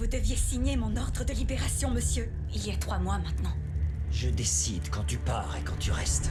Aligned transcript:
Vous 0.00 0.06
deviez 0.06 0.34
signer 0.34 0.78
mon 0.78 0.96
ordre 0.96 1.26
de 1.26 1.34
libération, 1.34 1.90
monsieur. 1.90 2.32
Il 2.54 2.66
y 2.66 2.70
a 2.70 2.76
trois 2.78 2.98
mois 2.98 3.18
maintenant. 3.18 3.52
Je 4.10 4.30
décide 4.30 4.88
quand 4.90 5.04
tu 5.04 5.18
pars 5.18 5.54
et 5.58 5.62
quand 5.62 5.78
tu 5.78 5.92
restes. 5.92 6.30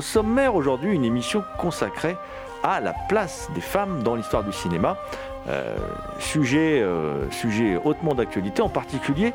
Sommaire 0.00 0.54
aujourd'hui, 0.54 0.94
une 0.94 1.04
émission 1.04 1.44
consacrée 1.58 2.16
à 2.62 2.80
la 2.80 2.94
place 3.08 3.48
des 3.54 3.60
femmes 3.60 4.02
dans 4.02 4.14
l'histoire 4.14 4.44
du 4.44 4.52
cinéma. 4.52 4.96
Euh, 5.48 5.76
sujet, 6.18 6.82
euh, 6.82 7.30
sujet 7.30 7.80
hautement 7.82 8.14
d'actualité, 8.14 8.60
en 8.60 8.68
particulier 8.68 9.32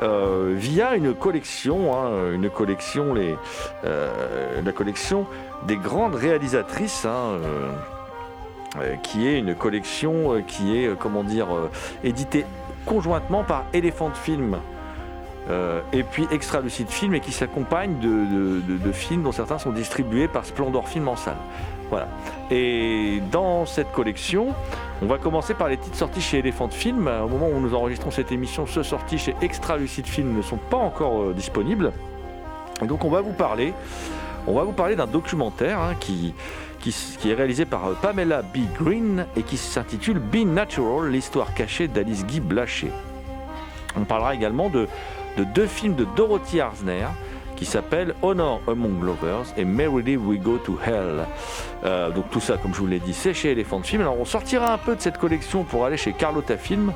euh, 0.00 0.52
via 0.54 0.94
une 0.94 1.12
collection, 1.12 1.92
hein, 1.92 2.32
une 2.32 2.50
collection, 2.50 3.14
les, 3.14 3.36
la 3.82 4.72
collection 4.72 5.26
des 5.66 5.76
grandes 5.76 6.14
réalisatrices. 6.14 7.04
hein, 7.04 7.38
qui 9.02 9.26
est 9.26 9.38
une 9.38 9.54
collection 9.54 10.42
qui 10.46 10.76
est, 10.76 10.98
comment 10.98 11.24
dire, 11.24 11.46
éditée 12.04 12.44
conjointement 12.84 13.42
par 13.42 13.64
Elephant 13.72 14.10
Film 14.10 14.58
euh, 15.48 15.80
et 15.92 16.02
puis 16.02 16.26
Extra 16.32 16.60
Lucide 16.60 16.88
Film 16.88 17.14
et 17.14 17.20
qui 17.20 17.32
s'accompagne 17.32 17.98
de, 18.00 18.92
films 18.92 19.22
dont 19.22 19.32
certains 19.32 19.58
sont 19.58 19.72
distribués 19.72 20.28
par 20.28 20.44
Splendor 20.44 20.88
Film 20.88 21.08
en 21.08 21.16
salle. 21.16 21.36
Voilà. 21.90 22.08
Et 22.50 23.22
dans 23.30 23.64
cette 23.64 23.92
collection, 23.92 24.48
on 25.02 25.06
va 25.06 25.18
commencer 25.18 25.54
par 25.54 25.68
les 25.68 25.76
titres 25.76 25.96
sortis 25.96 26.20
chez 26.20 26.38
Elephant 26.38 26.68
Film. 26.68 27.08
Au 27.08 27.28
moment 27.28 27.48
où 27.48 27.60
nous 27.60 27.74
enregistrons 27.74 28.10
cette 28.10 28.32
émission, 28.32 28.66
ceux 28.66 28.82
sortis 28.82 29.18
chez 29.18 29.36
Extra 29.40 29.76
Lucide 29.76 30.06
Film 30.06 30.36
ne 30.36 30.42
sont 30.42 30.56
pas 30.56 30.78
encore 30.78 31.22
euh, 31.22 31.32
disponibles. 31.32 31.92
Donc 32.82 33.04
on 33.04 33.10
va 33.10 33.20
vous 33.20 33.32
parler, 33.32 33.72
on 34.46 34.54
va 34.54 34.64
vous 34.64 34.72
parler 34.72 34.96
d'un 34.96 35.06
documentaire 35.06 35.78
hein, 35.80 35.94
qui, 35.98 36.34
qui 36.80 37.30
est 37.30 37.34
réalisé 37.34 37.64
par 37.64 37.86
euh, 37.86 37.98
Pamela 38.00 38.42
B. 38.42 38.58
Green 38.78 39.26
et 39.36 39.42
qui 39.42 39.56
s'intitule 39.56 40.18
Be 40.18 40.44
Natural, 40.44 41.08
l'histoire 41.08 41.54
cachée 41.54 41.86
d'Alice 41.86 42.26
Guy 42.26 42.40
Blaché. 42.40 42.90
On 43.96 44.04
parlera 44.04 44.34
également 44.34 44.68
de, 44.68 44.88
de 45.36 45.44
deux 45.44 45.66
films 45.66 45.94
de 45.94 46.06
Dorothy 46.16 46.60
Arzner 46.60 47.06
qui 47.56 47.64
s'appellent 47.64 48.14
Honor 48.22 48.60
Among 48.68 49.02
Lovers 49.02 49.46
et 49.56 49.64
Merrily 49.64 50.16
We 50.16 50.38
Go 50.38 50.58
to 50.58 50.78
Hell. 50.84 51.26
Euh, 51.84 52.10
donc 52.10 52.30
tout 52.30 52.40
ça, 52.40 52.56
comme 52.58 52.74
je 52.74 52.80
vous 52.80 52.86
l'ai 52.86 53.00
dit, 53.00 53.14
c'est 53.14 53.34
chez 53.34 53.52
Elephant 53.52 53.82
Film. 53.82 54.02
Alors 54.02 54.20
on 54.20 54.24
sortira 54.24 54.72
un 54.72 54.78
peu 54.78 54.94
de 54.94 55.00
cette 55.00 55.18
collection 55.18 55.64
pour 55.64 55.84
aller 55.84 55.96
chez 55.96 56.12
Carlotta 56.12 56.56
Film 56.56 56.92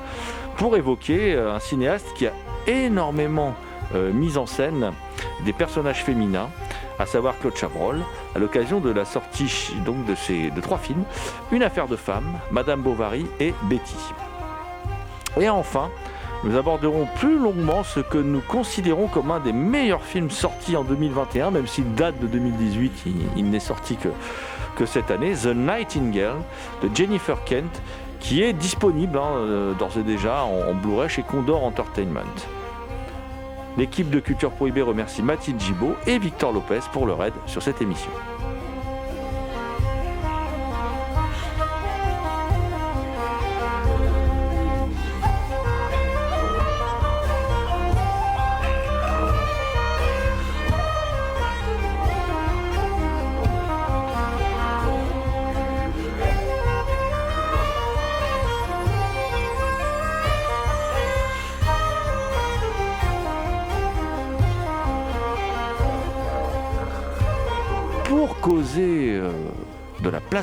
pour 0.57 0.77
évoquer 0.77 1.35
euh, 1.35 1.55
un 1.55 1.59
cinéaste 1.59 2.07
qui 2.15 2.27
a 2.27 2.33
énormément 2.67 3.55
euh, 3.95 4.13
mis 4.13 4.37
en 4.37 4.47
scène 4.47 4.93
des 5.45 5.53
personnages 5.53 6.05
féminins, 6.05 6.51
à 6.99 7.07
savoir 7.07 7.39
Claude 7.41 7.57
Chabrol, 7.57 8.01
à 8.37 8.39
l'occasion 8.39 8.81
de 8.81 8.91
la 8.91 9.05
sortie 9.05 9.73
de 9.85 10.15
ces 10.15 10.51
de 10.51 10.61
trois 10.61 10.79
films, 10.79 11.05
Une 11.51 11.63
affaire 11.63 11.89
de 11.89 11.97
femme, 11.97 12.39
Madame 12.51 12.83
Bovary 12.83 13.27
et 13.41 13.55
Betty. 13.65 13.97
Et 15.41 15.49
enfin, 15.49 15.91
nous 16.43 16.57
aborderons 16.57 17.07
plus 17.17 17.39
longuement 17.39 17.85
ce 17.85 18.01
que 18.01 18.17
nous 18.17 18.41
considérons 18.41 19.09
comme 19.09 19.31
un 19.31 19.41
des 19.41 19.53
meilleurs 19.53 20.03
films 20.03 20.31
sortis 20.31 20.77
en 20.77 20.85
2021, 20.85 21.51
même 21.51 21.67
s'il 21.67 21.95
date 21.95 22.19
de 22.19 22.27
2018, 22.27 23.05
il, 23.37 23.51
n'est 23.51 23.61
sorti 23.61 23.97
que, 23.97 24.87
cette 24.87 25.11
année, 25.11 25.35
The 25.35 25.55
Nightingale 25.55 26.39
de 26.83 26.89
Jennifer 26.95 27.45
Kent, 27.45 27.83
qui 28.19 28.43
est 28.43 28.55
disponible 28.55 29.19
hein, 29.19 29.37
euh, 29.37 29.75
d'ores 29.75 29.99
et 29.99 30.03
déjà 30.03 30.43
en, 30.45 30.75
Blu-ray 30.75 31.11
chez 31.11 31.23
Condor 31.23 31.63
Entertainment. 31.65 32.21
L'équipe 33.77 34.09
de 34.09 34.21
Culture 34.21 34.51
Prohibée 34.51 34.83
remercie 34.83 35.23
Mathilde 35.23 35.61
Gibaud 35.61 35.95
et 36.07 36.19
Victor 36.19 36.53
Lopez 36.53 36.81
pour 36.93 37.07
leur 37.07 37.23
aide 37.23 37.35
sur 37.47 37.63
cette 37.63 37.83
émission. 37.83 38.11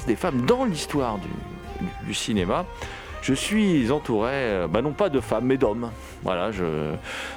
Des 0.06 0.16
femmes 0.16 0.46
dans 0.46 0.66
l'histoire 0.66 1.18
du, 2.06 2.14
cinéma, 2.14 2.66
je 3.22 3.34
suis 3.34 3.92
entouré, 3.92 4.32
euh, 4.34 4.68
bah 4.68 4.82
non 4.82 4.94
pas 4.94 5.10
de 5.10 5.20
femmes, 5.20 5.46
mais 5.46 5.58
d'hommes. 5.58 5.92
Voilà, 6.24 6.52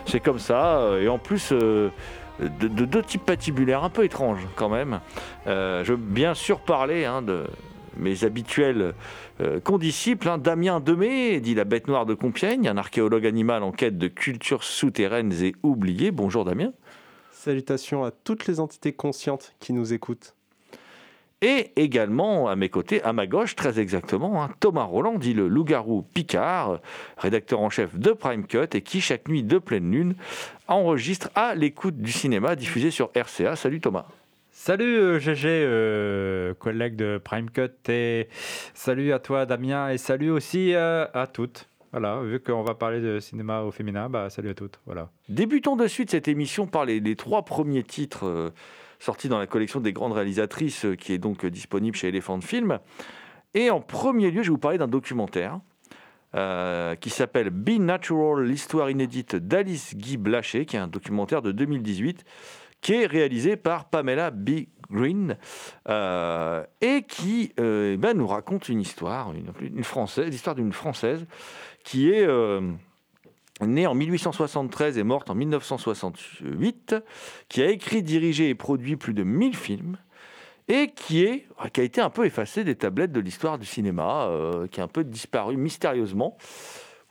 c'est 0.07 0.21
comme 0.21 0.39
ça. 0.39 0.79
euh, 0.79 1.03
Et 1.03 1.09
en 1.09 1.19
plus, 1.19 1.51
euh, 1.53 1.91
de, 2.41 2.69
de 2.69 2.85
deux 2.85 3.03
types 3.03 3.25
patibulaires 3.25 3.85
un 3.85 3.91
peu 3.91 4.05
étranges 4.05 4.47
quand 4.57 4.69
même. 4.69 5.01
Je 5.47 5.91
veux 5.91 5.97
bien 5.97 6.35
sûr 6.35 6.61
parler 6.61 7.05
hein, 7.05 7.21
de 7.23 7.45
mes 7.97 8.25
habituels 8.25 8.95
condisciples. 9.65 10.29
hein. 10.29 10.39
Damien 10.39 10.81
Demey, 10.81 11.41
dit 11.41 11.55
la 11.55 11.65
bête 11.65 11.87
noire 11.87 12.07
de 12.07 12.15
Compiègne, 12.15 12.67
un 12.69 12.77
archéologue 12.79 13.27
animal 13.27 13.63
en 13.63 13.73
quête 13.73 13.99
de 13.99 14.09
cultures 14.09 14.65
souterraines 14.65 15.33
et 15.43 15.55
oubliées. 15.63 16.13
Bonjour 16.13 16.45
Damien. 16.47 16.73
Salutations 17.33 18.05
à 18.05 18.11
toutes 18.11 18.47
les 18.47 18.59
entités 18.61 18.93
conscientes 18.93 19.55
qui 19.61 19.73
nous 19.75 19.93
écoutent. 19.93 20.35
Et 21.43 21.73
également 21.77 22.49
à 22.49 22.57
mes 22.57 22.69
côtés, 22.69 23.03
à 23.03 23.15
ma 23.15 23.27
gauche 23.27 23.57
très 23.57 23.81
exactement, 23.81 24.43
hein, 24.43 24.51
Thomas 24.61 24.83
Roland, 24.83 25.19
dit 25.19 25.33
le 25.33 25.49
loup-garou 25.49 26.03
Picard, 26.03 26.71
euh, 26.73 26.77
rédacteur 27.17 27.61
en 27.61 27.71
chef 27.71 27.99
de 27.99 28.13
Prime 28.13 28.47
Cut 28.47 28.69
et 28.75 28.83
qui 28.83 29.01
chaque 29.01 29.27
nuit 29.27 29.43
de 29.43 29.59
pleine 29.59 29.91
lune 29.91 30.15
enregistre 30.69 31.31
à 31.35 31.55
l'écoute 31.55 31.97
du 31.97 32.13
cinéma 32.13 32.57
diffusé 32.57 32.91
sur 32.91 33.11
RCA. 33.15 33.57
Salut 33.57 33.81
Thomas. 33.81 34.07
Salut 34.63 34.99
euh, 34.99 35.19
GG, 35.19 35.49
euh, 35.49 36.53
collègue 36.53 36.95
de 36.95 37.17
Prime 37.17 37.51
Cut, 37.51 37.71
et 37.89 38.29
salut 38.75 39.15
à 39.15 39.19
toi 39.19 39.47
Damien, 39.47 39.89
et 39.89 39.97
salut 39.97 40.31
aussi 40.31 40.75
euh, 40.75 41.07
à 41.15 41.27
toutes. 41.27 41.71
Voilà, 41.93 42.21
vu 42.21 42.41
qu'on 42.41 42.63
va 42.63 42.75
parler 42.75 43.01
de 43.01 43.19
cinéma 43.21 43.63
au 43.63 43.71
féminin, 43.71 44.11
bah 44.11 44.29
salut 44.29 44.51
à 44.51 44.55
toutes. 44.55 44.79
Voilà. 44.85 45.09
Débutons 45.31 45.77
de 45.77 45.87
suite 45.87 46.11
cette 46.11 46.29
émission 46.29 46.67
par 46.67 46.85
les, 46.85 47.01
les 47.01 47.17
trois 47.17 47.45
premiers 47.45 47.83
titres 47.83 48.27
euh, 48.27 48.51
sortis 49.01 49.29
dans 49.29 49.39
la 49.39 49.47
collection 49.47 49.81
des 49.81 49.93
grandes 49.93 50.13
réalisatrices 50.13 50.85
euh, 50.85 50.95
qui 50.95 51.13
est 51.13 51.19
donc 51.19 51.45
euh, 51.45 51.51
disponible 51.51 51.97
chez 51.97 52.09
Elephant 52.09 52.41
Film. 52.41 52.79
Et 53.55 53.71
en 53.71 53.81
premier 53.81 54.31
lieu, 54.31 54.43
je 54.43 54.49
vais 54.49 54.53
vous 54.53 54.59
parler 54.59 54.79
d'un 54.79 54.87
documentaire 54.87 55.59
euh, 56.37 56.95
qui 56.95 57.11
s'appelle 57.11 57.51
Be 57.51 57.81
Natural, 57.81 58.45
l'histoire 58.45 58.91
inédite 58.91 59.35
d'Alice 59.35 59.97
Guy 59.97 60.19
Blaché, 60.19 60.67
qui 60.67 60.77
est 60.77 60.81
un 60.81 60.87
documentaire 60.87 61.43
de 61.43 61.51
2018 61.51 62.25
qui 62.81 62.95
est 62.95 63.07
réalisé 63.07 63.57
par 63.57 63.87
Pamela 63.91 64.31
B. 64.31 64.67
Green 64.91 65.37
et 65.87 67.05
qui 67.07 67.53
eh 67.57 67.97
ben, 67.97 68.17
nous 68.17 68.27
raconte 68.27 68.69
une 68.69 68.81
histoire, 68.81 69.33
une, 69.61 69.85
française, 69.85 70.29
l'histoire 70.29 70.57
d'une 70.57 70.73
française 70.73 71.27
qui 71.85 72.11
est 72.11 72.27
née 73.67 73.87
en 73.87 73.95
1873 73.95 74.99
et 74.99 75.03
morte 75.03 75.31
en 75.31 75.35
1968, 75.35 76.95
qui 77.49 77.63
a 77.63 77.71
écrit, 77.71 78.03
dirigé 78.03 78.49
et 78.49 78.55
produit 78.55 78.97
plus 78.97 79.15
de 79.15 79.23
1000 79.23 79.57
films 79.57 79.97
et 80.69 80.93
qui, 80.95 81.25
est, 81.25 81.47
a 81.59 81.83
été 81.83 82.01
un 82.01 82.11
peu 82.11 82.25
effacé 82.27 82.63
des 82.63 82.77
tablettes 82.77 83.11
de 83.13 83.21
l'histoire 83.21 83.59
du 83.59 83.67
cinéma, 83.67 84.27
euh, 84.29 84.69
qui 84.69 84.81
a 84.81 84.85
un 84.85 84.89
peu 84.89 85.03
disparu 85.03 85.57
mystérieusement, 85.57 86.37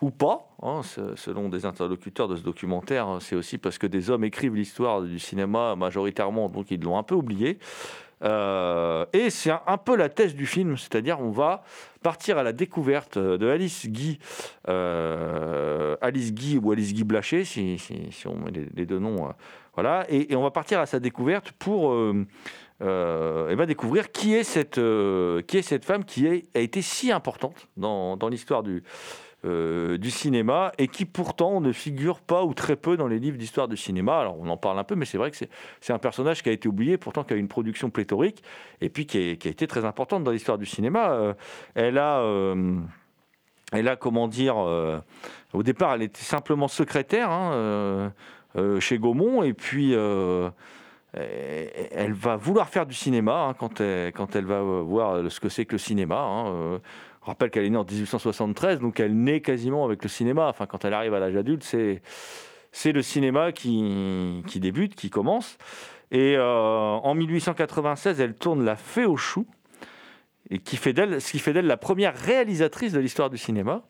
ou 0.01 0.11
pas, 0.11 0.47
hein, 0.61 0.81
se- 0.81 1.15
selon 1.17 1.49
des 1.49 1.65
interlocuteurs 1.65 2.29
de 2.29 2.37
ce 2.37 2.41
documentaire, 2.41 3.07
hein, 3.07 3.17
c'est 3.19 3.35
aussi 3.35 3.57
parce 3.57 3.77
que 3.77 3.85
des 3.85 4.09
hommes 4.09 4.23
écrivent 4.23 4.55
l'histoire 4.55 5.01
du 5.01 5.19
cinéma 5.19 5.75
majoritairement, 5.75 6.47
donc 6.47 6.71
ils 6.71 6.79
l'ont 6.81 6.97
un 6.97 7.03
peu 7.03 7.15
oublié. 7.15 7.59
Euh, 8.23 9.05
et 9.13 9.29
c'est 9.29 9.51
un, 9.51 9.77
peu 9.77 9.95
la 9.95 10.09
thèse 10.09 10.35
du 10.35 10.45
film, 10.45 10.77
c'est-à-dire 10.77 11.19
on 11.21 11.31
va 11.31 11.63
partir 12.03 12.37
à 12.37 12.43
la 12.43 12.53
découverte 12.53 13.17
de 13.17 13.47
Alice 13.47 13.87
Guy, 13.87 14.19
euh, 14.67 15.95
Alice 16.01 16.33
Guy 16.33 16.57
ou 16.57 16.71
Alice 16.71 16.93
Guy 16.93 17.03
Blaché, 17.03 17.45
si, 17.45 17.77
on 18.25 18.35
met 18.35 18.51
les, 18.75 18.85
deux 18.85 18.99
noms, 18.99 19.27
euh, 19.27 19.31
voilà, 19.73 20.05
et, 20.09 20.33
et 20.33 20.35
on 20.35 20.41
va 20.41 20.51
partir 20.51 20.79
à 20.79 20.85
sa 20.85 20.99
découverte 20.99 21.51
pour 21.53 21.91
euh, 21.91 22.25
euh, 22.81 23.55
ben, 23.55 23.65
découvrir 23.65 24.11
qui 24.11 24.33
est 24.33 24.43
cette, 24.43 24.77
euh, 24.77 25.41
qui 25.41 25.57
est 25.57 25.61
cette 25.61 25.83
femme 25.83 26.05
qui 26.05 26.27
a 26.27 26.59
été 26.59 26.81
si 26.81 27.11
importante 27.11 27.67
dans, 27.75 28.15
dans 28.15 28.29
l'histoire 28.29 28.63
du, 28.63 28.83
euh, 29.45 29.97
du 29.97 30.11
cinéma 30.11 30.73
et 30.77 30.89
qui 30.89 31.05
pourtant 31.05 31.61
ne 31.61 31.71
figure 31.71 32.19
pas 32.19 32.43
ou 32.43 32.53
très 32.53 32.75
peu 32.75 32.97
dans 32.97 33.07
les 33.07 33.19
livres 33.19 33.37
d'histoire 33.37 33.69
du 33.69 33.77
cinéma. 33.77 34.19
Alors 34.19 34.37
on 34.37 34.49
en 34.49 34.57
parle 34.57 34.77
un 34.77 34.83
peu, 34.83 34.95
mais 34.95 35.05
c'est 35.05 35.17
vrai 35.17 35.31
que 35.31 35.37
c'est, 35.37 35.93
un 35.93 35.97
personnage 35.97 36.43
qui 36.43 36.49
a 36.49 36.51
été 36.51 36.67
oublié, 36.67 36.97
pourtant 36.97 37.23
qui 37.23 37.33
a 37.33 37.37
une 37.37 37.47
production 37.47 37.89
pléthorique 37.89 38.43
et 38.81 38.89
puis 38.89 39.05
qui, 39.05 39.17
a 39.17 39.31
été 39.31 39.65
très 39.65 39.85
importante 39.85 40.25
dans 40.25 40.31
l'histoire 40.31 40.57
du 40.57 40.65
cinéma. 40.65 41.11
Euh, 41.11 41.33
elle 41.73 41.97
a... 41.97 42.19
euh, 42.19 42.79
elle 43.71 43.87
a, 43.87 43.95
comment 43.95 44.27
dire, 44.27 44.57
au 44.57 45.61
départ, 45.61 45.93
elle 45.93 46.01
était 46.01 46.23
simplement 46.23 46.67
secrétaire 46.67 47.29
hein, 47.29 48.11
chez 48.79 48.97
Gaumont, 48.97 49.43
et 49.43 49.53
puis 49.53 49.93
elle 49.93 50.51
va 52.13 52.35
vouloir 52.35 52.67
faire 52.67 52.87
du 52.87 52.95
cinéma 52.95 53.43
hein, 53.43 53.53
quand, 53.53 53.79
elle, 53.79 54.11
quand 54.11 54.35
elle 54.35 54.45
va 54.45 54.63
voir 54.63 55.29
ce 55.29 55.39
que 55.39 55.49
c'est 55.49 55.65
que 55.65 55.73
le 55.73 55.77
cinéma. 55.77 56.19
hein, 56.19 56.81
Je 57.21 57.25
rappelle 57.25 57.49
qu'elle 57.49 57.65
est 57.65 57.69
née 57.69 57.77
en 57.77 57.83
1873, 57.83 58.79
donc 58.79 58.99
elle 58.99 59.15
naît 59.15 59.41
quasiment 59.41 59.83
avec 59.83 60.03
le 60.03 60.09
cinéma. 60.09 60.47
Enfin, 60.47 60.65
quand 60.65 60.85
elle 60.85 60.93
arrive 60.93 61.13
à 61.13 61.19
l'âge 61.19 61.35
adulte, 61.35 61.63
c'est, 61.63 62.01
c'est 62.71 62.91
le 62.91 63.01
cinéma 63.01 63.51
qui, 63.51 64.41
qui 64.47 64.59
débute, 64.59 64.95
qui 64.95 65.09
commence. 65.09 65.57
Et 66.11 66.35
euh, 66.37 66.43
en 66.45 67.13
1896, 67.13 68.19
elle 68.19 68.35
tourne 68.35 68.63
La 68.63 68.75
Fée 68.75 69.05
aux 69.05 69.17
choux, 69.17 69.45
et 70.49 70.59
qui 70.59 70.77
fait 70.77 70.93
d'elle, 70.93 71.21
ce 71.21 71.31
qui 71.31 71.39
fait 71.39 71.53
d'elle 71.53 71.67
la 71.67 71.77
première 71.77 72.15
réalisatrice 72.15 72.93
de 72.93 72.99
l'histoire 72.99 73.29
du 73.29 73.37
cinéma. 73.37 73.83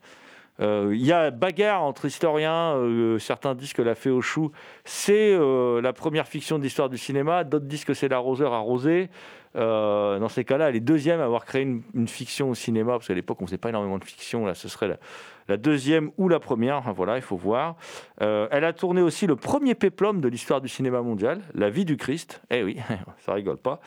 Euh, 0.59 0.89
Il 0.93 1.05
y 1.05 1.13
a 1.13 1.31
bagarre 1.31 1.83
entre 1.83 2.05
historiens. 2.05 2.75
euh, 2.75 3.17
certains 3.19 3.55
disent 3.55 3.71
que 3.71 3.81
La 3.81 3.95
Fée 3.95 4.09
aux 4.09 4.21
choux, 4.21 4.51
c'est 4.83 5.37
la 5.37 5.93
première 5.93 6.27
fiction 6.27 6.57
de 6.57 6.63
l'histoire 6.63 6.89
du 6.89 6.97
cinéma. 6.97 7.43
D'autres 7.45 7.67
disent 7.67 7.85
que 7.85 7.93
c'est 7.93 8.09
L'arroseur 8.09 8.53
arrosé. 8.53 9.09
Euh, 9.55 10.19
dans 10.19 10.29
ces 10.29 10.45
cas-là, 10.45 10.69
elle 10.69 10.75
est 10.75 10.81
deuxième 10.81 11.19
à 11.19 11.25
avoir 11.25 11.45
créé 11.45 11.63
une, 11.63 12.07
fiction 12.07 12.49
au 12.49 12.55
cinéma, 12.55 12.93
parce 12.93 13.07
qu'à 13.07 13.13
l'époque, 13.13 13.37
on 13.41 13.45
ne 13.45 13.47
faisait 13.47 13.57
pas 13.57 13.69
énormément 13.69 13.97
de 13.97 14.03
fiction. 14.03 14.45
Là, 14.45 14.53
ce 14.53 14.67
serait 14.67 14.99
la, 15.47 15.57
deuxième 15.57 16.11
ou 16.17 16.29
la 16.29 16.39
première. 16.39 16.77
Enfin, 16.77 16.91
voilà, 16.91 17.15
il 17.17 17.21
faut 17.21 17.35
voir. 17.35 17.75
Euh, 18.21 18.47
elle 18.51 18.63
a 18.63 18.73
tourné 18.73 19.01
aussi 19.01 19.25
le 19.25 19.35
premier 19.35 19.73
péplum 19.75 20.21
de 20.21 20.27
l'histoire 20.27 20.61
du 20.61 20.67
cinéma 20.67 21.01
mondial, 21.01 21.41
La 21.55 21.69
vie 21.69 21.85
du 21.85 21.97
Christ. 21.97 22.41
Eh 22.51 22.63
oui, 22.63 22.77
ça 23.25 23.33
rigole 23.33 23.57
pas. 23.57 23.79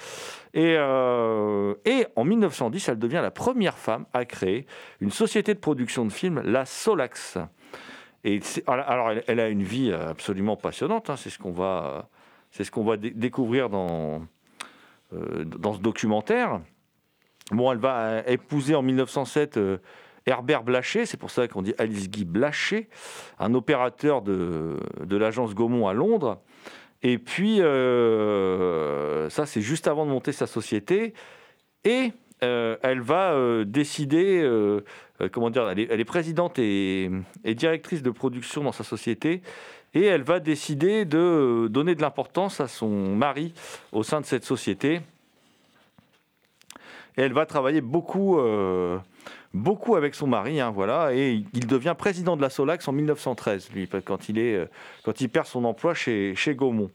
Et, 0.55 0.75
euh, 0.77 1.75
en 2.17 2.25
1910, 2.25 2.89
elle 2.89 2.99
devient 2.99 3.21
la 3.23 3.31
première 3.31 3.79
femme 3.79 4.07
à 4.13 4.25
créer 4.25 4.67
une 5.01 5.11
société 5.11 5.55
de 5.55 5.61
production 5.61 6.05
de 6.05 6.13
films, 6.13 6.43
la 6.45 6.65
Solax. 6.65 7.39
Et 8.25 8.41
alors, 8.67 9.11
elle, 9.27 9.41
a 9.41 9.49
une 9.49 9.65
vie 9.65 9.93
absolument 9.93 10.57
passionnante. 10.57 11.11
hein, 11.11 11.17
c'est 11.17 11.31
ce 11.31 11.39
qu'on 11.39 11.51
va, 11.51 12.09
c'est 12.53 12.63
ce 12.63 12.71
qu'on 12.71 12.85
va 12.85 12.97
dé- 12.97 13.11
découvrir 13.11 13.69
dans, 13.69 14.23
dans 15.45 15.75
ce 15.75 15.81
documentaire. 15.81 16.61
Bon, 17.51 17.73
elle 17.73 17.79
va 17.79 17.99
euh, 17.99 18.23
épouser 18.27 18.75
en 18.75 18.83
1907 18.83 19.57
euh, 19.57 19.79
Herbert 20.27 20.63
Blaché, 20.63 21.05
c'est 21.05 21.17
pour 21.17 21.31
ça 21.31 21.49
qu'on 21.49 21.63
dit 21.63 21.75
Alice 21.79 22.09
Guy 22.09 22.25
Blaché, 22.25 22.89
un 23.41 23.55
opérateur 23.55 24.23
de, 24.23 24.77
de 25.05 25.17
l'agence 25.17 25.55
Gaumont 25.55 25.89
à 25.89 25.93
Londres. 25.93 26.41
Et 27.03 27.19
puis, 27.19 27.61
euh, 27.61 29.29
ça, 29.29 29.47
c'est 29.47 29.61
juste 29.61 29.89
avant 29.89 30.07
de 30.07 30.11
monter 30.11 30.31
sa 30.31 30.47
société. 30.47 31.15
Et 31.83 32.13
euh, 32.45 32.77
elle 32.83 33.01
va 33.01 33.33
euh, 33.33 33.65
décider, 33.65 34.41
euh, 34.41 34.85
euh, 35.21 35.29
comment 35.31 35.51
dire, 35.51 35.69
elle 35.69 35.81
est, 35.81 35.89
elle 35.91 36.05
présidente 36.05 36.59
et, 36.61 37.11
et 37.45 37.55
directrice 37.55 38.03
de 38.03 38.11
production 38.11 38.63
dans 38.63 38.73
sa 38.73 38.85
société. 38.85 39.43
Et 39.95 40.05
elle 40.05 40.23
va 40.23 40.41
décider 40.41 41.05
de 41.05 41.69
donner 41.71 41.95
de 41.95 42.01
l'importance 42.01 42.61
à 42.61 42.69
son 42.69 43.15
mari 43.15 43.53
au 43.93 44.03
sein 44.03 44.21
de 44.21 44.27
cette 44.27 44.45
société. 44.45 45.01
Et 47.17 47.23
elle 47.23 47.35
va 47.35 47.45
travailler 47.45 47.83
beaucoup, 47.83 48.39
euh, 48.39 48.99
beaucoup 49.53 49.97
avec 49.97 50.15
son 50.15 50.27
mari, 50.27 50.61
hein, 50.61 50.71
voilà. 50.71 51.13
Et 51.13 51.45
il 51.53 51.67
devient 51.67 51.95
président 51.97 52.37
de 52.37 52.43
la 52.43 52.49
Solax 52.49 52.89
en 52.89 52.93
1913, 52.93 53.71
lui, 53.75 53.87
quand 54.05 54.31
il, 54.31 54.39
est, 54.39 54.55
euh, 54.57 54.67
quand 55.05 55.21
il 55.21 55.29
perd 55.29 55.47
son 55.47 55.65
emploi 55.65 55.93
chez, 55.93 56.35
chez 56.35 56.55
Gaumont. 56.55 56.91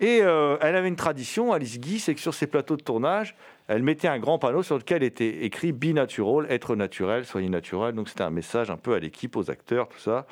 Et 0.00 0.20
euh, 0.22 0.56
elle 0.62 0.76
avait 0.76 0.88
une 0.88 0.96
tradition, 0.96 1.52
Alice 1.52 1.78
Guy, 1.78 2.00
c'est 2.00 2.14
que 2.14 2.20
sur 2.20 2.32
ses 2.32 2.46
plateaux 2.46 2.76
de 2.76 2.82
tournage, 2.82 3.36
elle 3.68 3.82
mettait 3.82 4.08
un 4.08 4.18
grand 4.18 4.38
panneau 4.38 4.62
sur 4.62 4.78
lequel 4.78 5.02
était 5.02 5.44
écrit 5.44 5.72
Be 5.72 5.92
natural, 5.94 6.46
être 6.50 6.74
naturel, 6.74 7.26
soyez 7.26 7.48
naturel. 7.50 7.94
Donc 7.94 8.08
c'était 8.08 8.24
un 8.24 8.30
message 8.30 8.70
un 8.70 8.76
peu 8.76 8.94
à 8.94 8.98
l'équipe, 8.98 9.36
aux 9.36 9.50
acteurs, 9.50 9.88
tout 9.88 10.00
ça. 10.00 10.26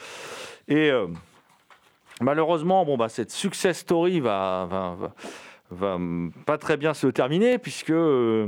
Et 0.68 0.90
malheureusement, 2.22 2.84
bon, 2.84 2.96
bah, 2.96 3.08
cette 3.08 3.30
success 3.30 3.78
story 3.78 4.20
va, 4.20 4.68
va, 5.70 5.98
pas 6.46 6.58
très 6.58 6.76
bien 6.76 6.94
se 6.94 7.06
terminer, 7.06 7.58
puisque 7.58 7.90
euh, 7.90 8.46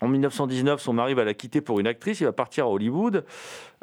en 0.00 0.08
1919, 0.08 0.80
son 0.80 0.92
mari 0.92 1.14
va 1.14 1.24
la 1.24 1.34
quitter 1.34 1.60
pour 1.60 1.80
une 1.80 1.86
actrice, 1.86 2.20
il 2.20 2.24
va 2.24 2.32
partir 2.32 2.66
à 2.66 2.68
Hollywood. 2.68 3.24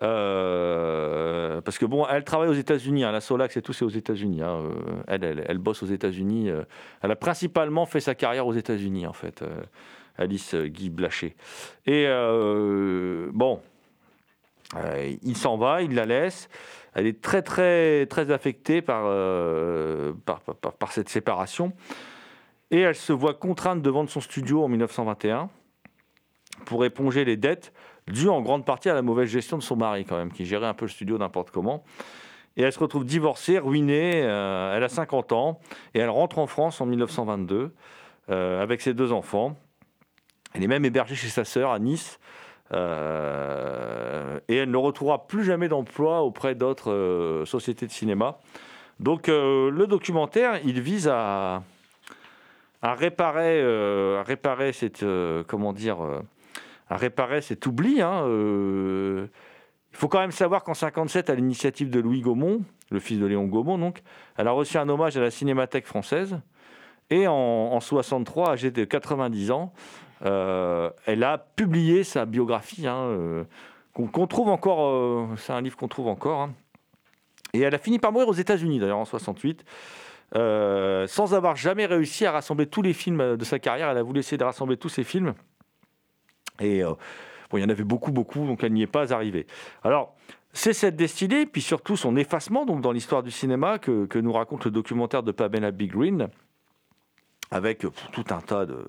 euh, 0.03 1.61
parce 1.61 1.77
que 1.77 1.85
bon, 1.85 2.05
elle 2.07 2.23
travaille 2.23 2.49
aux 2.49 2.53
États-Unis, 2.53 3.03
hein, 3.03 3.11
la 3.11 3.21
Solax 3.21 3.55
et 3.57 3.61
tout, 3.61 3.73
c'est 3.73 3.85
aux 3.85 3.89
États-Unis. 3.89 4.41
hein, 4.41 4.61
euh, 4.63 4.73
elle, 5.07 5.23
elle, 5.23 5.45
elle 5.47 5.57
bosse 5.57 5.83
aux 5.83 5.87
États-Unis. 5.87 6.49
elle 7.01 7.11
a 7.11 7.15
principalement 7.15 7.85
fait 7.85 8.01
sa 8.01 8.15
carrière 8.15 8.47
aux 8.47 8.53
États-Unis, 8.53 9.07
en 9.07 9.13
fait, 9.13 9.43
Alice 10.17 10.55
Guy 10.55 10.89
Blaché. 10.89 11.35
Et 11.85 12.07
bon, 13.33 13.59
il 15.23 15.37
s'en 15.37 15.57
va, 15.57 15.81
il 15.81 15.95
la 15.95 16.05
laisse. 16.05 16.49
Elle 16.93 17.07
est 17.07 17.21
très, 17.21 17.41
très, 17.41 18.05
très 18.07 18.31
affectée 18.31 18.81
par, 18.81 19.03
euh, 19.05 20.13
par, 20.25 20.41
par, 20.41 20.73
par 20.73 20.91
cette 20.91 21.09
séparation. 21.09 21.73
et 22.69 22.81
elle 22.81 22.95
se 22.95 23.13
voit 23.13 23.33
contrainte 23.33 23.81
de 23.81 23.89
vendre 23.89 24.09
son 24.09 24.21
studio 24.21 24.63
en 24.63 24.67
1921 24.67 25.49
pour 26.65 26.85
éponger 26.85 27.25
les 27.25 27.37
dettes 27.37 27.73
dues 28.07 28.29
en 28.29 28.41
grande 28.41 28.65
partie 28.65 28.89
à 28.89 28.93
la 28.93 29.01
mauvaise 29.01 29.29
gestion 29.29 29.57
de 29.57 29.63
son 29.63 29.75
mari 29.75 30.05
quand 30.05 30.17
même, 30.17 30.31
qui 30.31 30.45
gérait 30.45 30.67
un 30.67 30.73
peu 30.73 30.85
le 30.85 30.91
studio 30.91 31.17
n'importe 31.17 31.51
comment. 31.51 31.83
Et 32.57 32.63
elle 32.63 32.73
se 32.73 32.79
retrouve 32.79 33.05
divorcée, 33.05 33.59
ruinée, 33.59 34.21
euh, 34.23 34.75
elle 34.75 34.83
a 34.83 34.89
50 34.89 35.31
ans, 35.31 35.59
et 35.93 35.99
elle 35.99 36.09
rentre 36.09 36.37
en 36.39 36.47
France 36.47 36.81
en 36.81 36.85
1922 36.85 37.73
euh, 38.29 38.61
avec 38.61 38.81
ses 38.81 38.93
deux 38.93 39.11
enfants. 39.11 39.57
Elle 40.53 40.63
est 40.63 40.67
même 40.67 40.83
hébergée 40.83 41.15
chez 41.15 41.29
sa 41.29 41.45
sœur 41.45 41.71
à 41.71 41.79
Nice, 41.79 42.19
euh, 42.73 44.39
et 44.47 44.55
elle 44.57 44.71
ne 44.71 44.77
retrouvera 44.77 45.27
plus 45.27 45.43
jamais 45.43 45.67
d'emploi 45.67 46.21
auprès 46.21 46.55
d'autres 46.55 46.91
euh, 46.91 47.45
sociétés 47.45 47.85
de 47.85 47.91
cinéma. 47.91 48.39
Donc 48.99 49.29
euh, 49.29 49.69
le 49.69 49.87
documentaire, 49.87 50.59
il 50.63 50.79
vise 50.79 51.09
à, 51.11 51.63
réparer, 52.83 53.61
à 53.61 54.23
réparer 54.23 54.73
cette, 54.73 55.05
comment 55.47 55.73
dire, 55.73 55.97
à 56.89 56.97
réparer 56.97 57.41
cet 57.41 57.65
oubli. 57.65 58.01
hein, 58.01 58.25
il 58.27 59.97
faut 59.97 60.07
quand 60.07 60.19
même 60.19 60.31
savoir 60.31 60.63
qu'en 60.63 60.73
57, 60.73 61.29
à 61.29 61.35
l'initiative 61.35 61.89
de 61.89 61.99
Louis 61.99 62.21
Gaumont, 62.21 62.61
le 62.91 62.99
fils 62.99 63.19
de 63.19 63.25
Léon 63.25 63.45
Gaumont, 63.45 63.77
donc, 63.77 64.01
elle 64.37 64.47
a 64.47 64.51
reçu 64.51 64.77
un 64.77 64.87
hommage 64.87 65.17
à 65.17 65.21
la 65.21 65.31
Cinémathèque 65.31 65.85
française. 65.85 66.39
Et 67.09 67.27
en, 67.27 67.33
en 67.33 67.79
63, 67.81 68.51
âgée 68.51 68.71
de 68.71 68.85
90 68.85 69.51
ans, 69.51 69.73
elle 70.21 71.23
a 71.23 71.37
publié 71.55 72.03
sa 72.03 72.25
biographie, 72.25 72.87
hein, 72.87 73.01
euh, 73.03 73.43
qu'on 73.93 74.27
trouve 74.27 74.49
encore. 74.49 74.85
euh, 74.85 75.35
c'est 75.37 75.53
un 75.53 75.61
livre 75.61 75.77
qu'on 75.77 75.87
trouve 75.87 76.07
encore. 76.07 76.41
hein. 76.41 76.53
Et 77.53 77.61
elle 77.61 77.75
a 77.75 77.79
fini 77.79 77.99
par 77.99 78.11
mourir 78.11 78.27
aux 78.29 78.33
États-Unis, 78.33 78.79
d'ailleurs, 78.79 78.99
en 78.99 79.05
68. 79.05 79.65
euh, 80.35 81.07
sans 81.07 81.33
avoir 81.33 81.55
jamais 81.57 81.85
réussi 81.85 82.25
à 82.25 82.31
rassembler 82.31 82.65
tous 82.65 82.81
les 82.81 82.93
films 82.93 83.35
de 83.35 83.43
sa 83.43 83.59
carrière. 83.59 83.89
Elle 83.89 83.97
a 83.97 84.03
voulu 84.03 84.19
essayer 84.19 84.37
de 84.37 84.43
rassembler 84.43 84.77
tous 84.77 84.89
ses 84.89 85.03
films. 85.03 85.33
Et 86.61 86.83
euh, 86.83 86.93
il 87.53 87.59
y 87.59 87.63
en 87.63 87.69
avait 87.69 87.83
beaucoup, 87.83 88.11
beaucoup, 88.11 88.45
donc 88.45 88.63
elle 88.63 88.71
n'y 88.71 88.83
est 88.83 88.87
pas 88.87 89.11
arrivée. 89.13 89.45
Alors, 89.83 90.15
c'est 90.53 90.73
cette 90.73 90.95
destinée, 90.95 91.45
puis 91.45 91.61
surtout 91.61 91.97
son 91.97 92.15
effacement 92.15 92.65
donc 92.65 92.81
dans 92.81 92.91
l'histoire 92.91 93.23
du 93.23 93.31
cinéma 93.31 93.79
que, 93.79 94.19
nous 94.19 94.31
raconte 94.31 94.65
le 94.65 94.71
documentaire 94.71 95.23
de 95.23 95.31
Pamela 95.31 95.71
Big 95.71 95.91
Green, 95.91 96.29
avec 97.51 97.83
euh, 97.83 97.91
tout 98.13 98.25
un 98.29 98.39
tas 98.39 98.65
de 98.65 98.85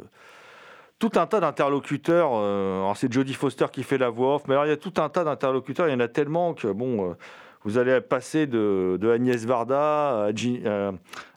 tout 1.02 1.18
un 1.18 1.26
tas 1.26 1.40
d'interlocuteurs. 1.40 2.30
euh, 2.32 2.76
alors 2.78 2.96
c'est 2.96 3.12
Jodie 3.12 3.34
Foster 3.34 3.66
qui 3.72 3.82
fait 3.82 3.98
la 3.98 4.08
voix 4.08 4.36
off, 4.36 4.42
mais 4.46 4.54
alors 4.54 4.66
il 4.66 4.68
y 4.68 4.72
a 4.72 4.76
tout 4.76 4.94
un 4.98 5.08
tas 5.08 5.24
d'interlocuteurs. 5.24 5.88
Il 5.88 5.90
y 5.90 5.94
en 5.94 6.00
a 6.00 6.06
tellement 6.06 6.54
que 6.54 6.68
bon, 6.68 7.10
euh, 7.10 7.14
vous 7.64 7.76
allez 7.76 8.00
passer 8.00 8.46
de, 8.46 9.10
Agnès 9.12 9.44
Varda 9.44 10.28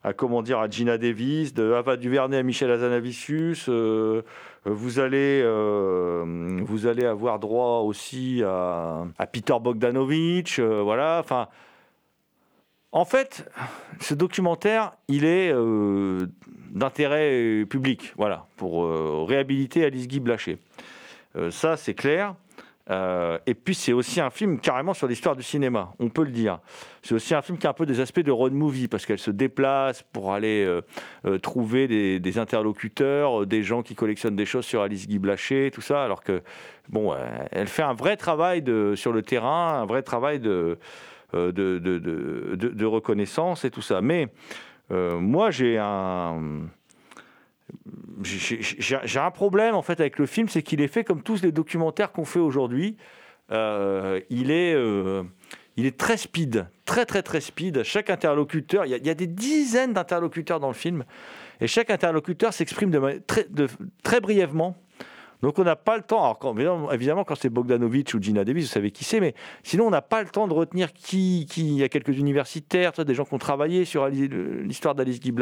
à, 0.03 0.13
comment 0.13 0.43
dire 0.43 0.60
à 0.60 0.69
Gina 0.69 1.00
Davis, 1.00 1.55
de 1.55 1.74
Ava 1.74 1.98
DuVernay 1.98 2.38
à 2.38 2.43
Michel 2.43 2.69
Hazanavicius. 2.69 3.65
euh, 3.67 4.22
vous 4.65 5.00
allez, 5.00 5.43
vous 6.63 6.86
allez 6.86 7.05
avoir 7.05 7.39
droit 7.39 7.79
aussi 7.79 8.43
à, 8.43 9.07
Peter 9.31 9.55
Bogdanovich, 9.60 10.60
voilà. 10.60 11.22
Enfin, 11.24 11.48
en 12.91 13.05
fait, 13.05 13.50
ce 14.00 14.13
documentaire, 14.13 14.91
il 15.07 15.25
est 15.25 15.51
d'intérêt 16.75 17.32
euh, 17.32 17.65
public, 17.65 18.13
voilà, 18.17 18.46
pour 18.58 18.84
euh, 18.84 19.24
réhabiliter 19.27 19.86
Alice 19.86 20.08
Guy 20.08 20.20
Blaché. 20.20 20.60
Euh, 21.36 21.50
ça, 21.50 21.77
c'est 21.77 21.96
clair. 21.96 22.36
Et 23.48 23.55
puis, 23.55 23.74
c'est 23.74 23.94
aussi 23.94 24.22
un 24.22 24.29
film 24.29 24.60
carrément 24.60 24.94
sur 24.94 25.08
l'histoire 25.08 25.36
du 25.36 25.41
cinéma, 25.41 25.94
on 25.98 26.10
peut 26.10 26.24
le 26.24 26.29
dire. 26.29 26.60
C'est 27.01 27.15
aussi 27.15 27.34
un 27.34 27.41
film 27.41 27.58
qui 27.58 27.65
a 27.65 27.72
un 27.72 27.74
peu 27.74 27.88
des 27.88 28.00
aspects 28.00 28.20
de 28.20 28.29
road 28.29 28.53
movie, 28.53 28.88
parce 28.88 29.08
qu'elle 29.08 29.17
se 29.17 29.32
déplace 29.32 30.03
pour 30.03 30.34
aller 30.34 30.82
trouver 31.41 31.88
des, 32.20 32.38
interlocuteurs, 32.38 33.48
des 33.48 33.63
gens 33.63 33.82
qui 33.82 33.96
collectionnent 33.96 34.36
des 34.36 34.46
choses 34.46 34.65
sur 34.65 34.84
Alice 34.84 35.08
Guy 35.08 35.17
Blaché, 35.17 35.72
tout 35.74 35.82
ça, 35.82 36.03
alors 36.03 36.22
que, 36.22 36.44
bon, 36.88 37.15
elle 37.50 37.65
fait 37.65 37.82
un 37.82 37.96
vrai 37.96 38.17
travail 38.17 38.63
sur 38.94 39.12
le 39.12 39.24
terrain, 39.24 39.82
un 39.82 39.88
vrai 39.88 40.03
travail 40.03 40.39
de, 40.39 40.77
de, 41.34 42.86
reconnaissance 42.86 43.65
et 43.65 43.72
tout 43.72 43.82
ça. 43.82 44.01
Mais 44.01 44.29
moi, 44.89 45.51
j'ai 45.51 45.77
un 45.77 46.68
j'ai- 48.24 49.20
un 49.20 49.32
problème 49.32 49.75
en 49.75 49.82
fait 49.82 50.00
avec 50.00 50.20
le 50.20 50.25
film, 50.25 50.48
c'est 50.48 50.62
qu'il 50.62 50.82
est 50.82 50.88
fait 50.88 51.04
comme 51.04 51.22
tous 51.22 51.42
les 51.42 51.51
documentaires 51.51 52.12
qu'on 52.12 52.25
fait 52.25 52.39
aujourd'hui. 52.39 52.98
Euh, 53.51 54.20
il 54.30 54.51
est 54.51 54.74
euh, 54.74 55.24
il 55.77 55.86
est 55.86 55.98
très 55.98 56.18
speed, 56.18 56.68
très 56.86 57.06
très 57.06 57.22
très 57.22 57.42
speed. 57.42 57.84
Chaque 57.84 58.10
interlocuteur, 58.10 58.86
il 58.86 59.06
y 59.06 59.10
a, 59.10 59.13
des 59.13 59.27
dizaines 59.27 59.94
d'interlocuteurs 59.94 60.60
dans 60.60 60.70
le 60.70 60.74
film, 60.74 61.04
et 61.62 61.68
chaque 61.68 61.89
interlocuteur 61.89 62.54
s'exprime 62.54 62.89
de- 62.89 63.68
très 64.04 64.22
brièvement. 64.22 64.77
Donc 65.42 65.60
on 65.60 65.63
n'a 65.63 65.75
pas 65.75 65.98
le 65.98 66.04
temps. 66.04 66.24
Alors 66.24 66.94
évidemment, 66.94 67.24
quand 67.24 67.36
c'est 67.36 67.50
Bogdanovich 67.50 68.13
ou 68.13 68.22
Gina 68.22 68.44
Davis, 68.44 68.65
vous 68.65 68.74
savez 68.74 68.92
qui 68.92 69.04
c'est, 69.04 69.20
mais 69.20 69.34
sinon 69.63 69.88
on 69.88 69.89
n'a 69.89 70.01
pas 70.01 70.22
le 70.22 70.30
temps 70.30 70.48
de 70.48 70.54
retenir 70.54 70.94
qui, 70.94 71.46
qui. 71.50 71.65
Il 71.68 71.77
y 71.77 71.84
a 71.84 71.89
quelques 71.89 72.18
universitaires, 72.18 72.92
des 72.94 73.13
gens 73.13 73.25
qui 73.25 73.34
ont 73.34 73.39
travaillé 73.39 73.86
sur 73.86 74.08
l'histoire 74.08 74.96
d'Alice 74.96 75.20
Guy. 75.20 75.34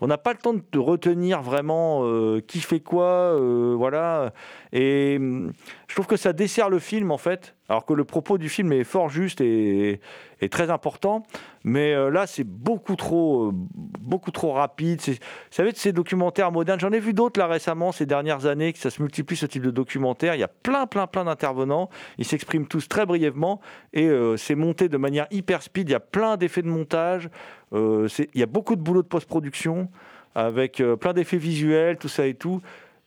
On 0.00 0.06
n'a 0.06 0.18
pas 0.18 0.32
le 0.32 0.38
temps 0.38 0.54
de, 0.54 0.62
de 0.72 0.78
retenir 0.78 1.42
vraiment 1.42 2.04
euh, 2.04 2.40
qui 2.40 2.60
fait 2.60 2.80
quoi, 2.80 3.04
euh, 3.04 3.74
voilà. 3.76 4.32
Et 4.72 5.16
hum, 5.18 5.52
je 5.88 5.94
trouve 5.94 6.06
que 6.06 6.16
ça 6.16 6.32
dessert 6.32 6.68
le 6.68 6.78
film 6.78 7.10
en 7.10 7.18
fait, 7.18 7.54
alors 7.70 7.86
que 7.86 7.92
le 7.92 8.02
propos 8.04 8.36
du 8.36 8.48
film 8.48 8.72
est 8.72 8.82
fort 8.82 9.08
juste 9.08 9.40
et, 9.40 10.00
et 10.40 10.48
très 10.48 10.70
important. 10.70 11.22
Mais 11.62 11.94
euh, 11.94 12.10
là, 12.10 12.26
c'est 12.26 12.42
beaucoup 12.42 12.96
trop, 12.96 13.46
euh, 13.46 13.50
beaucoup 13.52 14.32
trop 14.32 14.52
rapide. 14.52 15.00
Vous 15.06 15.14
savez, 15.52 15.70
de 15.70 15.76
ces 15.76 15.92
documentaires 15.92 16.50
modernes, 16.50 16.80
j'en 16.80 16.90
ai 16.90 16.98
vu 16.98 17.12
d'autres 17.12 17.38
là 17.38 17.46
récemment, 17.46 17.92
ces 17.92 18.06
dernières 18.06 18.46
années, 18.46 18.72
que 18.72 18.78
ça 18.80 18.90
se 18.90 19.00
multiplie 19.00 19.36
ce 19.36 19.46
type 19.46 19.62
de 19.62 19.70
documentaire. 19.70 20.34
Il 20.34 20.40
y 20.40 20.44
a 20.44 20.48
plein, 20.48 20.88
plein, 20.88 21.06
plein 21.06 21.24
d'intervenants. 21.24 21.90
Ils 22.18 22.24
s'expriment 22.24 22.66
tous 22.66 22.88
très 22.88 23.06
brièvement 23.06 23.60
et 23.92 24.08
euh, 24.08 24.36
c'est 24.36 24.56
monté 24.56 24.88
de 24.88 24.96
manière 24.96 25.28
hyper 25.30 25.62
speed. 25.62 25.90
Il 25.90 25.92
y 25.92 25.94
a 25.94 26.00
plein 26.00 26.36
d'effets 26.36 26.62
de 26.62 26.68
montage. 26.68 27.30
Il 27.72 28.18
y 28.34 28.42
a 28.42 28.46
beaucoup 28.46 28.74
de 28.74 28.80
boulot 28.80 29.02
de 29.02 29.06
post-production 29.06 29.88
avec 30.34 30.82
plein 31.00 31.12
d'effets 31.12 31.36
visuels, 31.36 31.98
tout 31.98 32.08
ça 32.08 32.26
et 32.26 32.34
tout. 32.34 32.60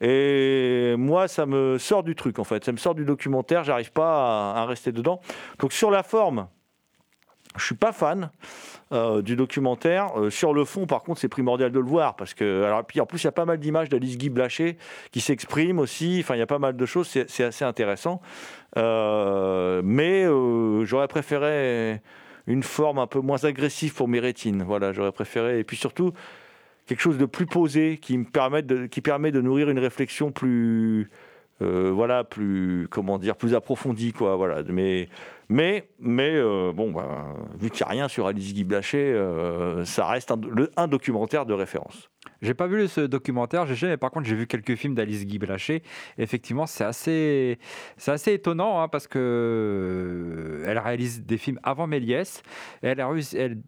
Et 0.04 0.96
moi, 0.98 1.30
ça 1.30 1.46
me 1.46 1.78
sort 1.78 2.04
du 2.04 2.14
truc 2.14 2.38
en 2.38 2.44
fait. 2.44 2.66
Ça 2.66 2.74
me 2.74 2.78
sort 2.78 2.94
du 2.94 3.06
documentaire. 3.06 3.64
J'arrive 3.64 3.94
pas 3.94 4.52
à, 4.52 4.66
rester 4.66 4.92
dedans. 4.92 5.22
Donc 5.60 5.72
sur 5.72 5.90
la 5.90 6.04
forme, 6.04 6.48
je 7.56 7.64
suis 7.64 7.76
pas 7.76 7.94
fan 7.94 8.30
euh, 8.92 9.22
du 9.22 9.38
documentaire. 9.38 10.20
Euh, 10.20 10.30
sur 10.30 10.54
le 10.54 10.66
fond, 10.66 10.88
par 10.88 11.04
contre, 11.04 11.22
c'est 11.22 11.30
primordial 11.30 11.72
de 11.72 11.80
le 11.80 11.86
voir 11.86 12.18
parce 12.18 12.34
que, 12.34 12.64
alors, 12.64 12.84
puis 12.84 13.00
en 13.00 13.06
plus, 13.06 13.24
il 13.24 13.26
y 13.26 13.28
a 13.30 13.32
pas 13.32 13.46
mal 13.46 13.60
d'images 13.60 13.88
d'Alice 13.88 14.18
Guy 14.18 14.30
Blaché 14.30 14.78
qui 15.12 15.22
s'exprime 15.22 15.80
aussi. 15.80 16.18
Enfin, 16.20 16.36
il 16.36 16.40
y 16.40 16.44
a 16.44 16.48
pas 16.48 16.60
mal 16.60 16.76
de 16.76 16.86
choses. 16.86 17.08
C'est 17.08 17.44
assez 17.44 17.64
intéressant. 17.64 18.22
Euh, 18.78 19.82
mais 19.86 20.26
j'aurais 20.86 21.08
préféré 21.08 22.02
une 22.46 22.64
forme 22.64 23.00
un 23.00 23.08
peu 23.08 23.22
moins 23.22 23.46
agressive 23.46 23.94
pour 23.94 24.10
mes 24.10 24.20
rétines. 24.20 24.64
Voilà, 24.64 24.92
j'aurais 24.92 25.14
préféré. 25.14 25.60
Et 25.60 25.64
puis 25.64 25.78
surtout 25.78 26.12
quelque 26.86 27.02
chose 27.02 27.18
de 27.18 27.26
plus 27.26 27.46
posé 27.46 27.98
qui 27.98 28.18
me 28.18 28.26
permette 28.26 28.66
de, 28.66 28.86
qui 28.88 29.02
permet 29.02 29.32
de 29.32 29.42
nourrir 29.42 29.70
une 29.70 29.80
réflexion 29.80 30.32
plus 30.32 31.10
euh, 31.62 31.92
voilà 31.94 32.24
plus 32.24 32.88
comment 32.90 33.20
dire 33.20 33.36
plus 33.36 33.54
approfondie 33.54 34.12
quoi 34.12 34.36
voilà 34.36 34.64
mais 34.64 35.08
mais 35.50 35.88
mais 36.00 36.32
euh, 36.36 36.74
bon 36.74 36.92
bah, 36.92 37.36
vu 37.60 37.70
qu'il 37.70 37.86
n'y 37.86 37.90
a 37.90 37.94
rien 37.94 38.08
sur 38.08 38.26
Alice 38.26 38.54
Guy 38.54 38.64
Blaché 38.64 38.98
euh, 38.98 39.86
ça 39.86 40.08
reste 40.08 40.34
un, 40.78 40.88
documentaire 40.88 41.46
de 41.46 41.54
référence 41.54 42.10
J'ai 42.42 42.56
pas 42.56 42.66
vu 42.66 42.88
ce 42.88 43.02
documentaire, 43.02 43.68
GG, 43.68 43.88
mais 43.88 43.98
par 43.98 44.10
contre 44.10 44.26
j'ai 44.26 44.36
vu 44.36 44.48
quelques 44.48 44.76
films 44.76 44.96
d'Alice 44.96 45.26
Guy 45.26 45.38
Blaché. 45.38 45.84
Effectivement, 46.18 46.66
c'est 46.66 46.86
assez, 46.86 47.60
c'est 47.98 48.12
assez 48.12 48.34
étonnant 48.34 48.82
hein, 48.82 48.88
parce 48.88 49.08
que 49.08 50.64
elle 50.66 50.80
réalise 50.80 51.24
des 51.24 51.38
films 51.38 51.60
avant 51.62 51.86
Méliès. 51.88 52.42
Elle 52.82 53.00
a 53.00 53.10
elle- 53.36 53.62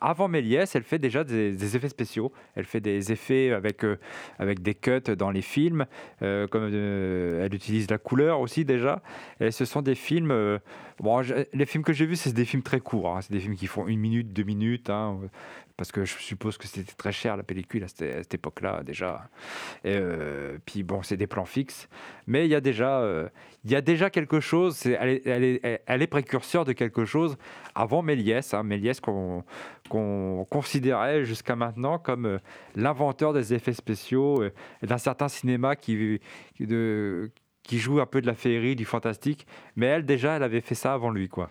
avant 0.00 0.28
Méliès, 0.28 0.74
elle 0.74 0.82
fait 0.84 0.98
déjà 0.98 1.22
des, 1.24 1.76
effets 1.76 1.88
spéciaux. 1.88 2.32
Elle 2.54 2.64
fait 2.64 2.80
des 2.80 3.12
effets 3.12 3.52
avec, 3.52 3.84
euh, 3.84 3.98
avec 4.38 4.62
des 4.62 4.74
cuts 4.74 5.00
dans 5.16 5.30
les 5.30 5.42
films. 5.42 5.86
euh, 6.22 6.46
comme 6.46 6.70
euh, 6.72 7.44
elle 7.44 7.54
utilise 7.54 7.90
la 7.90 7.98
couleur 7.98 8.40
aussi 8.40 8.64
déjà. 8.64 9.02
Et 9.40 9.50
ce 9.50 9.64
sont 9.64 9.82
des 9.82 9.94
films. 9.94 10.58
bon, 11.00 11.22
les 11.52 11.66
films 11.66 11.84
que 11.84 11.92
j'ai 11.92 12.06
vus, 12.06 12.16
c'est 12.16 12.32
des 12.32 12.44
films 12.44 12.62
très 12.62 12.80
courts. 12.80 13.16
hein. 13.16 13.20
C'est 13.20 13.32
des 13.32 13.40
films 13.40 13.56
qui 13.56 13.66
font 13.66 13.86
une 13.86 14.00
minute, 14.00 14.32
deux 14.32 14.44
minutes. 14.44 14.90
hein, 14.90 15.18
parce 15.76 15.92
que 15.92 16.04
je 16.04 16.14
suppose 16.14 16.56
que 16.56 16.66
c'était 16.66 16.92
très 16.92 17.12
cher 17.12 17.36
la 17.36 17.42
pellicule 17.42 17.84
à 17.84 17.88
cette, 17.88 18.22
cette 18.22 18.34
époque-là 18.34 18.82
déjà. 18.82 19.28
Et, 19.84 19.94
euh, 19.94 20.58
puis 20.64 20.82
bon, 20.82 21.02
c'est 21.02 21.16
des 21.16 21.26
plans 21.26 21.44
fixes, 21.44 21.88
mais 22.26 22.46
il 22.46 22.50
y 22.50 22.54
a 22.54 22.60
déjà, 22.60 23.00
euh, 23.00 23.28
il 23.64 23.72
y 23.72 23.82
déjà 23.82 24.08
quelque 24.10 24.40
chose. 24.40 24.86
elle, 24.86 25.20
est, 25.22 26.06
précurseur 26.06 26.64
de 26.64 26.72
quelque 26.72 27.04
chose 27.04 27.36
avant 27.74 28.02
Méliès. 28.02 28.54
Hein, 28.54 28.62
Méliès 28.62 29.00
qu'on 29.00 29.44
considérait 30.50 31.24
jusqu'à 31.24 31.56
maintenant 31.56 31.98
comme 31.98 32.26
euh, 32.26 32.38
l'inventeur 32.74 33.32
des 33.32 33.52
effets 33.52 33.74
spéciaux 33.74 34.44
d'un 34.82 34.98
certain 34.98 35.28
cinéma 35.28 35.76
qui, 35.76 36.20
qui 36.56 37.78
joue 37.78 38.00
un 38.00 38.06
peu 38.06 38.20
de 38.22 38.26
la 38.26 38.34
féerie, 38.34 38.76
du 38.76 38.84
fantastique. 38.84 39.46
Mais 39.74 39.86
elle 39.86 40.06
déjà, 40.06 40.36
elle 40.36 40.42
avait 40.42 40.60
fait 40.62 40.74
ça 40.74 40.94
avant 40.94 41.10
lui, 41.10 41.28
quoi. 41.28 41.50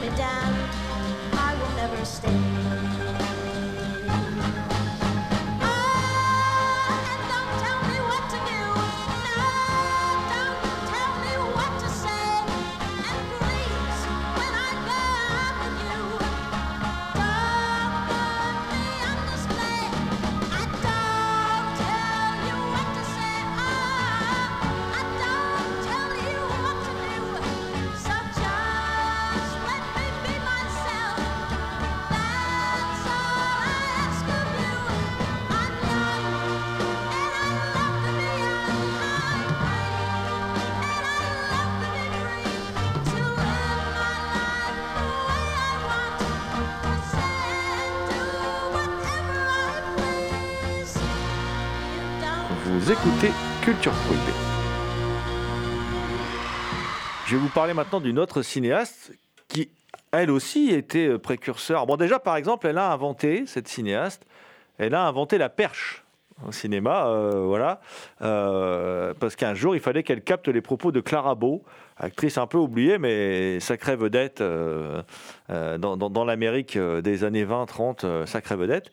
me 0.00 0.08
down. 0.16 0.54
I 1.32 1.54
will 1.60 1.76
never 1.76 2.04
stay. 2.04 3.07
Je 57.26 57.36
vais 57.36 57.40
vous 57.40 57.48
parler 57.48 57.74
maintenant 57.74 58.00
d'une 58.00 58.18
autre 58.18 58.42
cinéaste 58.42 59.12
qui, 59.46 59.70
elle 60.10 60.30
aussi, 60.30 60.70
était 60.70 61.18
précurseur. 61.18 61.86
Bon, 61.86 61.96
déjà, 61.96 62.18
par 62.18 62.36
exemple, 62.36 62.66
elle 62.66 62.78
a 62.78 62.90
inventé, 62.90 63.44
cette 63.46 63.68
cinéaste, 63.68 64.26
elle 64.78 64.94
a 64.94 65.06
inventé 65.06 65.38
la 65.38 65.48
perche 65.48 66.04
au 66.46 66.52
cinéma, 66.52 67.06
euh, 67.06 67.42
voilà, 67.44 67.80
Euh, 68.22 69.14
parce 69.18 69.36
qu'un 69.36 69.54
jour, 69.54 69.74
il 69.74 69.80
fallait 69.80 70.02
qu'elle 70.02 70.22
capte 70.22 70.48
les 70.48 70.60
propos 70.60 70.92
de 70.92 71.00
Clara 71.00 71.34
Bow, 71.34 71.62
actrice 71.96 72.38
un 72.38 72.46
peu 72.46 72.58
oubliée, 72.58 72.98
mais 72.98 73.60
sacrée 73.60 73.96
vedette 73.96 74.40
euh, 74.40 75.02
dans, 75.48 76.24
l'Amérique 76.24 76.78
des 76.78 77.24
années 77.24 77.44
20-30, 77.44 78.04
euh, 78.04 78.26
sacrée 78.26 78.56
vedette. 78.56 78.90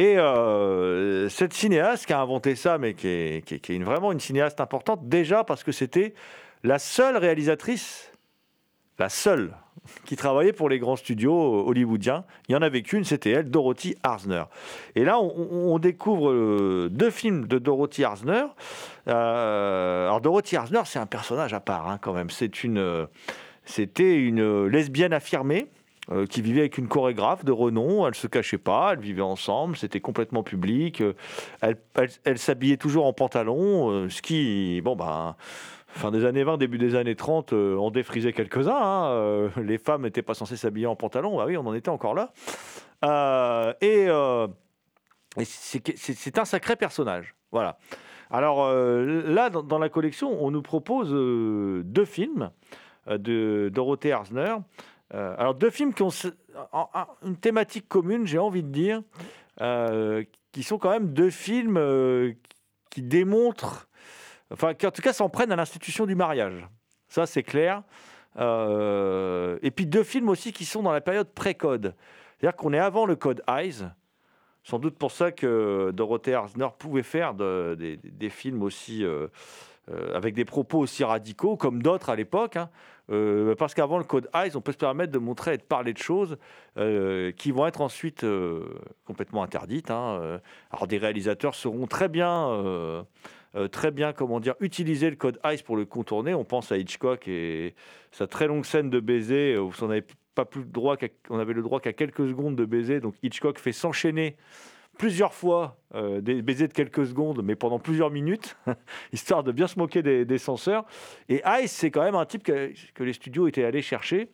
Et 0.00 0.16
euh, 0.16 1.28
cette 1.28 1.52
cinéaste 1.52 2.06
qui 2.06 2.14
a 2.14 2.20
inventé 2.22 2.56
ça, 2.56 2.78
mais 2.78 2.94
qui 2.94 3.06
est, 3.06 3.84
vraiment 3.84 4.12
une 4.12 4.18
cinéaste 4.18 4.58
importante, 4.62 5.06
déjà 5.10 5.44
parce 5.44 5.62
que 5.62 5.72
c'était 5.72 6.14
la 6.64 6.78
seule 6.78 7.18
réalisatrice, 7.18 8.10
la 8.98 9.10
seule, 9.10 9.52
qui 10.06 10.16
travaillait 10.16 10.54
pour 10.54 10.70
les 10.70 10.78
grands 10.78 10.96
studios 10.96 11.66
hollywoodiens. 11.68 12.24
Il 12.48 12.52
n'y 12.52 12.56
en 12.56 12.62
avait 12.62 12.80
qu'une, 12.80 13.04
c'était 13.04 13.28
elle, 13.28 13.50
Dorothy 13.50 13.94
Arzner. 14.02 14.44
Et 14.94 15.04
là, 15.04 15.20
on, 15.20 15.78
découvre 15.78 16.30
euh, 16.30 16.88
deux 16.90 17.10
films 17.10 17.46
de 17.46 17.58
Dorothy 17.58 18.02
Arzner. 18.02 18.44
Euh, 19.06 20.06
alors, 20.06 20.22
Dorothy 20.22 20.56
Arzner, 20.56 20.80
c'est 20.86 20.98
un 20.98 21.04
personnage 21.04 21.52
à 21.52 21.60
part, 21.60 21.90
hein, 21.90 21.98
quand 22.00 22.14
même. 22.14 22.28
Euh, 22.64 23.06
c'était 23.66 24.16
une 24.16 24.64
lesbienne 24.64 25.12
affirmée 25.12 25.68
euh, 26.10 26.26
qui 26.26 26.42
vivait 26.42 26.60
avec 26.60 26.78
une 26.78 26.88
chorégraphe 26.88 27.44
de 27.44 27.52
renom. 27.52 28.06
Elle 28.06 28.14
se 28.14 28.26
cachait 28.26 28.58
pas, 28.58 28.94
elle 28.94 29.00
vivait 29.00 29.22
ensemble, 29.22 29.76
c'était 29.76 30.00
complètement 30.00 30.42
public. 30.42 31.02
Euh, 31.02 31.12
Elle, 32.24 32.38
s'habillait 32.38 32.78
toujours 32.78 33.06
en 33.06 33.12
pantalon, 33.12 33.90
euh, 33.90 34.08
ce 34.08 34.22
qui, 34.22 34.80
bon 34.82 34.96
ben, 34.96 35.36
fin 35.88 36.10
des 36.10 36.24
années 36.24 36.42
20, 36.42 36.56
début 36.56 36.78
des 36.78 36.96
années 36.96 37.14
30, 37.14 37.52
euh, 37.52 37.76
on 37.76 37.90
défrisait 37.90 38.32
quelques-uns. 38.32 38.74
hein. 38.74 39.50
Les 39.62 39.78
femmes 39.78 40.02
n'étaient 40.02 40.22
pas 40.22 40.34
censées 40.34 40.56
s'habiller 40.56 40.86
en 40.86 40.96
pantalon. 40.96 41.36
Bah 41.36 41.44
oui, 41.46 41.56
on 41.56 41.66
en 41.66 41.74
était 41.74 41.90
encore 41.90 42.14
là. 42.14 42.32
Et 43.80 44.08
c'est 45.44 46.38
un 46.38 46.44
sacré 46.44 46.76
personnage. 46.76 47.34
Voilà. 47.52 47.78
Alors 48.30 48.68
là, 48.72 49.50
dans, 49.50 49.78
la 49.78 49.88
collection, 49.88 50.42
on 50.42 50.50
nous 50.50 50.62
propose 50.62 51.10
deux 51.10 52.04
films 52.04 52.50
de 53.06 53.70
Dorothée 53.72 54.12
Arzner. 54.12 54.54
Euh, 55.14 55.34
alors 55.38 55.54
deux 55.54 55.70
films 55.70 55.92
qui 55.92 56.02
ont 56.02 56.10
une 57.24 57.36
thématique 57.36 57.88
commune, 57.88 58.26
j'ai 58.26 58.38
envie 58.38 58.62
de 58.62 58.68
dire, 58.68 59.02
euh, 59.60 60.24
qui 60.52 60.62
sont 60.62 60.78
quand 60.78 60.90
même 60.90 61.12
deux 61.12 61.30
films 61.30 61.76
euh, 61.76 62.32
qui 62.90 63.02
démontrent, 63.02 63.88
enfin 64.52 64.74
qui 64.74 64.86
en 64.86 64.90
tout 64.90 65.02
cas 65.02 65.12
s'en 65.12 65.28
prennent 65.28 65.52
à 65.52 65.56
l'institution 65.56 66.06
du 66.06 66.14
mariage. 66.14 66.66
Ça 67.08 67.26
c'est 67.26 67.42
clair. 67.42 67.82
Et 68.38 69.70
puis 69.70 69.86
deux 69.86 70.04
films 70.04 70.28
aussi 70.28 70.52
qui 70.52 70.64
sont 70.64 70.82
dans 70.82 70.92
la 70.92 71.00
période 71.00 71.28
pré-code. 71.34 71.94
C'est-à-dire 72.38 72.56
qu'on 72.56 72.72
est 72.72 72.78
avant 72.78 73.04
le 73.04 73.16
code 73.16 73.42
EYES. 73.48 73.90
Sans 74.62 74.78
doute 74.78 74.96
pour 74.96 75.10
ça 75.10 75.32
que 75.32 75.90
Dorothée 75.92 76.34
Arzner 76.34 76.68
pouvait 76.78 77.02
faire 77.02 77.34
de- 77.34 77.76
des, 78.04 78.30
films 78.30 78.62
aussi 78.62 79.04
avec 80.14 80.34
des 80.34 80.44
propos 80.44 80.78
aussi 80.78 81.02
radicaux, 81.02 81.56
comme 81.56 81.82
d'autres 81.82 82.10
à 82.10 82.16
l'époque. 82.16 82.56
hein. 82.56 82.70
Euh, 83.10 83.54
parce 83.56 83.74
qu'avant 83.74 83.98
le 83.98 84.04
code 84.04 84.28
EYES, 84.34 84.56
on 84.56 84.60
peut 84.60 84.72
se 84.72 84.76
permettre 84.76 85.12
de 85.12 85.18
montrer 85.18 85.54
et 85.54 85.56
de 85.56 85.62
parler 85.62 85.92
de 85.92 85.98
choses 85.98 86.38
euh, 86.76 87.32
qui 87.32 87.50
vont 87.50 87.66
être 87.66 87.80
ensuite 87.80 88.24
euh, 88.24 88.64
complètement 89.04 89.42
interdites. 89.42 89.90
hein. 89.90 90.40
Alors 90.70 90.86
des 90.86 90.98
réalisateurs 90.98 91.54
sauront 91.54 91.86
très 91.86 92.08
bien, 92.08 93.04
très 93.72 93.90
bien, 93.90 94.12
comment 94.12 94.40
dire, 94.40 94.54
utiliser 94.60 95.10
le 95.10 95.16
code 95.16 95.40
EYES 95.44 95.62
pour 95.64 95.76
le 95.76 95.84
contourner. 95.84 96.34
On 96.34 96.44
pense 96.44 96.70
à 96.72 96.78
Hitchcock 96.78 97.26
et 97.26 97.74
sa 98.12 98.26
très 98.26 98.46
longue 98.46 98.64
scène 98.64 98.90
de 98.90 99.00
baiser 99.00 99.56
où 99.58 99.72
on 99.82 99.86
n'avait 99.88 100.06
pas 100.34 100.44
plus 100.44 100.64
droit 100.64 100.96
on 101.28 101.38
avait 101.38 101.52
le 101.52 101.62
droit 101.62 101.80
qu'à 101.80 101.92
quelques 101.92 102.28
secondes 102.28 102.56
de 102.56 102.64
baiser. 102.64 103.00
Donc 103.00 103.14
Hitchcock 103.22 103.58
fait 103.58 103.72
s'enchaîner 103.72 104.36
plusieurs 105.00 105.32
fois 105.32 105.78
euh, 105.94 106.20
des 106.20 106.42
baisers 106.42 106.68
de 106.68 106.74
quelques 106.74 107.06
secondes, 107.06 107.40
mais 107.42 107.56
pendant 107.56 107.78
plusieurs 107.78 108.10
minutes, 108.10 108.58
histoire 109.14 109.42
de 109.42 109.50
bien 109.50 109.66
se 109.66 109.78
moquer 109.78 110.02
des, 110.02 110.38
censeurs. 110.38 110.84
Et 111.30 111.40
Ice, 111.62 111.72
c'est 111.72 111.90
quand 111.90 112.02
même 112.02 112.16
un 112.16 112.26
type 112.26 112.42
que, 112.42 112.74
les 112.98 113.12
studios 113.14 113.48
étaient 113.48 113.64
allés 113.64 113.80
chercher 113.80 114.28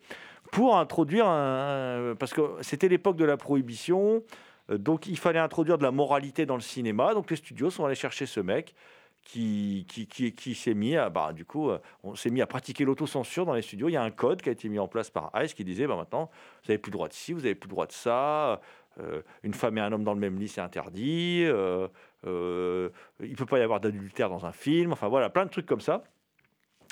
pour 0.51 0.77
introduire 0.77 1.25
un... 1.25 2.15
Parce 2.19 2.33
que 2.33 2.41
c'était 2.59 2.89
l'époque 2.89 3.15
de 3.15 3.23
la 3.23 3.37
prohibition, 3.37 4.23
euh, 4.69 4.77
donc 4.77 5.07
il 5.07 5.17
fallait 5.17 5.39
introduire 5.39 5.77
de 5.77 5.83
la 5.83 5.91
moralité 5.91 6.45
dans 6.45 6.55
le 6.55 6.61
cinéma. 6.61 7.13
Donc 7.13 7.29
les 7.29 7.37
studios 7.37 7.69
sont 7.69 7.85
allés 7.85 7.95
chercher 7.95 8.25
ce 8.25 8.41
mec 8.41 8.75
qui, 9.23 9.85
qui, 9.87 10.05
qui, 10.05 10.33
qui 10.33 10.53
s'est 10.53 10.73
mis 10.73 10.97
à... 10.97 11.09
Bah, 11.09 11.31
du 11.31 11.45
coup, 11.45 11.69
euh, 11.69 11.79
on 12.03 12.15
s'est 12.15 12.29
mis 12.29 12.41
à 12.41 12.45
pratiquer 12.45 12.83
l'autocensure 12.83 13.45
dans 13.45 13.53
les 13.53 13.61
studios. 13.61 13.87
Il 13.87 13.93
y 13.93 13.97
a 13.97 14.03
un 14.03 14.11
code 14.11 14.41
qui 14.41 14.49
a 14.49 14.51
été 14.51 14.67
mis 14.67 14.79
en 14.79 14.89
place 14.89 15.09
par 15.09 15.31
Ice 15.41 15.53
qui 15.53 15.63
disait, 15.63 15.87
bah, 15.87 15.95
maintenant, 15.95 16.29
vous 16.63 16.71
n'avez 16.73 16.77
plus 16.77 16.89
le 16.89 16.97
droit 16.97 17.07
de 17.07 17.13
ci, 17.13 17.31
vous 17.31 17.39
n'avez 17.39 17.55
plus 17.55 17.69
le 17.69 17.73
droit 17.73 17.87
de 17.87 17.93
ça. 17.93 18.59
Euh, 18.99 19.21
une 19.43 19.53
femme 19.53 19.77
et 19.77 19.81
un 19.81 19.91
homme 19.91 20.03
dans 20.03 20.13
le 20.13 20.19
même 20.19 20.39
lit, 20.39 20.47
c'est 20.47 20.61
interdit. 20.61 21.43
Euh, 21.45 21.87
euh, 22.25 22.89
il 23.19 23.31
ne 23.31 23.35
peut 23.35 23.45
pas 23.45 23.59
y 23.59 23.61
avoir 23.61 23.79
d'adultère 23.79 24.29
dans 24.29 24.45
un 24.45 24.51
film. 24.51 24.91
Enfin 24.91 25.07
voilà, 25.07 25.29
plein 25.29 25.45
de 25.45 25.51
trucs 25.51 25.65
comme 25.65 25.81
ça. 25.81 26.03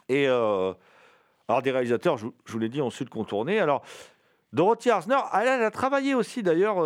Et 0.07 0.27
alors 0.27 0.77
des 1.63 1.71
réalisateurs, 1.71 2.17
je, 2.17 2.27
vous- 2.47 2.59
l'ai 2.59 2.69
dit, 2.69 2.81
ont 2.81 2.89
su 2.91 3.03
le 3.03 3.09
contourner. 3.09 3.59
Alors 3.59 3.83
Dorothy 4.53 4.89
Arzner, 4.89 5.17
elle, 5.33 5.47
a 5.47 5.71
travaillé 5.71 6.13
aussi 6.13 6.43
d'ailleurs. 6.43 6.77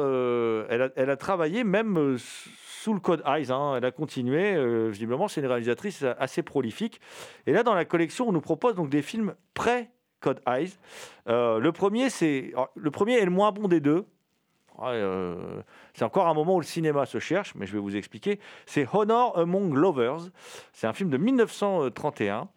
elle, 0.69 1.09
a, 1.09 1.17
travaillé 1.17 1.63
même 1.65 2.17
sous 2.17 2.93
le 2.93 3.01
code 3.01 3.21
EYES. 3.25 3.51
hein, 3.51 3.75
elle 3.75 3.85
a 3.85 3.91
continué. 3.91 4.87
visiblement, 4.89 5.27
c'est 5.27 5.41
une 5.41 5.47
réalisatrice 5.47 6.05
assez 6.17 6.43
prolifique. 6.43 7.01
Et 7.45 7.51
là, 7.51 7.63
dans 7.63 7.73
la 7.73 7.83
collection, 7.83 8.29
on 8.29 8.31
nous 8.31 8.41
propose 8.41 8.75
donc 8.75 8.89
des 8.89 9.01
films 9.01 9.35
pré 9.53 9.89
code 10.21 10.39
EYES. 10.47 10.77
Le 11.27 11.69
premier, 11.71 12.09
c'est 12.09 12.53
le 12.75 12.91
premier 12.91 13.17
est 13.17 13.25
le 13.25 13.31
moins 13.31 13.51
bon 13.51 13.67
des 13.67 13.81
deux. 13.81 14.05
Ouais, 14.79 14.91
euh, 14.93 15.35
c'est 15.93 16.05
encore 16.05 16.27
un 16.27 16.33
moment 16.33 16.55
où 16.55 16.59
le 16.61 16.65
cinéma 16.65 17.05
se 17.05 17.19
cherche, 17.19 17.53
mais 17.55 17.65
je 17.65 17.73
vais 17.73 17.79
vous 17.79 17.97
expliquer. 17.97 18.39
C'est 18.65 18.87
Honor 18.93 19.37
Among 19.37 19.73
Lovers. 19.73 20.29
C'est 20.71 20.87
un 20.87 20.93
film 20.93 21.09
de 21.09 21.17
1931 21.17 22.47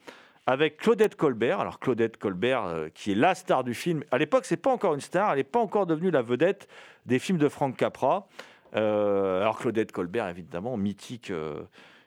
avec 0.47 0.77
Claudette 0.77 1.17
Colbert. 1.17 1.59
Alors 1.59 1.81
Claudette 1.81 2.19
Colbert, 2.19 2.65
euh, 2.65 2.89
qui 2.95 3.11
est 3.11 3.17
la 3.17 3.35
star 3.35 3.65
du 3.65 3.75
film. 3.75 4.05
À 4.13 4.19
l'époque, 4.19 4.45
c'est 4.45 4.57
pas 4.57 4.71
encore 4.71 4.95
une 4.95 5.01
star. 5.01 5.33
Elle 5.33 5.39
n'est 5.39 5.45
pas 5.45 5.59
encore 5.59 5.87
devenue 5.87 6.13
la 6.13 6.23
vedette 6.23 6.69
des 7.07 7.19
films 7.19 7.39
de 7.39 7.49
Frank 7.49 7.77
Capra. 7.77 8.29
Euh, 8.77 9.41
alors 9.41 9.59
Claudette 9.59 9.91
Colbert, 9.91 10.29
évidemment, 10.29 10.77
mythique. 10.77 11.33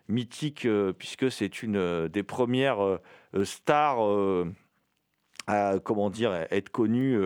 mythique 0.08 0.66
puisque 0.98 1.30
c'est 1.30 1.62
une 1.62 2.08
des 2.08 2.24
premières 2.24 3.00
stars 3.44 4.00
à 5.48 5.80
comment 5.84 6.10
dire 6.10 6.32
à 6.32 6.54
être 6.54 6.70
connue 6.70 7.20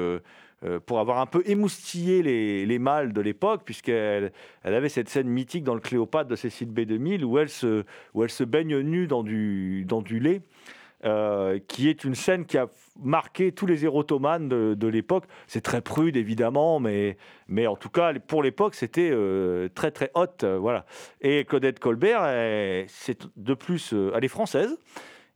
pour 0.86 1.00
avoir 1.00 1.20
un 1.20 1.26
peu 1.26 1.42
émoustillé 1.46 2.22
les, 2.22 2.66
les 2.66 2.80
mâles 2.80 3.14
de 3.14 3.22
l'époque, 3.22 3.62
puisqu'elle 3.64 4.32
elle 4.64 4.74
avait 4.74 4.90
cette 4.90 5.10
scène 5.10 5.28
mythique 5.28 5.64
dans 5.64 5.74
le 5.74 5.80
Cléopâtre 5.80 6.30
de 6.30 6.36
Cécile 6.36 6.70
B2000 6.70 7.24
où 7.24 7.38
elle 7.38 7.50
se, 7.50 7.84
où 8.14 8.24
elle 8.24 8.30
se 8.30 8.44
baigne 8.44 8.80
nue 8.80 9.08
dans 9.08 9.24
du, 9.24 9.86
dans 9.86 10.02
du 10.02 10.20
lait. 10.20 10.42
euh, 11.06 11.60
qui 11.68 11.90
est 11.90 12.04
une 12.04 12.16
scène 12.16 12.46
qui 12.46 12.58
a 12.58 12.68
marqué 13.02 13.52
tous 13.52 13.66
les 13.66 13.86
érotomanes 13.86 14.50
de, 14.50 14.74
de 14.78 14.88
l'époque. 14.88 15.26
C'est 15.48 15.62
très 15.62 15.82
prude, 15.82 16.18
évidemment, 16.18 16.80
mais, 16.80 17.18
mais 17.48 17.68
en 17.68 17.76
tout 17.76 17.90
cas, 17.90 18.14
pour 18.14 18.44
l'époque, 18.44 18.76
c'était 18.76 19.10
euh, 19.12 19.70
très, 19.74 19.92
très 19.92 20.12
euh, 20.44 20.58
voilà. 20.60 20.86
Et 21.22 21.46
Claudette 21.46 21.80
Colbert, 21.80 22.22
c'est 22.88 23.28
de 23.38 23.54
plus, 23.54 23.94
euh, 23.94 24.12
elle 24.16 24.26
est 24.26 24.30
française. 24.30 24.78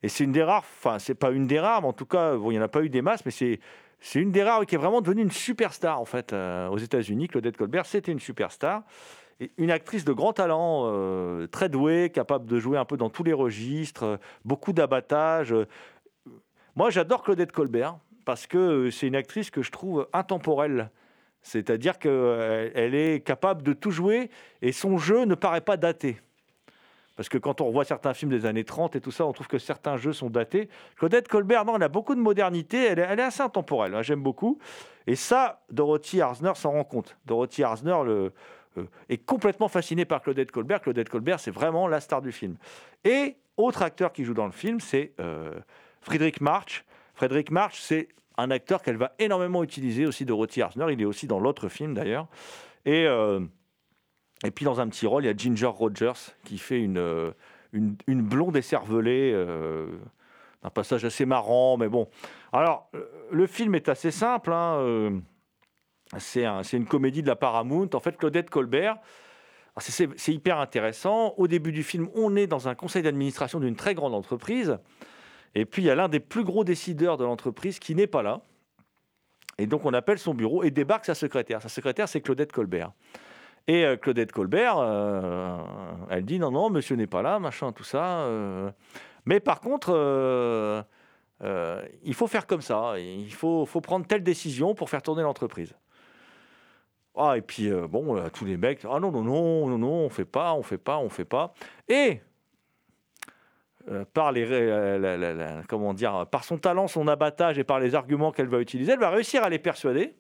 Et 0.06 0.10
c'est 0.10 0.26
une 0.26 0.34
des 0.34 0.44
rares, 0.44 0.66
enfin, 0.82 1.00
c'est 1.00 1.16
pas 1.16 1.32
une 1.32 1.48
des 1.48 1.62
rares, 1.62 1.82
mais 1.82 1.88
en 1.88 1.94
tout 1.94 2.06
cas, 2.06 2.34
il 2.36 2.50
n'y 2.50 2.60
en 2.60 2.64
a 2.64 2.68
pas 2.68 2.84
eu 2.84 2.90
des 2.90 3.02
masses, 3.02 3.24
mais 3.24 3.32
c'est 3.32 3.62
c'est 4.06 4.20
une 4.20 4.34
des 4.34 4.44
rares 4.44 4.66
qui 4.66 4.76
est 4.76 4.78
vraiment 4.78 5.00
devenue 5.00 5.22
une 5.22 5.32
superstar 5.32 6.00
en 6.00 6.04
fait 6.04 6.34
euh, 6.34 6.68
aux 6.68 6.78
États-Unis. 6.78 7.30
Claudette 7.30 7.56
Colbert, 7.56 7.86
c'était 7.86 8.12
une 8.12 8.20
superstar. 8.20 8.84
Une 9.58 9.72
actrice 9.72 10.04
de 10.04 10.12
grand 10.12 10.34
talent, 10.34 10.84
euh, 10.88 11.48
très 11.48 11.70
douée, 11.70 12.10
capable 12.14 12.46
de 12.46 12.60
jouer 12.60 12.78
un 12.78 12.84
peu 12.84 12.98
dans 12.98 13.10
tous 13.10 13.24
les 13.24 13.32
registres, 13.32 14.04
euh, 14.04 14.18
beaucoup 14.44 14.74
d'abattage. 14.74 15.56
Moi, 16.76 16.90
j'adore 16.90 17.24
Claudette 17.24 17.54
Colbert 17.54 17.98
parce 18.26 18.46
que 18.46 18.90
c'est 18.90 19.08
une 19.08 19.16
actrice 19.16 19.50
que 19.50 19.62
je 19.62 19.72
trouve 19.72 20.06
intemporelle. 20.12 20.92
C'est-à-dire 21.42 21.98
qu'elle 21.98 22.74
elle 22.76 22.96
est 22.96 23.26
capable 23.26 23.64
de 23.64 23.72
tout 23.72 23.92
jouer 23.92 24.30
et 24.62 24.74
son 24.74 24.98
jeu 24.98 25.24
ne 25.24 25.36
paraît 25.36 25.62
pas 25.62 25.78
daté. 25.78 26.20
Parce 27.16 27.30
que 27.30 27.38
quand 27.38 27.62
on 27.62 27.68
revoit 27.68 27.86
certains 27.86 28.14
films 28.14 28.32
des 28.32 28.46
années 28.46 28.64
30 28.64 28.96
et 28.96 29.02
tout 29.02 29.12
ça, 29.12 29.26
on 29.26 29.34
trouve 29.34 29.48
que 29.48 29.60
certains 29.60 29.98
jeux 29.98 30.14
sont 30.14 30.30
datés. 30.30 30.70
Claudette 30.98 31.28
Colbert, 31.28 31.66
non, 31.66 31.76
elle 31.76 31.84
a 31.84 31.90
beaucoup 31.90 32.16
de 32.16 32.20
modernité, 32.20 32.86
elle 32.86 33.00
est, 33.00 33.22
assez 33.22 33.42
intemporelle, 33.42 33.94
hein, 33.94 34.02
j'aime 34.02 34.22
beaucoup. 34.22 34.58
Et 35.06 35.16
ça, 35.16 35.62
Dorothy 35.72 36.22
Arzner 36.22 36.54
s'en 36.56 36.72
rend 36.72 36.84
compte. 36.84 37.18
Dorothy 37.26 37.64
Arzner 37.64 37.98
le, 38.06 38.32
euh, 38.78 38.86
est 39.10 39.18
complètement 39.18 39.68
fascinée 39.68 40.06
par 40.06 40.22
Claudette 40.22 40.52
Colbert. 40.52 40.82
Claudette 40.82 41.10
Colbert, 41.10 41.40
c'est 41.40 41.52
vraiment 41.52 41.88
la 41.88 42.00
star 42.00 42.22
du 42.22 42.32
film. 42.32 42.58
Et 43.04 43.36
autre 43.58 43.84
acteur 43.84 44.12
qui 44.14 44.24
joue 44.24 44.34
dans 44.34 44.46
le 44.46 44.52
film, 44.52 44.80
c'est 44.80 45.14
euh, 45.20 45.52
Friedrich 46.02 46.42
March. 46.42 46.86
Friedrich 47.14 47.52
March, 47.52 47.80
c'est 47.80 48.08
un 48.38 48.50
acteur 48.50 48.82
qu'elle 48.82 48.98
va 48.98 49.14
énormément 49.20 49.64
utiliser 49.64 50.08
aussi, 50.08 50.26
Dorothy 50.26 50.62
Arzner. 50.62 50.88
Il 50.92 51.02
est 51.02 51.06
aussi 51.06 51.28
dans 51.28 51.40
l'autre 51.40 51.70
film 51.70 51.94
d'ailleurs. 51.94 52.28
Euh, 52.88 53.42
et 54.44 54.52
puis 54.52 54.66
dans 54.66 54.80
un 54.82 54.88
petit 54.88 55.08
rôle, 55.08 55.24
il 55.24 55.28
y 55.28 55.30
a 55.30 55.36
Ginger 55.36 55.68
Rogers 55.68 56.14
qui 56.44 56.58
fait 56.58 56.80
une, 56.82 56.98
euh, 56.98 57.32
une, 57.72 57.96
blonde 58.22 58.58
écervelée. 58.58 59.32
euh, 59.34 59.88
un 60.66 60.70
passage 60.70 61.04
assez 61.04 61.26
marrant, 61.26 61.76
mais 61.76 61.90
bon. 61.90 62.08
Alors, 62.54 62.90
euh, 62.96 63.04
le 63.32 63.48
film 63.48 63.76
est 63.76 63.90
assez 63.90 64.12
simple. 64.12 64.52
hein, 64.54 64.78
euh, 64.80 65.20
c'est 66.18 66.46
un- 66.46 66.64
c'est 66.64 66.78
une 66.78 66.86
comédie 66.86 67.22
de 67.22 67.28
la 67.28 67.36
Paramount. 67.36 67.90
En 67.94 68.00
fait, 68.00 68.16
Claudette 68.16 68.50
Colbert, 68.50 68.98
c'est 69.78 70.08
c'est 70.18 70.34
hyper 70.34 70.60
intéressant. 70.60 71.34
Au 71.38 71.48
début 71.48 71.72
du 71.74 71.84
film, 71.84 72.08
on 72.16 72.36
est 72.38 72.48
dans 72.48 72.68
un 72.70 72.76
conseil 72.76 73.02
d'administration 73.04 73.60
d'une 73.60 73.76
très 73.76 73.94
grande 73.94 74.14
entreprise. 74.14 74.78
Et 75.56 75.66
puis, 75.66 75.82
il 75.82 75.86
y 75.86 75.90
a 75.90 75.96
l'un 75.96 76.08
des 76.08 76.20
plus 76.22 76.44
gros 76.46 76.64
décideurs 76.64 77.18
de 77.18 77.26
l'entreprise 77.26 77.78
qui 77.80 77.94
n'est 77.94 78.08
pas 78.08 78.24
là. 78.24 78.42
Et 79.58 79.68
donc, 79.68 79.84
on 79.86 79.94
appelle 79.94 80.18
son 80.18 80.34
bureau 80.34 80.64
et 80.64 80.72
débarque 80.72 81.06
sa 81.06 81.14
secrétaire. 81.16 81.62
Sa 81.62 81.70
secrétaire, 81.70 82.08
c'est 82.08 82.22
Claudette 82.22 82.52
Colbert. 82.52 82.92
Et 83.68 83.86
euh, 83.86 83.96
Claudette 83.96 84.32
Colbert, 84.32 84.78
euh, 84.78 85.58
elle 86.10 86.26
dit 86.26 86.40
non, 86.40 86.52
non, 86.52 86.70
monsieur 86.70 86.96
n'est 86.96 87.08
pas 87.08 87.22
là, 87.22 87.40
machin, 87.40 87.72
tout 87.72 87.84
ça. 87.84 88.22
euh. 88.24 88.70
Mais 89.26 89.40
par 89.40 89.62
contre, 89.62 90.86
il 92.04 92.14
faut 92.14 92.28
faire 92.28 92.46
comme 92.46 92.62
ça. 92.62 93.00
Il 93.00 93.34
faut, 93.34 93.66
faut 93.66 93.80
prendre 93.80 94.06
telle 94.06 94.24
décision 94.24 94.76
pour 94.76 94.90
faire 94.90 95.02
tourner 95.02 95.24
l'entreprise. 95.24 95.74
Ah, 97.16 97.38
et 97.38 97.42
puis, 97.42 97.70
bon, 97.90 98.22
tous 98.32 98.44
les 98.44 98.58
mecs, 98.58 98.84
ah 98.86 99.00
non, 99.00 99.12
non, 99.12 99.24
non, 99.24 99.68
non, 99.70 99.78
non, 99.78 99.94
on 100.06 100.10
fait 100.10 100.26
pas, 100.26 100.54
on 100.54 100.64
fait 100.64 100.78
pas, 100.78 100.98
on 100.98 101.10
fait 101.10 101.26
pas. 101.26 101.54
Et 101.88 102.20
par 104.14 104.34
les, 104.34 104.46
comment 105.70 105.94
dire, 105.94 106.28
par 106.30 106.44
son 106.44 106.58
talent, 106.58 106.90
son 106.90 107.08
abattage 107.08 107.58
et 107.58 107.64
par 107.64 107.80
les 107.80 107.96
arguments 107.96 108.34
qu'elle 108.34 108.48
va 108.50 108.60
utiliser, 108.60 108.92
elle 108.94 109.00
va 109.00 109.10
réussir 109.10 109.42
à 109.44 109.50
les 109.50 109.60
persuader. 109.60 110.18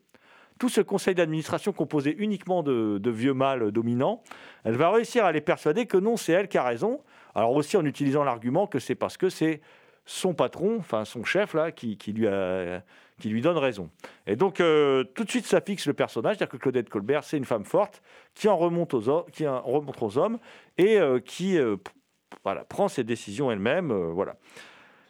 Tout 0.60 0.70
ce 0.70 0.82
conseil 0.82 1.16
d'administration 1.16 1.74
composé 1.74 2.16
uniquement 2.18 2.64
de, 2.64 3.10
vieux 3.10 3.34
mâles 3.34 3.72
dominants, 3.72 4.22
elle 4.64 4.76
va 4.76 4.92
réussir 4.92 5.26
à 5.26 5.32
les 5.32 5.42
persuader 5.42 5.86
que 5.86 5.98
non, 5.98 6.18
c'est 6.18 6.34
elle 6.34 6.48
qui 6.48 6.58
a 6.58 6.64
raison. 6.64 7.02
Alors 7.36 7.52
aussi 7.52 7.78
en 7.78 7.86
utilisant 7.86 8.24
l'argument 8.24 8.68
que 8.68 8.80
c'est 8.80 8.96
parce 8.96 9.18
que 9.18 9.30
c'est 9.30 9.62
son 10.06 10.34
patron, 10.34 10.78
enfin 10.80 11.06
son 11.06 11.24
chef 11.24 11.54
là, 11.54 11.72
qui, 11.72 11.98
lui, 12.08 13.42
donne 13.42 13.58
raison. 13.58 13.90
Et 14.28 14.36
donc 14.36 14.60
euh, 14.60 15.04
tout 15.04 15.24
de 15.24 15.30
suite 15.30 15.46
ça 15.46 15.62
fixe 15.62 15.88
le 15.88 15.94
personnage, 15.94 16.38
c'est-à-dire 16.38 16.52
que 16.52 16.58
Claudette 16.58 16.90
Colbert 16.90 17.24
c'est 17.24 17.38
une 17.38 17.46
femme 17.46 17.66
forte 17.66 18.02
qui 18.34 18.48
en 18.48 18.58
remonte 18.58 18.94
aux, 18.94 19.10
hommes 19.10 20.40
et 20.78 21.00
euh, 21.00 21.20
qui 21.20 21.58
euh, 21.58 21.78
prend 22.70 22.88
ses 22.88 23.04
décisions 23.04 23.52
elle-même. 23.52 23.92
voilà. 23.92 24.36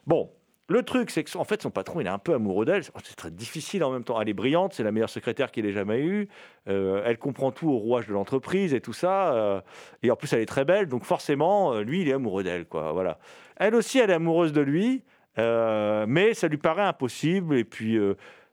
Bon, 0.06 0.30
le 0.74 0.84
truc, 0.84 1.10
c'est 1.12 1.24
que 1.24 1.38
en 1.38 1.44
fait, 1.44 1.62
son 1.62 1.70
patron, 1.70 2.02
il 2.02 2.08
est 2.08 2.10
un 2.10 2.18
peu 2.18 2.34
amoureux 2.34 2.66
d'elle. 2.66 2.84
C'est 2.84 3.16
très 3.16 3.32
difficile 3.32 3.84
en 3.84 3.92
même 3.92 4.04
temps. 4.04 4.20
Elle 4.20 4.28
est 4.28 4.34
brillante, 4.34 4.74
c'est 4.74 4.84
la 4.84 4.92
meilleure 4.92 5.10
secrétaire 5.10 5.52
qu'il 5.52 5.66
ait 5.66 5.72
jamais 5.72 6.02
eue. 6.02 6.28
Euh, 6.68 7.02
elle 7.06 7.18
comprend 7.18 7.52
tout 7.52 7.70
au 7.70 7.78
rouage 7.78 8.08
de 8.08 8.14
l'entreprise 8.14 8.74
et 8.74 8.82
tout 8.82 8.92
ça. 8.94 9.34
euh, 9.34 9.62
et 10.02 10.12
en 10.12 10.16
plus, 10.16 10.34
elle 10.34 10.42
est 10.42 10.46
très 10.48 10.66
belle, 10.66 10.88
donc 10.88 11.04
forcément, 11.06 11.74
euh, 11.74 11.84
lui, 11.84 12.02
il 12.02 12.10
est 12.10 12.14
amoureux 12.14 12.44
d'elle, 12.44 12.66
quoi. 12.66 12.92
Voilà. 12.92 13.20
Elle 13.56 13.76
aussi, 13.76 14.00
elle 14.00 14.10
est 14.10 14.16
amoureuse 14.16 14.52
de 14.52 14.62
lui, 14.62 15.04
mais 15.38 16.34
ça 16.34 16.48
lui 16.48 16.58
paraît 16.58 16.84
impossible. 16.84 17.56
Et 17.58 17.64
puis. 17.64 17.98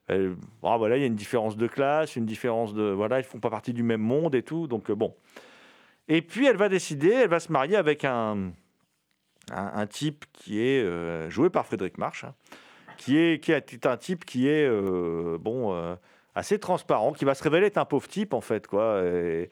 elle- 0.07 0.35
ah, 0.63 0.77
voilà, 0.77 0.97
il 0.97 1.01
y 1.01 1.03
a 1.03 1.07
une 1.07 1.15
différence 1.15 1.55
de 1.57 1.67
classe, 1.67 2.15
une 2.15 2.25
différence 2.25 2.73
de 2.73 2.83
voilà, 2.83 3.19
ils 3.19 3.23
font 3.23 3.39
pas 3.39 3.49
partie 3.49 3.71
du 3.73 3.81
même 3.83 4.01
monde 4.01 4.35
et 4.35 4.43
tout, 4.43 4.67
donc 4.67 4.91
bon. 4.91 5.15
Et 6.09 6.21
puis 6.21 6.45
elle 6.47 6.57
va 6.57 6.67
décider, 6.67 7.11
elle 7.11 7.29
va 7.29 7.39
se 7.39 7.51
marier 7.51 7.77
avec 7.77 8.03
un, 8.03 8.51
un, 9.51 9.71
un 9.75 9.87
type 9.87 10.25
qui 10.33 10.59
est 10.61 10.83
euh, 10.83 11.29
joué 11.29 11.49
par 11.49 11.65
Frédéric 11.65 11.97
March, 11.97 12.23
hein, 12.23 12.33
qui 12.97 13.17
est, 13.17 13.43
qui 13.43 13.51
est 13.51 13.85
un 13.85 13.97
type 13.97 14.25
qui 14.25 14.47
est 14.47 14.65
euh, 14.67 15.37
bon 15.39 15.73
euh, 15.75 15.95
assez 16.35 16.59
transparent, 16.59 17.13
qui 17.13 17.25
va 17.25 17.35
se 17.35 17.43
révéler 17.43 17.67
être 17.67 17.77
un 17.77 17.85
pauvre 17.85 18.07
type 18.07 18.33
en 18.33 18.41
fait 18.41 18.67
quoi. 18.67 19.01
Et- 19.03 19.49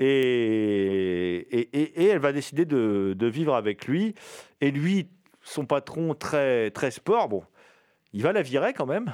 et- 0.00 1.58
et 2.04 2.06
elle 2.06 2.20
va 2.20 2.32
décider 2.32 2.64
de, 2.64 3.14
de 3.16 3.26
vivre 3.26 3.54
avec 3.54 3.86
lui. 3.88 4.14
Et 4.60 4.70
lui, 4.70 5.08
son 5.42 5.66
patron 5.66 6.14
très 6.14 6.70
très 6.70 6.90
sport, 6.92 7.28
bon, 7.28 7.42
il 8.12 8.22
va 8.22 8.32
la 8.32 8.42
virer 8.42 8.72
quand 8.74 8.86
même. 8.86 9.12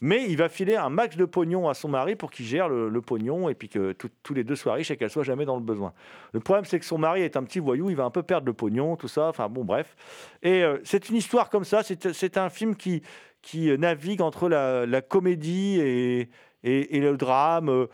Mais 0.00 0.26
il 0.28 0.36
va 0.36 0.48
filer 0.48 0.76
un 0.76 0.90
max 0.90 1.16
de 1.16 1.24
pognon 1.24 1.68
à 1.68 1.74
son 1.74 1.88
mari 1.88 2.14
pour 2.14 2.30
qu'il 2.30 2.46
gère 2.46 2.68
le, 2.68 3.00
pognon 3.00 3.48
et 3.48 3.54
puis 3.54 3.68
que 3.68 3.96
tous 4.22 4.34
les 4.34 4.44
deux 4.44 4.54
soient 4.54 4.74
riches 4.74 4.92
et 4.92 4.96
qu'elle 4.96 5.10
soit 5.10 5.24
jamais 5.24 5.44
dans 5.44 5.56
le 5.56 5.62
besoin. 5.62 5.92
Le 6.32 6.40
problème, 6.40 6.64
c'est 6.64 6.78
que 6.78 6.84
son 6.84 6.98
mari 6.98 7.22
est 7.22 7.36
un 7.36 7.42
petit 7.42 7.58
voyou, 7.58 7.90
il 7.90 7.96
va 7.96 8.04
un 8.04 8.10
peu 8.10 8.22
perdre 8.22 8.46
le 8.46 8.52
pognon, 8.52 8.94
tout 8.94 9.08
ça. 9.08 9.28
Enfin 9.28 9.48
bon, 9.48 9.64
bref. 9.64 9.96
Et 10.42 10.62
euh, 10.62 10.78
c'est 10.84 11.08
une 11.08 11.16
histoire 11.16 11.50
comme 11.50 11.64
ça. 11.64 11.82
C'est 11.82 12.36
un 12.36 12.48
film 12.48 12.76
qui, 12.76 13.02
qui 13.42 13.76
navigue 13.78 14.20
entre 14.20 14.48
la, 14.48 15.00
comédie 15.02 15.80
et, 15.80 16.28
le 16.62 17.16
drame. 17.16 17.68
Euh, 17.68 17.86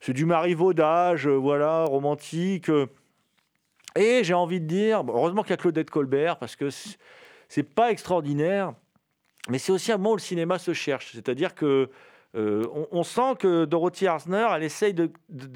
C'est 0.00 0.12
du 0.12 0.24
marivaudage, 0.24 1.26
euh, 1.26 1.36
voilà, 1.36 1.84
romantique. 1.84 2.70
euh. 2.70 2.86
Et 3.96 4.22
j'ai 4.24 4.34
envie 4.34 4.60
de 4.60 4.66
dire, 4.66 5.02
heureusement 5.08 5.42
qu'il 5.42 5.50
y 5.50 5.54
a 5.54 5.56
Claudette 5.56 5.90
Colbert 5.90 6.38
parce 6.38 6.56
que 6.56 6.68
c'est 7.48 7.62
pas 7.62 7.90
extraordinaire. 7.90 8.72
Mais 9.48 9.58
c'est 9.58 9.72
aussi 9.72 9.92
un 9.92 9.96
moment 9.96 10.12
où 10.12 10.16
le 10.16 10.20
cinéma 10.20 10.58
se 10.58 10.72
cherche. 10.72 11.12
C'est-à-dire 11.12 11.54
que 11.54 11.90
euh, 12.36 12.64
on, 12.92 13.02
sent 13.02 13.36
que 13.38 13.64
Dorothy 13.64 14.06
Arzner, 14.06 14.46
elle 14.54 14.62
essaye 14.62 14.94
de, 14.94 15.10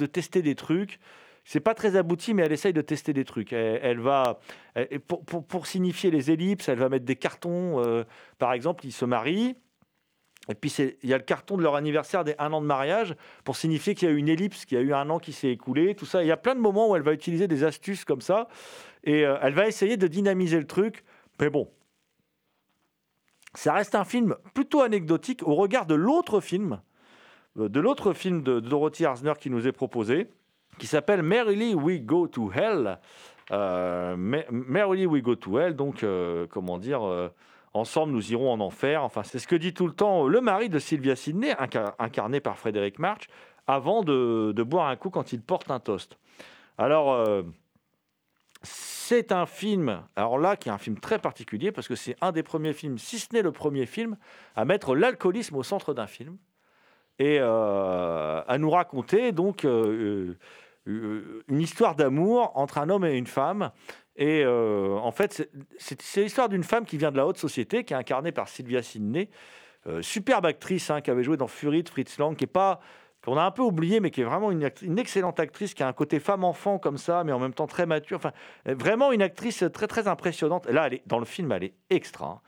tester 0.07 0.43
des 0.43 0.55
trucs. 0.55 0.99
C'est 1.45 1.61
pas 1.61 1.75
très 1.75 1.97
abouti, 1.97 2.35
mais 2.35 2.43
elle 2.43 2.53
essaye 2.53 2.73
de 2.73 2.81
tester 2.81 3.13
des 3.13 3.25
trucs. 3.25 3.53
Elle, 3.53 3.79
elle 3.83 4.01
va, 4.01 4.41
pour, 5.07 5.25
pour- 5.25 5.47
pour 5.47 5.67
signifier 5.67 6.11
les 6.11 6.31
ellipses, 6.31 6.69
elle 6.69 6.79
va 6.79 6.89
mettre 6.89 7.05
des 7.05 7.17
cartons. 7.17 7.85
euh, 7.85 8.05
par 8.39 8.53
exemple, 8.55 8.87
ils 8.87 8.93
se 8.93 9.05
marient. 9.05 9.55
Et 10.49 10.55
puis, 10.55 10.71
il 11.03 11.09
y 11.09 11.15
a 11.15 11.19
le 11.19 11.25
carton 11.25 11.57
de 11.57 11.63
leur 11.63 11.75
anniversaire 11.75 12.25
des 12.25 12.35
un 12.39 12.53
an 12.53 12.61
de 12.61 12.67
mariage 12.67 13.15
pour 13.45 13.57
signifier 13.57 13.95
qu'il 13.95 14.09
y 14.09 14.11
a 14.11 14.15
eu 14.15 14.19
une 14.19 14.29
ellipse, 14.29 14.67
qu'il 14.67 14.77
y 14.79 14.81
a 14.81 14.85
eu 14.85 14.93
un 14.93 15.09
an 15.09 15.19
qui 15.19 15.33
s'est 15.33 15.51
écoulé, 15.51 15.95
tout 15.95 16.05
ça. 16.05 16.23
Il 16.23 16.27
y 16.27 16.33
a 16.33 16.37
plein 16.37 16.55
de 16.55 16.61
moments 16.61 16.91
où 16.91 16.97
elle 16.97 17.03
va 17.03 17.13
utiliser 17.13 17.49
des 17.49 17.65
astuces 17.65 18.05
comme 18.05 18.21
ça. 18.21 18.49
Et 19.05 19.25
euh, 19.25 19.37
elle 19.41 19.55
va 19.55 19.67
essayer 19.67 19.97
de 19.97 20.07
dynamiser 20.07 20.59
le 20.59 20.67
truc. 20.67 21.05
Mais 21.41 21.49
bon, 21.49 21.71
ça 23.55 23.73
reste 23.73 23.95
un 23.95 24.05
film 24.05 24.37
plutôt 24.55 24.83
anecdotique 24.83 25.43
au 25.47 25.55
regard 25.55 25.87
de 25.87 25.95
l'autre 25.95 26.41
film, 26.41 26.81
euh, 27.59 27.69
de 27.69 27.81
l'autre 27.81 28.13
film 28.13 28.43
de 28.43 28.61
Dorothy 28.61 29.05
Arzner 29.05 29.35
qui 29.41 29.51
nous 29.51 29.67
est 29.67 29.73
proposé, 29.73 30.29
qui 30.79 30.87
s'appelle 30.87 31.23
Merrily 31.23 31.75
We 31.75 32.01
Go 32.03 32.27
to 32.29 32.51
Hell. 32.53 32.99
Euh, 33.51 34.17
Me- 34.17 34.45
Merrily 34.51 35.07
We 35.07 35.23
Go 35.23 35.35
to 35.37 35.59
Hell, 35.59 35.77
donc, 35.77 36.03
euh, 36.03 36.47
comment 36.51 36.79
dire, 36.79 37.07
euh, 37.07 37.29
ensemble 37.75 38.13
nous 38.13 38.33
irons 38.33 38.51
en 38.51 38.61
enfer. 38.61 39.05
Enfin, 39.05 39.23
c'est 39.23 39.39
ce 39.39 39.47
que 39.47 39.55
dit 39.57 39.75
tout 39.75 39.87
le 39.87 39.93
temps 39.93 40.27
le 40.27 40.41
mari 40.41 40.69
de 40.69 40.79
Sylvia 40.79 41.15
Sidney, 41.15 41.53
inca- 41.53 41.95
incarné 41.99 42.41
par 42.41 42.57
Frédéric 42.57 42.99
March, 42.99 43.29
avant 43.67 44.03
de, 44.03 44.53
de 44.57 44.63
boire 44.63 44.89
un 44.89 44.97
coup 44.97 45.11
quand 45.11 45.33
il 45.33 45.43
porte 45.43 45.71
un 45.71 45.79
toast. 45.79 46.19
Alors, 46.79 47.13
c'est 49.07 49.33
un 49.33 49.45
film, 49.45 50.03
alors 50.17 50.39
là, 50.39 50.57
qui 50.57 50.71
est 50.71 50.73
un 50.73 50.79
film 50.79 50.99
très 50.99 51.19
particulier, 51.19 51.73
parce 51.73 51.89
que 51.89 51.95
c'est 51.95 52.17
un 52.23 52.33
des 52.33 52.43
premiers 52.43 52.73
films, 52.73 52.97
si 52.97 53.19
ce 53.19 53.27
n'est 53.35 53.43
le 53.43 53.53
premier 53.53 53.85
film, 53.85 54.17
à 54.57 54.65
mettre 54.65 54.95
l'alcoolisme 54.95 55.57
au 55.57 55.63
centre 55.63 55.93
d'un 55.93 56.07
film 56.07 56.39
et 57.19 57.37
euh, 57.39 58.43
à 58.47 58.59
nous 58.59 58.71
raconter 58.71 59.33
donc 59.33 59.67
euh, 59.67 60.35
euh, 60.89 61.45
une 61.49 61.61
histoire 61.61 61.95
d'amour 61.97 62.53
entre 62.55 62.79
un 62.79 62.89
homme 62.89 63.05
et 63.05 63.17
une 63.19 63.27
femme. 63.27 63.73
Et 64.17 64.47
en 64.47 65.11
fait, 65.11 65.51
c'est- 65.77 66.23
l'histoire 66.23 66.49
d'une 66.49 66.63
femme 66.63 66.85
qui 66.85 66.97
vient 66.97 67.11
de 67.11 67.17
la 67.17 67.27
haute 67.27 67.37
société, 67.37 67.85
qui 67.85 67.93
est 67.95 67.97
incarnée 67.97 68.33
par 68.33 68.49
Sylvia 68.49 68.81
Sidney, 68.81 69.29
superbe 70.01 70.47
actrice 70.47 70.89
hein, 70.91 71.01
qui 71.01 71.11
avait 71.11 71.25
joué 71.25 71.37
dans 71.37 71.49
Fury 71.49 71.83
de 71.83 71.89
Fritz 71.89 72.17
Lang, 72.19 72.37
qui 72.37 72.45
est 72.45 72.47
pas 72.47 72.81
qu'on 73.25 73.37
a 73.37 73.43
un 73.43 73.51
peu 73.51 73.63
oublié, 73.63 74.01
mais 74.01 74.11
qui 74.11 74.21
est 74.21 74.25
vraiment 74.25 74.51
une, 74.51 74.71
excellente 74.99 75.41
actrice, 75.41 75.75
qui 75.75 75.83
a 75.83 75.89
un 75.89 75.93
côté 75.93 76.21
femme-enfant 76.21 76.79
comme 76.79 76.99
ça, 76.99 77.25
mais 77.25 77.33
en 77.33 77.39
même 77.39 77.55
temps 77.55 77.67
très 77.67 77.87
mature. 77.87 78.19
Enfin, 78.19 78.33
vraiment 78.67 79.13
une 79.13 79.23
actrice 79.23 79.65
très 79.73 79.87
très 79.87 80.09
impressionnante. 80.09 80.67
Là, 80.67 80.87
elle 80.87 80.95
est, 80.95 81.03
dans 81.07 81.19
le 81.19 81.25
film, 81.25 81.51
elle 81.53 81.65
est 81.65 81.75
extra. 81.91 82.27
hein. 82.27 82.41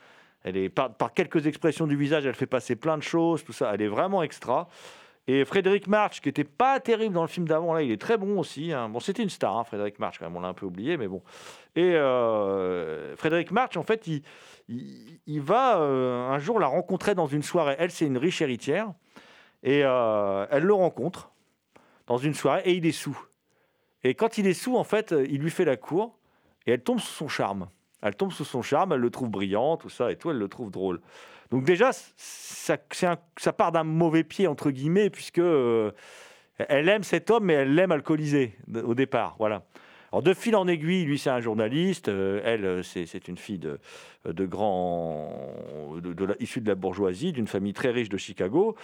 Elle 0.44 0.56
est 0.56 0.68
par, 0.68 1.12
quelques 1.12 1.46
expressions 1.48 1.88
du 1.88 1.96
visage, 1.96 2.24
elle 2.24 2.34
fait 2.34 2.46
passer 2.46 2.76
plein 2.76 2.96
de 2.96 3.02
choses, 3.02 3.42
tout 3.42 3.52
ça. 3.52 3.72
Elle 3.74 3.82
est 3.82 3.88
vraiment 3.88 4.22
extra. 4.22 4.68
Et 5.26 5.44
Frédéric 5.44 5.88
March, 5.88 6.20
qui 6.20 6.28
était 6.28 6.44
pas 6.44 6.78
terrible 6.78 7.14
dans 7.14 7.22
le 7.22 7.28
film 7.28 7.48
d'avant, 7.48 7.74
là, 7.74 7.82
il 7.82 7.90
est 7.90 8.00
très 8.00 8.16
bon 8.16 8.38
aussi. 8.38 8.72
hein. 8.72 8.88
Bon, 8.88 9.00
c'était 9.00 9.24
une 9.24 9.30
star, 9.30 9.56
hein, 9.56 9.64
Frédéric 9.64 9.98
March, 9.98 10.18
quand 10.20 10.26
même, 10.26 10.36
on 10.36 10.40
l'a 10.40 10.48
un 10.48 10.54
peu 10.54 10.66
oublié, 10.66 10.96
mais 10.96 11.08
bon. 11.08 11.20
Et 11.74 11.96
euh, 11.96 13.16
Frédéric 13.16 13.50
March, 13.50 13.76
en 13.76 13.82
fait, 13.82 14.08
il 14.68 15.40
va 15.40 15.80
euh, 15.80 16.28
un 16.28 16.38
jour 16.38 16.60
la 16.60 16.68
rencontrer 16.68 17.16
dans 17.16 17.26
une 17.26 17.42
soirée. 17.42 17.74
Elle, 17.80 17.90
c'est 17.90 18.06
une 18.06 18.18
riche 18.18 18.40
héritière. 18.40 18.92
Et 19.66 19.82
euh, 19.84 20.46
elle 20.50 20.62
le 20.62 20.72
rencontre 20.72 21.32
dans 22.06 22.16
une 22.16 22.32
soirée 22.32 22.62
et 22.64 22.72
il 22.72 22.86
est 22.86 22.92
sous. 22.92 23.20
Et 24.04 24.14
quand 24.14 24.38
il 24.38 24.46
est 24.46 24.54
sous, 24.54 24.76
en 24.76 24.84
fait, 24.84 25.14
il 25.28 25.42
lui 25.42 25.50
fait 25.50 25.64
la 25.64 25.76
cour 25.76 26.16
et 26.66 26.72
elle 26.72 26.82
tombe 26.82 27.00
sous 27.00 27.12
son 27.12 27.28
charme. 27.28 27.68
Elle 28.00 28.14
tombe 28.14 28.30
sous 28.30 28.44
son 28.44 28.62
charme, 28.62 28.92
elle 28.92 29.00
le 29.00 29.10
trouve 29.10 29.28
brillant, 29.28 29.76
tout 29.76 29.88
ça 29.88 30.12
et 30.12 30.16
tout, 30.16 30.30
elle 30.30 30.38
le 30.38 30.48
trouve 30.48 30.70
drôle. 30.70 31.00
Donc 31.50 31.64
déjà, 31.64 31.90
ça, 32.16 32.78
part 33.52 33.72
d'un 33.72 33.84
mauvais 33.84 34.22
pied, 34.24 34.46
entre 34.46 34.70
guillemets, 34.70 35.10
puisque 35.10 35.38
euh, 35.38 35.90
elle 36.58 36.88
aime 36.88 37.02
cet 37.02 37.30
homme, 37.30 37.44
mais 37.44 37.54
elle 37.54 37.74
l'aime 37.74 37.92
alcoolisé 37.92 38.56
au 38.72 38.94
départ. 38.94 39.34
Voilà. 39.38 39.64
Alors 40.12 40.22
de 40.22 40.34
fil 40.34 40.54
en 40.56 40.66
aiguille, 40.68 41.04
lui 41.04 41.18
c'est 41.18 41.30
un 41.30 41.40
journaliste, 41.40 42.08
euh, 42.08 42.40
elle 42.44 42.64
euh, 42.64 42.82
c'est 42.82 43.28
une 43.28 43.36
fille 43.36 43.58
de, 43.58 43.78
de 44.24 44.46
grand, 44.46 45.30
de, 46.00 46.24
la- 46.24 46.34
issue 46.40 46.60
de 46.60 46.68
la 46.68 46.74
bourgeoisie, 46.74 47.32
d'une 47.32 47.46
famille 47.48 47.72
très 47.72 47.90
riche 47.90 48.08
de 48.08 48.16
Chicago. 48.16 48.76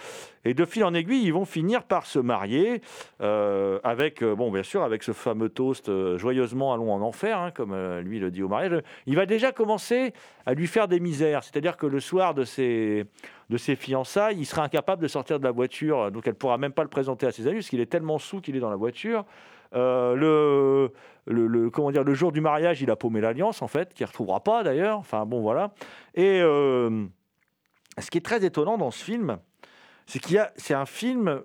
Et 0.45 0.53
de 0.53 0.65
fil 0.65 0.83
en 0.83 0.93
aiguille, 0.93 1.23
ils 1.23 1.33
vont 1.33 1.45
finir 1.45 1.83
par 1.83 2.05
se 2.05 2.19
marier 2.19 2.81
euh, 3.21 3.79
avec, 3.83 4.21
euh, 4.21 4.35
bon 4.35 4.51
bien 4.51 4.63
sûr, 4.63 4.83
avec 4.83 5.01
ce 5.03 5.13
fameux 5.13 5.49
toast 5.49 5.89
euh, 5.89 6.17
joyeusement 6.17 6.73
allons 6.73 6.91
en 6.91 7.01
enfer, 7.01 7.37
hein, 7.39 7.51
comme 7.51 7.71
euh, 7.73 8.01
lui 8.01 8.19
le 8.19 8.29
dit 8.29 8.43
au 8.43 8.49
mariage. 8.49 8.81
Il 9.07 9.15
va 9.15 9.25
déjà 9.25 9.51
commencer 9.51 10.13
à 10.45 10.53
lui 10.53 10.67
faire 10.67 10.87
des 10.87 10.99
misères, 10.99 11.43
c'est-à-dire 11.43 11.77
que 11.77 11.85
le 11.85 11.99
soir 11.99 12.33
de 12.33 12.43
ses 12.43 13.05
de 13.49 13.57
ses 13.57 13.75
fiançailles, 13.75 14.37
il 14.39 14.45
sera 14.45 14.63
incapable 14.63 15.01
de 15.01 15.07
sortir 15.07 15.37
de 15.37 15.43
la 15.43 15.51
voiture, 15.51 16.11
donc 16.11 16.25
elle 16.27 16.33
pourra 16.33 16.57
même 16.57 16.71
pas 16.71 16.81
le 16.83 16.89
présenter 16.89 17.27
à 17.27 17.31
ses 17.31 17.45
amis 17.45 17.57
parce 17.57 17.69
qu'il 17.69 17.81
est 17.81 17.85
tellement 17.91 18.17
sous 18.17 18.41
qu'il 18.41 18.55
est 18.55 18.59
dans 18.59 18.69
la 18.69 18.77
voiture. 18.77 19.25
Euh, 19.75 20.15
le, 20.15 21.47
le, 21.47 21.69
comment 21.69 21.91
dire, 21.91 22.03
le 22.03 22.13
jour 22.13 22.31
du 22.31 22.41
mariage, 22.41 22.81
il 22.81 22.91
a 22.91 22.95
paumé 22.95 23.21
l'alliance 23.21 23.61
en 23.61 23.67
fait, 23.67 23.93
qu'il 23.93 24.03
ne 24.03 24.07
retrouvera 24.07 24.43
pas 24.43 24.63
d'ailleurs. 24.63 24.97
Enfin 24.99 25.25
bon, 25.25 25.41
voilà. 25.41 25.73
Et 26.15 26.41
euh, 26.41 27.05
ce 27.97 28.09
qui 28.11 28.17
est 28.17 28.25
très 28.25 28.43
étonnant 28.45 28.77
dans 28.77 28.91
ce 28.91 29.03
film, 29.03 29.39
c'est 30.05 30.19
qu'il 30.19 30.35
y 30.35 30.37
a, 30.37 30.51
c'est 30.57 30.73
un 30.73 30.85
film, 30.85 31.41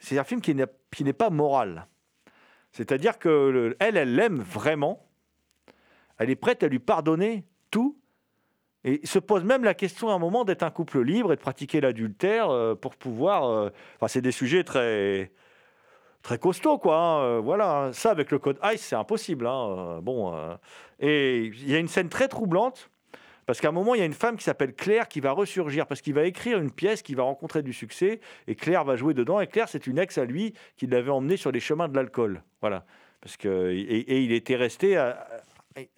c'est 0.00 0.18
un 0.18 0.24
film 0.24 0.40
qui 0.40 0.54
n'est, 0.54 0.66
qui 0.90 1.04
n'est 1.04 1.12
pas 1.12 1.30
moral. 1.30 1.86
C'est-à-dire 2.72 3.18
que 3.18 3.28
le- 3.28 3.76
elle, 3.80 3.96
elle 3.96 4.14
l'aime 4.14 4.38
vraiment. 4.40 5.06
Elle 6.18 6.30
est 6.30 6.36
prête 6.36 6.62
à 6.62 6.68
lui 6.68 6.78
pardonner 6.78 7.44
tout. 7.70 7.96
Et 8.84 9.04
se 9.04 9.18
pose 9.18 9.44
même 9.44 9.64
la 9.64 9.74
question 9.74 10.08
à 10.08 10.14
un 10.14 10.18
moment 10.18 10.44
d'être 10.44 10.62
un 10.62 10.70
couple 10.70 11.00
libre 11.02 11.32
et 11.32 11.36
de 11.36 11.40
pratiquer 11.40 11.80
l'adultère 11.80 12.48
euh, 12.50 12.74
pour 12.74 12.96
pouvoir. 12.96 13.70
Enfin, 13.96 14.08
c'est 14.08 14.22
des 14.22 14.32
sujets 14.32 14.64
très 14.64 15.32
très 16.22 16.38
costauds, 16.38 16.78
quoi. 16.78 16.96
hein, 16.96 17.22
euh, 17.22 17.40
voilà, 17.40 17.90
ça 17.92 18.10
avec 18.10 18.30
le 18.30 18.38
code 18.38 18.58
ICE, 18.62 18.80
c'est 18.80 18.96
impossible. 18.96 19.46
hein, 19.46 19.76
euh, 19.78 20.00
bon, 20.00 20.34
euh, 20.34 20.54
et 21.00 21.44
il 21.46 21.70
y 21.70 21.74
a 21.74 21.78
une 21.78 21.88
scène 21.88 22.08
très 22.08 22.28
troublante 22.28 22.90
parce 23.46 23.60
qu'à 23.60 23.68
un 23.68 23.72
moment, 23.72 23.94
il 23.94 23.98
y 24.00 24.02
a 24.02 24.06
une 24.06 24.12
femme 24.12 24.36
qui 24.36 24.44
s'appelle 24.44 24.74
Claire 24.74 25.08
qui 25.08 25.20
va 25.20 25.32
ressurgir 25.32 25.86
parce 25.86 26.02
qu'il 26.02 26.12
va 26.12 26.24
écrire 26.24 26.58
une 26.58 26.70
pièce 26.70 27.00
qui 27.00 27.14
va 27.14 27.22
rencontrer 27.22 27.62
du 27.62 27.72
succès 27.72 28.20
et 28.46 28.54
Claire 28.54 28.84
va 28.84 28.96
jouer 28.96 29.14
dedans. 29.14 29.40
Et 29.40 29.46
Claire, 29.46 29.70
c'est 29.70 29.86
une 29.86 29.98
ex 29.98 30.18
à 30.18 30.26
lui 30.26 30.52
qui 30.76 30.86
l'avait 30.86 31.10
emmené 31.10 31.38
sur 31.38 31.50
les 31.50 31.60
chemins 31.60 31.88
de 31.88 31.96
l'alcool. 31.96 32.42
Voilà, 32.60 32.84
parce 33.22 33.38
que 33.38 33.72
et, 33.72 34.22
il 34.22 34.32
était 34.32 34.56
resté 34.56 34.98
à- 34.98 35.26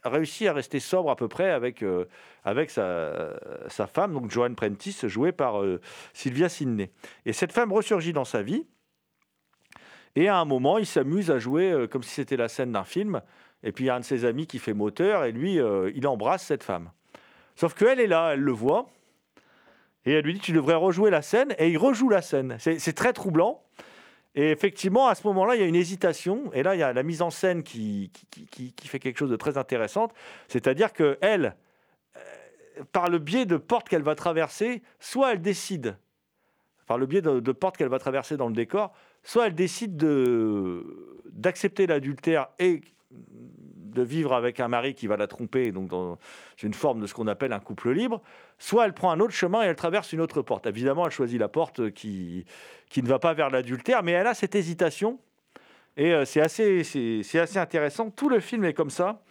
réussi 0.05 0.47
à 0.47 0.53
rester 0.53 0.79
sobre 0.79 1.11
à 1.11 1.17
peu 1.17 1.27
près 1.27 1.51
avec, 1.51 1.83
avec 2.45 2.71
sa, 2.71 3.33
sa 3.69 3.87
femme, 3.87 4.13
donc 4.13 4.31
Joanne 4.31 4.55
Prentice, 4.55 5.07
jouée 5.07 5.33
par 5.33 5.61
Sylvia 6.13 6.49
Sidney. 6.51 6.93
Et 7.25 7.33
cette 7.33 7.51
femme 7.51 7.73
ressurgit 7.73 8.13
dans 8.13 8.27
sa 8.27 8.43
vie, 8.43 8.67
et 10.17 10.29
à 10.29 10.39
un 10.39 10.45
moment, 10.45 10.79
il 10.79 10.87
s'amuse 10.87 11.31
à 11.31 11.39
jouer 11.39 11.71
euh, 11.71 11.87
comme 11.87 12.03
si 12.03 12.11
c'était 12.11 12.37
la 12.37 12.49
scène 12.49 12.73
d'un 12.73 12.85
film, 12.85 13.23
et 13.63 13.73
puis 13.73 13.85
il 13.85 13.87
y 13.89 13.91
a 13.91 13.95
un 13.95 14.01
de 14.01 14.05
ses 14.05 14.25
amis 14.25 14.47
qui 14.47 14.59
fait 14.59 14.75
moteur, 14.75 15.25
et 15.25 15.33
lui, 15.33 15.61
euh, 15.61 15.91
il 15.95 16.07
embrasse 16.07 16.45
cette 16.45 16.65
femme. 16.65 16.91
Sauf 17.55 17.75
qu'elle 17.75 18.01
est 18.01 18.07
là, 18.07 18.33
elle 18.35 18.41
le 18.41 18.53
voit, 18.53 18.89
et 20.05 20.13
elle 20.13 20.25
lui 20.25 20.35
dit, 20.35 20.41
tu 20.41 20.53
devrais 20.53 20.75
rejouer 20.75 21.11
la 21.11 21.23
scène, 21.23 21.55
et 21.59 21.69
il 21.69 21.79
rejoue 21.79 22.09
la 22.09 22.23
scène. 22.23 22.57
C'est 22.59 22.95
très 22.95 23.13
troublant. 23.13 23.63
Et 24.35 24.51
effectivement, 24.51 25.09
à 25.09 25.15
ce 25.15 25.27
moment-là, 25.27 25.57
il 25.57 25.61
y 25.61 25.65
a 25.65 25.67
une 25.67 25.75
hésitation. 25.75 26.51
Et 26.55 26.63
là, 26.63 26.75
il 26.75 26.79
y 26.79 26.83
a 26.83 26.93
la 26.93 27.03
mise 27.03 27.21
en 27.21 27.31
scène 27.31 27.63
qui, 27.63 28.11
fait 28.83 28.99
quelque 28.99 29.19
chose 29.19 29.29
de 29.31 29.37
très 29.37 29.59
intéressant. 29.59 30.09
C'est-à-dire 30.49 30.93
qu'elle, 30.95 31.55
par 32.93 33.11
le 33.11 33.19
biais 33.19 33.45
de 33.45 33.59
portes 33.59 33.89
qu'elle 33.89 34.03
va 34.03 34.15
traverser, 34.15 34.83
soit 35.01 35.33
elle 35.33 35.43
décide, 35.43 35.99
par 36.87 36.97
le 36.97 37.07
biais 37.07 37.21
de 37.21 37.53
portes 37.53 37.77
qu'elle 37.77 37.89
va 37.89 37.99
traverser 37.99 38.39
dans 38.39 38.49
le 38.49 38.55
décor, 38.55 38.95
soit 39.23 39.47
elle 39.47 39.55
décide 39.55 39.97
de- 39.97 40.85
d'accepter 41.33 41.87
l'adultère 41.87 42.49
et 42.59 42.81
de 43.11 44.03
vivre 44.03 44.33
avec 44.35 44.61
un 44.61 44.69
mari 44.69 44.95
qui 44.95 45.07
va 45.07 45.17
la 45.17 45.27
tromper, 45.27 45.73
donc 45.73 45.89
dans 45.89 46.19
une 46.63 46.75
forme 46.75 47.01
de 47.01 47.07
ce 47.07 47.15
qu'on 47.15 47.27
appelle 47.27 47.53
un 47.53 47.59
couple 47.59 47.91
libre, 47.91 48.23
soit 48.59 48.87
elle 48.87 48.95
prend 48.95 49.11
un 49.11 49.21
autre 49.21 49.33
chemin 49.33 49.63
et 49.63 49.67
elle 49.67 49.77
traverse 49.77 50.13
une 50.13 50.21
autre 50.21 50.43
porte. 50.43 50.67
Évidemment, 50.67 51.07
elle 51.07 51.13
choisit 51.13 51.41
la 51.41 51.49
porte 51.49 51.91
qui, 51.91 52.45
qui 52.89 53.03
ne 53.03 53.09
va 53.09 53.19
pas 53.19 53.35
vers 53.35 53.51
l'adultère, 53.51 54.03
mais 54.03 54.13
elle 54.13 54.29
a 54.29 54.35
cette 54.35 54.55
hésitation. 54.55 55.19
Et 55.97 56.13
euh, 56.13 56.25
c'est 56.25 56.41
assez, 56.41 56.85
c'est 56.85 57.39
assez 57.39 57.59
intéressant. 57.59 58.11
Tout 58.11 58.29
le 58.29 58.39
film 58.39 58.65
est 58.65 58.75
comme 58.75 58.91
ça. 58.91 59.23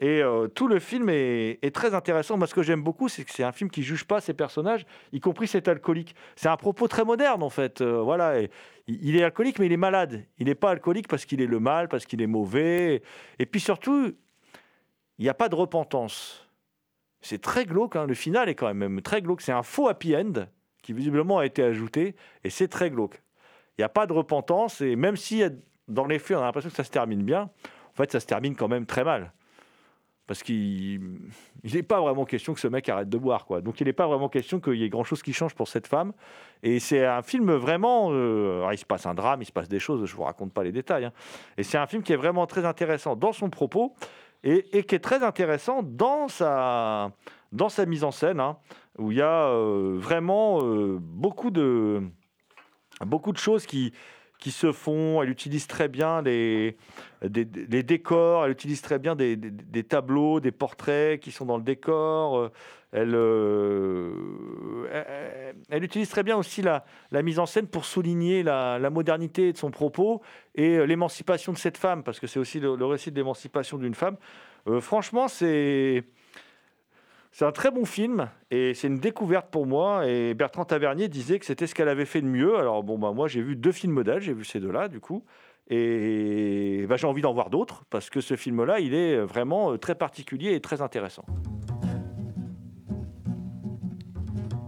Et 0.00 0.22
euh, 0.22 0.48
tout 0.48 0.66
le 0.66 0.80
film 0.80 1.08
est, 1.08 1.74
très 1.74 1.94
intéressant. 1.94 2.36
Moi, 2.36 2.46
ce 2.46 2.54
que 2.54 2.62
j'aime 2.62 2.82
beaucoup, 2.82 3.08
c'est 3.08 3.24
que 3.24 3.30
c'est 3.30 3.44
un 3.44 3.52
film 3.52 3.70
qui 3.70 3.82
juge 3.82 4.04
pas 4.04 4.20
ses 4.20 4.34
personnages, 4.34 4.84
y 5.12 5.20
compris 5.20 5.46
cet 5.46 5.68
alcoolique. 5.68 6.14
C'est 6.34 6.48
un 6.48 6.56
propos 6.56 6.88
très 6.88 7.04
moderne, 7.04 7.42
en 7.42 7.50
fait. 7.50 7.80
Euh, 7.80 8.00
voilà. 8.00 8.40
Il 8.88 9.16
est 9.16 9.22
alcoolique, 9.22 9.58
mais 9.58 9.66
il 9.66 9.72
est 9.72 9.76
malade. 9.76 10.24
Il 10.38 10.46
n'est 10.46 10.56
pas 10.56 10.70
alcoolique 10.70 11.08
parce 11.08 11.24
qu'il 11.24 11.40
est 11.40 11.46
le 11.46 11.60
mal, 11.60 11.88
parce 11.88 12.06
qu'il 12.06 12.20
est 12.20 12.26
mauvais. 12.26 13.02
Et 13.38 13.46
puis 13.46 13.60
surtout, 13.60 14.12
il 15.18 15.22
n'y 15.22 15.28
a 15.28 15.34
pas 15.34 15.48
de 15.48 15.54
repentance. 15.54 16.48
C'est 17.20 17.40
très 17.40 17.64
glauque. 17.64 17.96
hein. 17.96 18.06
Le 18.06 18.14
final 18.14 18.48
est 18.48 18.54
quand 18.54 18.72
même 18.74 19.00
très 19.00 19.22
glauque. 19.22 19.42
C'est 19.42 19.52
un 19.52 19.62
faux 19.62 19.88
happy 19.88 20.16
end 20.16 20.46
qui 20.82 20.92
visiblement 20.92 21.38
a 21.38 21.46
été 21.46 21.62
ajouté, 21.62 22.14
et 22.44 22.50
c'est 22.50 22.68
très 22.68 22.90
glauque. 22.90 23.22
Il 23.76 23.80
n'y 23.80 23.84
a 23.84 23.88
pas 23.88 24.06
de 24.06 24.12
repentance, 24.12 24.82
et 24.82 24.96
même 24.96 25.16
si 25.16 25.42
dans 25.88 26.06
les 26.06 26.18
faits, 26.18 26.36
on 26.36 26.40
a 26.40 26.44
l'impression 26.44 26.68
que 26.68 26.76
ça 26.76 26.84
se 26.84 26.90
termine 26.90 27.22
bien, 27.22 27.42
en 27.42 27.96
fait, 27.96 28.12
ça 28.12 28.20
se 28.20 28.26
termine 28.26 28.54
quand 28.54 28.68
même 28.68 28.84
très 28.84 29.02
mal. 29.02 29.32
Parce 30.26 30.42
qu'il 30.42 31.00
n'est 31.62 31.82
pas 31.82 32.00
vraiment 32.00 32.24
question 32.24 32.54
que 32.54 32.60
ce 32.60 32.68
mec 32.68 32.88
arrête 32.88 33.10
de 33.10 33.18
boire. 33.18 33.44
Quoi. 33.44 33.60
Donc 33.60 33.80
il 33.80 33.86
n'est 33.86 33.92
pas 33.92 34.06
vraiment 34.06 34.28
question 34.30 34.58
qu'il 34.58 34.76
y 34.76 34.84
ait 34.84 34.88
grand-chose 34.88 35.22
qui 35.22 35.34
change 35.34 35.54
pour 35.54 35.68
cette 35.68 35.86
femme. 35.86 36.12
Et 36.62 36.80
c'est 36.80 37.04
un 37.04 37.22
film 37.22 37.52
vraiment... 37.52 38.08
euh, 38.10 38.66
il 38.72 38.78
se 38.78 38.86
passe 38.86 39.04
un 39.04 39.14
drame, 39.14 39.42
il 39.42 39.44
se 39.44 39.52
passe 39.52 39.68
des 39.68 39.78
choses, 39.78 40.04
je 40.06 40.12
ne 40.12 40.16
vous 40.16 40.22
raconte 40.22 40.52
pas 40.52 40.64
les 40.64 40.72
détails. 40.72 41.04
hein. 41.04 41.12
Et 41.58 41.62
c'est 41.62 41.76
un 41.76 41.86
film 41.86 42.02
qui 42.02 42.14
est 42.14 42.16
vraiment 42.16 42.46
très 42.46 42.64
intéressant 42.64 43.16
dans 43.16 43.32
son 43.32 43.50
propos 43.50 43.94
et, 44.44 44.84
qui 44.84 44.94
est 44.94 45.00
très 45.00 45.22
intéressant 45.22 45.82
dans 45.82 46.28
sa, 46.28 47.10
dans 47.52 47.68
sa 47.68 47.86
mise 47.86 48.04
en 48.04 48.10
scène, 48.10 48.40
hein, 48.40 48.58
où 48.98 49.10
il 49.10 49.18
y 49.18 49.22
a 49.22 49.48
euh, 49.48 49.96
vraiment 49.98 50.60
euh, 50.62 50.98
beaucoup, 51.00 51.50
de, 51.50 52.02
beaucoup 53.04 53.32
de 53.32 53.38
choses 53.38 53.66
qui, 53.66 53.92
qui 54.44 54.50
se 54.50 54.72
font. 54.72 55.22
Elle 55.22 55.30
utilise 55.30 55.66
très 55.66 55.88
bien 55.88 56.20
les, 56.20 56.76
décors, 57.22 58.44
elle 58.44 58.52
utilise 58.52 58.82
très 58.82 58.98
bien 58.98 59.16
des, 59.16 59.38
tableaux, 59.88 60.38
des 60.38 60.52
portraits 60.52 61.18
qui 61.18 61.32
sont 61.32 61.46
dans 61.46 61.56
le 61.56 61.62
décor. 61.62 62.36
euh, 62.36 62.50
Elle, 62.92 63.14
euh, 63.14 64.12
elle, 65.70 65.82
utilise 65.82 66.10
très 66.10 66.22
bien 66.22 66.36
aussi 66.36 66.60
la, 66.60 66.84
mise 67.22 67.38
en 67.38 67.46
scène 67.46 67.68
pour 67.68 67.86
souligner 67.86 68.42
la, 68.42 68.90
modernité 68.90 69.50
de 69.50 69.56
son 69.56 69.70
propos 69.70 70.20
et 70.54 70.76
euh, 70.76 70.84
l'émancipation 70.84 71.54
de 71.54 71.58
cette 71.58 71.78
femme, 71.78 72.02
parce 72.02 72.20
que 72.20 72.26
c'est 72.26 72.38
aussi 72.38 72.60
le, 72.60 72.84
récit 72.84 73.10
de 73.10 73.16
l'émancipation 73.16 73.78
d'une 73.78 73.94
femme. 73.94 74.18
Franchement, 74.80 75.28
c'est... 75.28 76.04
C'est 77.36 77.44
un 77.44 77.50
très 77.50 77.72
bon 77.72 77.84
film 77.84 78.30
et 78.52 78.74
c'est 78.74 78.86
une 78.86 79.00
découverte 79.00 79.48
pour 79.50 79.66
moi. 79.66 80.06
Et 80.06 80.34
Bertrand 80.34 80.64
Tavernier 80.64 81.08
disait 81.08 81.40
que 81.40 81.46
c'était 81.46 81.66
ce 81.66 81.74
qu'elle 81.74 81.88
avait 81.88 82.04
fait 82.04 82.20
de 82.20 82.28
mieux. 82.28 82.56
Alors 82.56 82.84
bon, 82.84 82.96
bah, 82.96 83.10
moi 83.10 83.26
j'ai 83.26 83.42
vu 83.42 83.56
deux 83.56 83.72
films 83.72 84.04
d'elle, 84.04 84.20
j'ai 84.20 84.32
vu 84.32 84.44
ces 84.44 84.60
deux-là 84.60 84.86
du 84.86 85.00
coup. 85.00 85.24
Et 85.68 86.86
bah, 86.88 86.94
j'ai 86.96 87.08
envie 87.08 87.22
d'en 87.22 87.34
voir 87.34 87.50
d'autres 87.50 87.86
parce 87.90 88.08
que 88.08 88.20
ce 88.20 88.36
film-là, 88.36 88.78
il 88.78 88.94
est 88.94 89.18
vraiment 89.18 89.72
euh, 89.72 89.78
très 89.78 89.96
particulier 89.96 90.54
et 90.54 90.60
très 90.60 90.80
intéressant. 90.80 91.24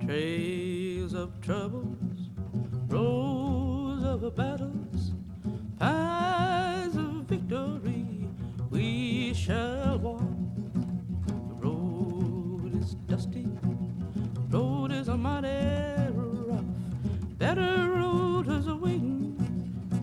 Trails 0.04 1.14
of 1.14 1.40
troubles, 1.42 1.96
rows 2.90 4.04
of 4.04 4.34
battles, 4.34 5.14
of 5.80 7.28
victory 7.28 8.26
we 8.72 9.32
shall 9.34 9.75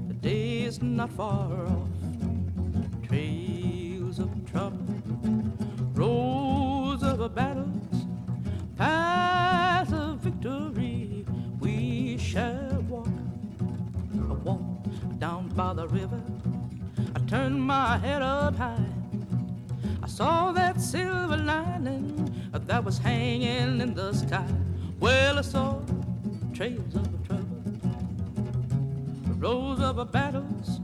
the 0.07 0.13
day 0.13 0.63
is 0.63 0.81
not 0.81 1.11
far 1.11 1.65
off. 1.67 1.87
Trails 3.07 4.19
of 4.19 4.29
trouble, 4.51 4.85
roads 5.93 7.03
of 7.03 7.33
battles 7.35 7.83
paths 8.77 9.93
of 9.93 10.17
victory 10.19 11.25
we 11.59 12.17
shall 12.17 12.83
walk. 12.89 13.07
I 14.29 14.33
walked 14.33 15.19
down 15.19 15.49
by 15.49 15.73
the 15.73 15.87
river. 15.87 16.21
I 17.15 17.19
turned 17.21 17.61
my 17.61 17.97
head 17.97 18.21
up 18.21 18.55
high. 18.55 18.85
I 20.01 20.07
saw 20.07 20.51
that 20.51 20.81
silver 20.81 21.37
lining 21.37 22.29
that 22.51 22.83
was 22.83 22.97
hanging 22.97 23.81
in 23.81 23.93
the 23.93 24.13
sky. 24.13 24.47
Well, 24.99 25.39
I 25.39 25.41
saw 25.41 25.79
trails 26.53 26.95
of 26.95 27.22
rows 29.43 29.82
of 29.82 30.10
battles, 30.10 30.79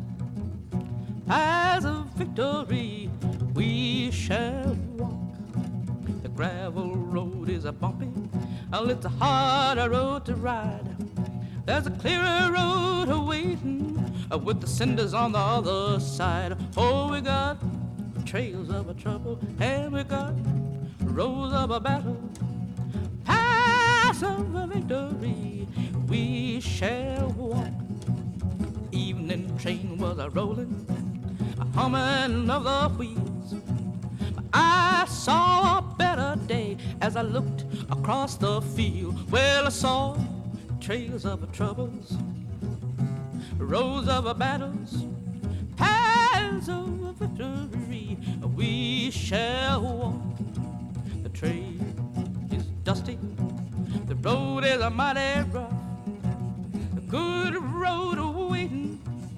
paths 1.26 1.86
of 1.86 2.08
victory 2.17 3.10
we 3.54 4.12
shall 4.12 4.76
walk. 4.98 5.13
The 6.24 6.28
gravel 6.28 6.93
road 6.98 7.48
is 7.50 7.63
a 7.63 7.72
bumpy, 7.72 8.12
a 8.74 8.84
little 8.84 9.12
harder 9.12 9.89
road 9.89 10.26
to 10.26 10.36
ride. 10.36 10.93
There's 11.65 11.88
a 11.88 11.91
clearer 11.91 12.52
road 12.52 13.08
awaiting 13.08 13.98
uh, 14.30 14.38
with 14.38 14.60
the 14.60 14.67
cinders 14.67 15.13
on 15.13 15.32
the 15.32 15.39
other 15.39 15.98
side. 16.02 16.58
Oh, 16.76 17.10
we 17.10 17.22
got 17.22 17.60
trails 18.26 18.69
of 18.72 18.86
trouble, 19.02 19.39
and 19.62 19.93
we 19.93 20.04
got 20.04 20.34
roads 21.04 21.54
of 21.54 21.72
a 21.72 21.80
battle, 21.80 22.22
paths 23.24 24.22
of 24.22 24.48
victory. 24.69 25.65
We 26.10 26.60
shall 26.60 27.30
walk. 27.38 27.88
Evening 28.99 29.57
train 29.57 29.97
was 29.97 30.19
a 30.19 30.29
rolling, 30.29 30.85
a 31.57 31.65
humming 31.77 32.49
of 32.49 32.65
the 32.65 32.89
wheels. 32.97 33.55
I 34.51 35.05
saw 35.07 35.77
a 35.77 35.81
better 35.81 36.35
day 36.47 36.75
as 36.99 37.15
I 37.15 37.21
looked 37.21 37.63
across 37.89 38.35
the 38.35 38.62
field. 38.62 39.31
Well, 39.31 39.67
I 39.67 39.69
saw 39.69 40.17
trails 40.81 41.25
of 41.25 41.43
a 41.43 41.47
troubles, 41.47 42.17
rows 43.57 44.09
of 44.09 44.25
a 44.25 44.33
battles, 44.33 45.05
paths 45.77 46.67
of 46.67 47.15
victory. 47.19 48.17
We 48.53 49.12
shall 49.12 49.81
walk. 49.81 51.23
The 51.23 51.29
trail 51.29 51.73
is 52.51 52.65
dusty, 52.83 53.17
the 54.07 54.15
road 54.15 54.65
is 54.65 54.81
a 54.81 54.89
mighty 54.89 55.49
rough. 55.51 55.71
A 56.97 57.01
good 57.07 57.55
road 57.55 58.19
waiting. 58.49 58.88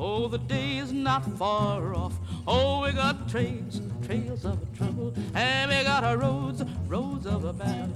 Oh, 0.04 0.28
the 0.28 0.40
day 0.40 0.80
is 0.80 0.92
not 0.92 1.24
far 1.38 1.94
off. 1.94 2.14
Oh, 2.48 2.82
we 2.82 2.92
got 2.92 3.30
trails, 3.30 3.82
trails 4.04 4.46
of 4.46 4.58
trouble, 4.76 5.14
and 5.36 5.70
we 5.70 5.84
got 5.84 6.04
our 6.04 6.18
roads, 6.18 6.64
roads 6.88 7.28
of 7.28 7.46
a 7.46 7.54
battle. 7.54 7.94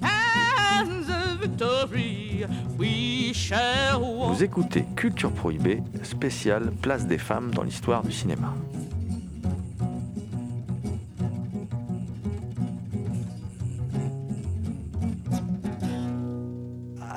Paths 0.00 1.08
of 1.08 1.38
victory, 1.38 2.44
we 2.76 3.32
shall 3.32 4.00
walk. 4.00 4.34
Vous 4.34 4.42
écoutez 4.42 4.86
Culture 4.96 5.30
Prohibée, 5.30 5.84
spéciale 6.02 6.72
place 6.82 7.06
des 7.06 7.18
femmes 7.18 7.52
dans 7.54 7.62
l'histoire 7.62 8.02
du 8.02 8.10
cinéma. 8.10 8.52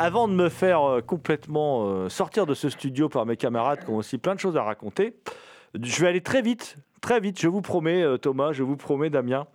Avant 0.04 0.28
de 0.28 0.34
me 0.34 0.50
faire 0.50 0.82
euh, 0.82 1.02
complètement 1.02 1.86
euh, 1.86 2.10
sortir 2.10 2.48
de 2.48 2.56
ce 2.56 2.70
studio 2.70 3.08
par 3.08 3.28
mes 3.28 3.38
camarades 3.38 3.86
qui 3.86 3.92
ont 3.92 3.98
aussi 3.98 4.18
plein 4.18 4.34
de 4.34 4.40
choses 4.40 4.58
à 4.58 4.64
raconter, 4.64 5.14
je 5.80 6.02
vais 6.02 6.08
aller 6.08 6.22
très 6.22 6.42
vite, 6.42 6.78
très 7.02 7.20
vite, 7.20 7.40
je 7.40 7.48
vous 7.48 7.62
promets 7.62 8.02
euh, 8.02 8.18
Thomas, 8.18 8.52
je 8.52 8.64
vous 8.64 8.78
promets 8.78 9.12
Damien, 9.12 9.46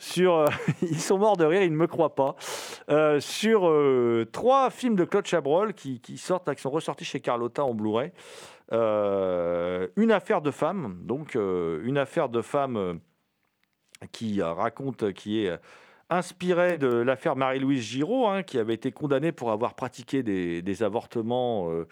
sur, 0.00 0.46
ils 0.82 0.98
sont 0.98 1.18
morts 1.18 1.36
de 1.36 1.44
rire, 1.44 1.62
ils 1.62 1.70
ne 1.70 1.76
me 1.76 1.86
croient 1.86 2.16
pas, 2.16 2.34
sur 3.20 3.72
trois 4.32 4.70
films 4.70 4.96
de 4.96 5.04
Claude 5.04 5.26
Chabrol 5.26 5.74
qui, 5.74 6.00
qui 6.00 6.18
sortent, 6.18 6.52
qui 6.52 6.60
sont 6.60 6.70
ressortis 6.70 7.04
chez 7.04 7.20
Carlotta 7.20 7.64
en 7.64 7.72
Blu-ray. 7.72 8.10
Une 8.72 10.10
affaire 10.10 10.42
de 10.42 10.50
femme, 10.50 10.98
donc 11.02 11.36
une 11.36 11.98
affaire 11.98 12.28
de 12.28 12.42
femme 12.42 12.98
qui 14.10 14.42
raconte, 14.42 15.12
qui 15.12 15.46
est 15.46 15.56
inspirée 16.10 16.78
de 16.78 16.88
l'affaire 16.88 17.36
Marie-Louise 17.36 17.82
Giraud, 17.82 18.26
hein, 18.26 18.42
qui 18.42 18.58
avait 18.58 18.74
été 18.74 18.92
condamnée 18.92 19.32
pour 19.32 19.50
avoir 19.50 19.74
pratiqué 19.74 20.22
des, 20.22 20.82
avortements 20.82 21.70
euh, 21.70 21.86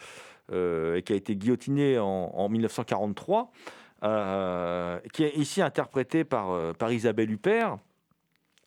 euh, 0.52 0.96
et 0.96 1.02
qui 1.02 1.12
a 1.12 1.16
été 1.16 1.36
guillotinée 1.36 1.98
en, 1.98 2.30
en 2.34 2.48
1943, 2.48 3.52
euh, 4.04 4.98
qui 5.12 5.24
est 5.24 5.36
ici 5.36 5.62
interprétée 5.62 6.24
par, 6.24 6.74
Isabelle 6.90 7.30
Huppert 7.30 7.78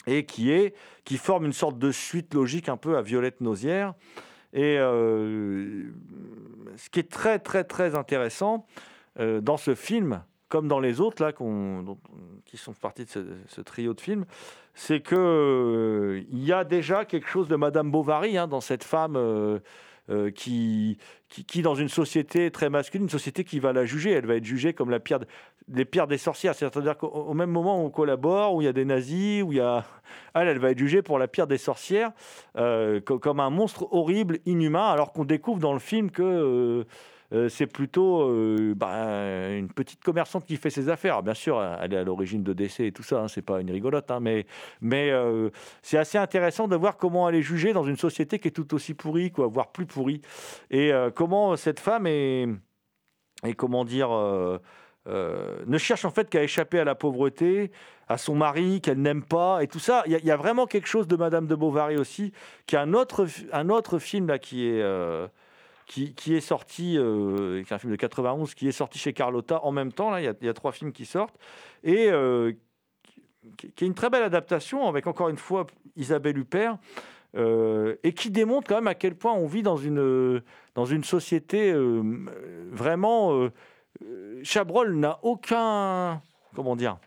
et 0.08 0.26
qui, 0.26 0.52
est, 0.52 0.76
qui 1.04 1.18
forme 1.18 1.46
une 1.46 1.54
sorte 1.54 1.80
de 1.80 1.92
suite 1.92 2.34
logique 2.34 2.70
un 2.70 2.78
peu 2.78 2.98
à 2.98 3.02
Violette 3.02 3.42
Nausière. 3.42 3.94
Et 4.54 4.78
ce 4.78 5.90
qui 6.92 7.00
est 7.00 7.12
très 7.12 7.40
très 7.40 7.66
très 7.66 7.96
intéressant 7.96 8.66
dans 9.20 9.58
ce 9.58 9.76
film, 9.76 10.22
comme 10.50 10.68
dans 10.68 10.80
les 10.80 11.02
autres 11.02 11.24
là 11.24 11.32
qui 12.46 12.58
sont 12.58 12.74
partis 12.74 13.06
de 13.06 13.10
ce, 13.48 13.62
trio 13.62 13.94
de 13.94 14.02
films, 14.02 14.26
c'est 14.74 15.00
que 15.02 15.16
euh, 15.16 16.22
il 16.32 16.44
y 16.44 16.54
a 16.54 16.64
déjà 16.64 17.06
quelque 17.06 17.28
chose 17.28 17.48
de 17.48 17.56
Madame 17.56 17.92
Bovary 17.92 18.38
hein, 18.38 18.48
dans 18.48 18.62
cette 18.62 18.84
femme 18.84 19.16
euh, 19.16 19.60
euh, 20.12 20.30
qui, 20.30 21.00
qui, 21.30 21.62
dans 21.64 21.74
une 21.74 21.90
société 21.90 22.52
très 22.52 22.70
masculine, 22.70 23.06
une 23.06 23.10
société 23.10 23.44
qui 23.44 23.60
va 23.60 23.74
la 23.74 23.86
juger, 23.86 24.12
elle 24.12 24.28
va 24.28 24.36
être 24.36 24.46
jugée 24.46 24.74
comme 24.74 24.92
la 24.92 25.00
pire 25.00 25.20
de- 25.20 25.26
des 26.08 26.18
sorcières. 26.20 26.54
C'est-à-dire 26.54 26.96
qu'au 26.96 27.08
au 27.08 27.34
même 27.34 27.50
moment 27.50 27.82
où 27.82 27.86
on 27.88 27.90
collabore, 27.90 28.54
où 28.54 28.62
il 28.62 28.66
y 28.66 28.68
a 28.68 28.74
des 28.74 28.86
nazis, 28.86 29.42
où 29.42 29.52
il 29.52 29.58
y 29.58 29.62
a 29.62 29.84
elle, 30.36 30.48
elle 30.48 30.60
va 30.60 30.70
être 30.70 30.78
jugée 30.78 31.02
pour 31.02 31.18
la 31.18 31.28
pire 31.28 31.48
des 31.48 31.58
sorcières, 31.58 32.12
co- 32.54 33.18
comme 33.20 33.40
un 33.40 33.50
monstre 33.50 33.88
horrible, 33.92 34.38
inhumain, 34.46 34.86
alors 34.90 35.12
qu'on 35.12 35.26
découvre 35.26 35.60
dans 35.60 35.74
le 35.74 35.80
film 35.80 36.12
que 36.12 36.86
euh, 37.36 37.50
c'est 37.50 37.68
plutôt 37.68 38.22
euh, 38.24 38.74
bah, 38.76 39.52
une 39.52 39.68
petite 39.68 40.04
commerçante 40.04 40.46
qui 40.46 40.56
fait 40.58 40.70
ses 40.70 40.90
affaires. 40.90 41.22
Bien 41.22 41.34
sûr, 41.34 41.62
elle 41.82 41.94
est 41.94 41.98
à 41.98 42.04
l'origine 42.04 42.42
de 42.44 42.54
décès 42.54 42.88
et 42.88 42.92
tout 42.92 43.04
ça, 43.04 43.22
hein, 43.22 43.28
c'est 43.28 43.42
pas 43.42 43.60
une 43.62 43.70
rigolote, 43.70 44.10
hein, 44.10 44.20
mais, 44.22 44.46
euh, 45.12 45.50
c'est 45.82 45.98
assez 45.98 46.18
intéressant 46.18 46.68
de 46.68 46.76
voir 46.76 46.98
comment 46.98 47.30
elle 47.30 47.36
est 47.36 47.42
jugée 47.42 47.74
dans 47.74 47.84
une 47.84 47.98
société 47.98 48.40
qui 48.40 48.48
est 48.48 48.52
tout 48.52 48.74
aussi 48.74 48.94
pourrie, 48.94 49.32
quoi, 49.32 49.48
voire 49.48 49.72
plus 49.72 49.86
pourrie, 49.86 50.22
et 50.72 50.92
comment 51.14 51.56
cette 51.56 51.80
femme 51.80 52.08
est, 52.08 52.48
est 53.44 53.54
comment 53.54 53.86
dire, 53.86 54.10
ne 55.08 55.78
cherche 55.78 56.06
en 56.06 56.12
fait 56.12 56.30
qu'à 56.30 56.44
échapper 56.44 56.80
à 56.80 56.84
la 56.84 56.96
pauvreté, 56.96 57.72
à 58.08 58.18
son 58.18 58.36
mari 58.36 58.82
qu'elle 58.82 59.02
n'aime 59.02 59.24
pas 59.24 59.64
et 59.64 59.68
tout 59.68 59.80
ça. 59.80 60.04
Il 60.06 60.12
y, 60.12 60.30
a- 60.30 60.34
a 60.34 60.38
vraiment 60.38 60.68
quelque 60.68 60.88
chose 60.88 61.08
de 61.08 61.16
Madame 61.16 61.48
de 61.48 61.56
Bovary 61.56 61.98
aussi, 61.98 62.32
qui 62.66 62.76
est 62.76 62.80
un 62.80 62.94
autre, 62.94 63.26
un 63.52 63.70
autre 63.70 64.00
film 64.00 64.28
là 64.28 64.40
qui 64.40 64.68
est, 64.68 64.82
qui, 65.86 66.34
est 66.34 66.42
sorti, 66.42 66.98
euh, 66.98 67.62
est 67.62 67.72
un 67.72 67.78
film 67.78 67.92
de 67.92 67.98
91, 67.98 68.56
qui 68.56 68.68
est 68.68 68.72
sorti 68.72 68.98
chez 68.98 69.14
Carlotta 69.14 69.64
en 69.64 69.72
même 69.72 69.92
temps. 69.92 70.10
Là, 70.10 70.22
il 70.22 70.36
y 70.42 70.50
a, 70.50 70.54
trois 70.54 70.72
films 70.72 70.92
qui 70.92 71.06
sortent 71.06 71.38
et 71.84 72.10
euh, 72.10 72.54
qui, 73.58 73.68
est 73.68 73.88
une 73.88 73.94
très 73.94 74.10
belle 74.10 74.24
adaptation 74.24 74.88
avec 74.88 75.08
encore 75.08 75.30
une 75.30 75.38
fois 75.38 75.68
Isabelle 75.96 76.38
Huppert. 76.38 76.78
euh, 77.38 77.96
et 78.04 78.14
qui 78.14 78.32
démontre 78.32 78.68
quand 78.70 78.76
même 78.76 78.88
à 78.88 78.96
quel 78.96 79.14
point 79.16 79.34
on 79.34 79.46
vit 79.46 79.62
dans 79.62 79.76
une, 79.76 80.42
dans 80.74 80.86
une 80.86 81.04
société 81.04 81.72
euh, 81.72 82.02
vraiment 82.72 83.50
Chabrol 84.44 84.96
n'a 84.96 85.20
aucun. 85.22 86.22
Comment 86.56 86.76
dire 86.76 86.98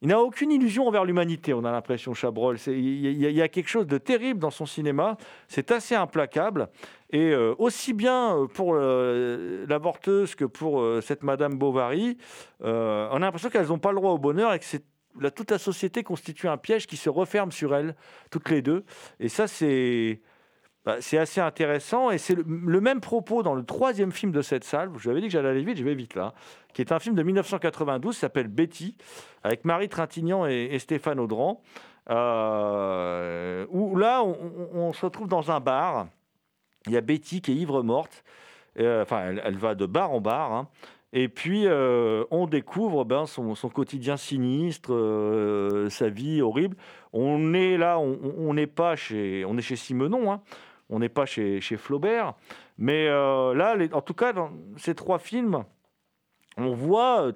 Il 0.00 0.08
n'a 0.08 0.20
aucune 0.20 0.52
illusion 0.52 0.86
envers 0.86 1.04
l'humanité, 1.04 1.52
on 1.54 1.64
a 1.64 1.72
l'impression, 1.72 2.14
Chabrol. 2.14 2.56
Il 2.68 3.18
y 3.18 3.42
a 3.42 3.48
quelque 3.48 3.68
chose 3.68 3.86
de 3.86 3.98
terrible 3.98 4.38
dans 4.40 4.50
son 4.50 4.66
cinéma. 4.66 5.16
C'est 5.48 5.72
assez 5.72 5.94
implacable. 5.94 6.68
Et 7.12 7.30
euh, 7.30 7.54
aussi 7.58 7.92
bien 7.92 8.36
euh, 8.36 8.46
pour 8.46 8.74
euh, 8.74 9.66
l'avorteuse 9.68 10.34
que 10.34 10.44
pour 10.44 10.84
cette 11.02 11.22
Madame 11.22 11.58
Bovary, 11.58 12.16
on 12.60 12.66
a 12.66 13.18
l'impression 13.18 13.50
qu'elles 13.50 13.68
n'ont 13.68 13.78
pas 13.78 13.90
le 13.90 13.96
droit 13.96 14.12
au 14.12 14.18
bonheur 14.18 14.52
et 14.52 14.58
que 14.58 15.28
toute 15.28 15.50
la 15.50 15.58
société 15.58 16.02
constitue 16.02 16.48
un 16.48 16.56
piège 16.56 16.86
qui 16.86 16.96
se 16.96 17.10
referme 17.10 17.50
sur 17.50 17.74
elles, 17.74 17.96
toutes 18.30 18.48
les 18.50 18.62
deux. 18.62 18.84
Et 19.18 19.28
ça, 19.28 19.46
c'est. 19.46 20.20
Bah, 20.86 20.94
assez 20.94 21.42
intéressant 21.42 22.10
et 22.10 22.16
c'est 22.16 22.34
le, 22.34 22.80
même 22.80 23.02
propos 23.02 23.42
dans 23.42 23.54
le 23.54 23.62
troisième 23.62 24.12
film 24.12 24.32
de 24.32 24.40
cette 24.40 24.64
salle. 24.64 24.88
Je 24.96 25.02
vous 25.02 25.10
avais 25.10 25.20
dit 25.20 25.26
que 25.26 25.32
j'allais 25.34 25.50
aller 25.50 25.62
vite, 25.62 25.76
je 25.76 25.84
vais 25.84 25.94
vite 25.94 26.14
là. 26.14 26.32
Qui 26.72 26.80
est 26.80 26.90
un 26.90 26.98
film 26.98 27.14
de 27.14 27.22
1992, 27.22 28.14
qui 28.14 28.20
s'appelle 28.20 28.48
Betty, 28.48 28.96
avec 29.42 29.66
Marie 29.66 29.90
Trintignant 29.90 30.46
et, 30.46 30.78
Stéphane 30.78 31.20
Audran. 31.20 31.60
où 32.08 32.14
là, 33.96 34.22
on 34.24 34.94
se 34.94 35.04
retrouve 35.04 35.28
dans 35.28 35.50
un 35.50 35.60
bar. 35.60 36.06
Il 36.86 36.92
y 36.92 36.96
a 36.96 37.00
Betty 37.00 37.40
qui 37.40 37.52
est 37.52 37.54
ivre 37.56 37.82
morte. 37.82 38.24
Euh, 38.78 39.02
enfin, 39.02 39.34
elle, 39.42 39.56
va 39.56 39.74
de 39.74 39.86
bar 39.86 40.12
en 40.12 40.20
bar. 40.20 40.52
hein. 40.52 40.68
Et 41.12 41.28
puis, 41.28 41.66
euh, 41.66 42.24
on 42.30 42.46
découvre 42.46 43.04
ben, 43.04 43.26
son, 43.26 43.54
quotidien 43.68 44.16
sinistre, 44.16 44.92
euh, 44.92 45.90
sa 45.90 46.08
vie 46.08 46.40
horrible. 46.40 46.76
On 47.12 47.52
est 47.52 47.76
là, 47.76 47.98
on 47.98 48.54
n'est 48.54 48.68
pas 48.68 48.94
chez, 48.94 49.44
on 49.44 49.58
est 49.58 49.62
chez 49.62 49.74
Simenon, 49.74 50.30
hein. 50.30 50.40
on 50.88 51.00
n'est 51.00 51.08
pas 51.08 51.26
chez, 51.26 51.60
chez 51.60 51.76
Flaubert. 51.76 52.34
Mais 52.78 53.08
là, 53.08 53.76
en 53.92 54.00
tout 54.00 54.14
cas, 54.14 54.32
dans 54.32 54.52
ces 54.76 54.94
trois 54.94 55.18
films, 55.18 55.64
on 56.56 56.74
voit 56.74 57.32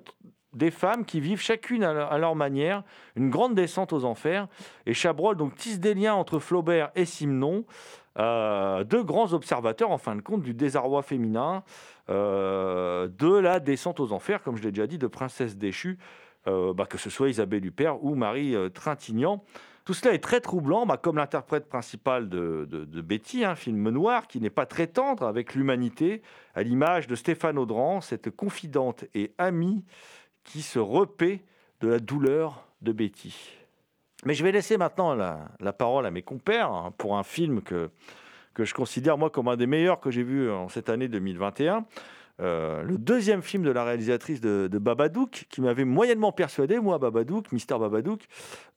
des 0.55 0.71
femmes 0.71 1.05
qui 1.05 1.21
vivent 1.21 1.41
chacune 1.41 1.83
à 1.83 1.93
leur, 1.93 2.13
à 2.13 2.19
leur 2.19 2.37
manière 2.37 2.85
une 3.17 3.29
grande 3.29 3.55
descente 3.55 3.93
aux 3.93 4.05
enfers. 4.05 4.47
Et 4.87 4.95
Chabrol 4.95 5.37
donc 5.37 5.57
tisse 5.57 5.81
des 5.81 5.95
liens 5.95 6.15
entre 6.15 6.39
Flaubert 6.39 6.91
et 6.95 7.05
Simenon, 7.05 7.65
euh, 8.19 8.85
deux 8.85 9.03
grands 9.03 9.33
observateurs 9.33 9.91
en 9.91 9.99
fin 9.99 10.15
de 10.17 10.21
compte 10.21 10.43
du 10.43 10.55
désarroi 10.55 11.03
féminin, 11.03 11.63
euh, 12.11 13.09
de 13.09 13.33
la 13.39 13.61
descente 13.61 14.01
aux 14.01 14.13
enfers, 14.13 14.43
comme 14.43 14.57
je 14.57 14.63
l'ai 14.63 14.73
déjà 14.73 14.87
dit, 14.87 14.99
de 14.99 15.07
princesse 15.07 15.57
déchue, 15.57 15.99
euh, 16.47 16.73
bah, 16.75 16.87
que 16.87 16.99
ce 16.99 17.11
soit 17.11 17.29
Isabelle 17.29 17.65
Huppert 17.65 18.05
ou 18.05 18.15
Marie 18.15 18.55
euh, 18.55 18.69
Trintignant. 18.69 19.43
Tout 19.85 19.95
cela 19.95 20.15
est 20.15 20.23
très 20.23 20.41
troublant, 20.41 20.87
bah, 20.87 20.97
comme 20.97 21.17
l'interprète 21.17 21.69
principal 21.69 22.29
de, 22.29 22.67
de- 22.71 22.85
de 22.85 23.01
Betty, 23.03 23.45
un 23.45 23.55
film 23.55 23.91
noir 23.91 24.27
qui 24.27 24.41
n'est 24.41 24.49
pas 24.51 24.65
très 24.67 24.87
tendre 24.87 25.27
avec 25.27 25.55
l'humanité, 25.55 26.23
à 26.55 26.63
l'image 26.63 27.07
de 27.07 27.15
Stéphane 27.15 27.59
Audran, 27.59 28.01
cette 28.01 28.31
confidente 28.31 29.05
et 29.15 29.33
amie 29.39 29.85
qui 30.43 30.63
se 30.63 30.79
repaît 30.79 31.43
de 31.81 31.89
la 31.89 31.99
douleur 31.99 32.67
de 32.81 32.93
Betty. 32.93 33.35
Mais 34.25 34.35
je 34.35 34.45
vais 34.45 34.53
laisser 34.53 34.77
maintenant 34.79 35.15
la, 35.15 35.73
parole 35.73 36.07
à 36.07 36.11
mes 36.11 36.23
compères 36.23 36.73
hein, 36.73 36.93
pour 36.97 37.19
un 37.19 37.23
film 37.23 37.63
que, 37.63 37.91
que 38.55 38.65
je 38.65 38.75
considère 38.75 39.19
moi 39.19 39.31
comme 39.31 39.49
un 39.49 39.57
des 39.57 39.67
meilleurs 39.67 40.01
que 40.01 40.11
j'ai 40.11 40.23
vu 40.23 40.51
en 40.51 40.69
cette 40.69 40.89
année 40.89 41.09
2021. 41.09 41.85
euh, 42.41 42.83
le 42.83 42.99
deuxième 42.99 43.43
film 43.43 43.63
de 43.63 43.71
la 43.71 43.85
réalisatrice 43.85 44.41
de, 44.41 44.69
de 44.71 44.79
Babadook, 44.79 45.47
qui 45.51 45.61
m'avait 45.61 45.85
moyennement 45.85 46.33
persuadé, 46.33 46.81
moi, 46.81 46.99
Babadook, 46.99 47.53
Mister 47.53 47.79
Babadook. 47.79 48.23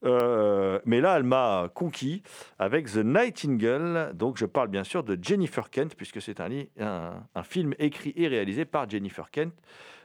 Euh, 0.05 0.79
mais 0.85 1.01
là, 1.01 1.17
elle 1.17 1.23
m'a 1.23 1.69
conquis 1.73 2.21
avec 2.59 2.91
The 2.91 2.97
Nightingale. 2.97 4.11
Donc, 4.13 4.37
je 4.37 4.45
parle 4.45 4.67
bien 4.67 4.83
sûr 4.83 5.03
de 5.03 5.17
Jennifer 5.19 5.69
Kent, 5.69 5.95
puisque 5.95 6.21
c'est 6.21 6.39
un, 6.39 7.13
un 7.33 7.43
film 7.43 7.73
écrit 7.79 8.13
et 8.15 8.27
réalisé 8.27 8.65
par 8.65 8.87
Jennifer 8.89 9.31
Kent. 9.31 9.53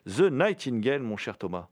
The 0.07 0.31
Nightingale, 0.31 1.03
mon 1.03 1.17
cher 1.17 1.37
Thomas. 1.37 1.69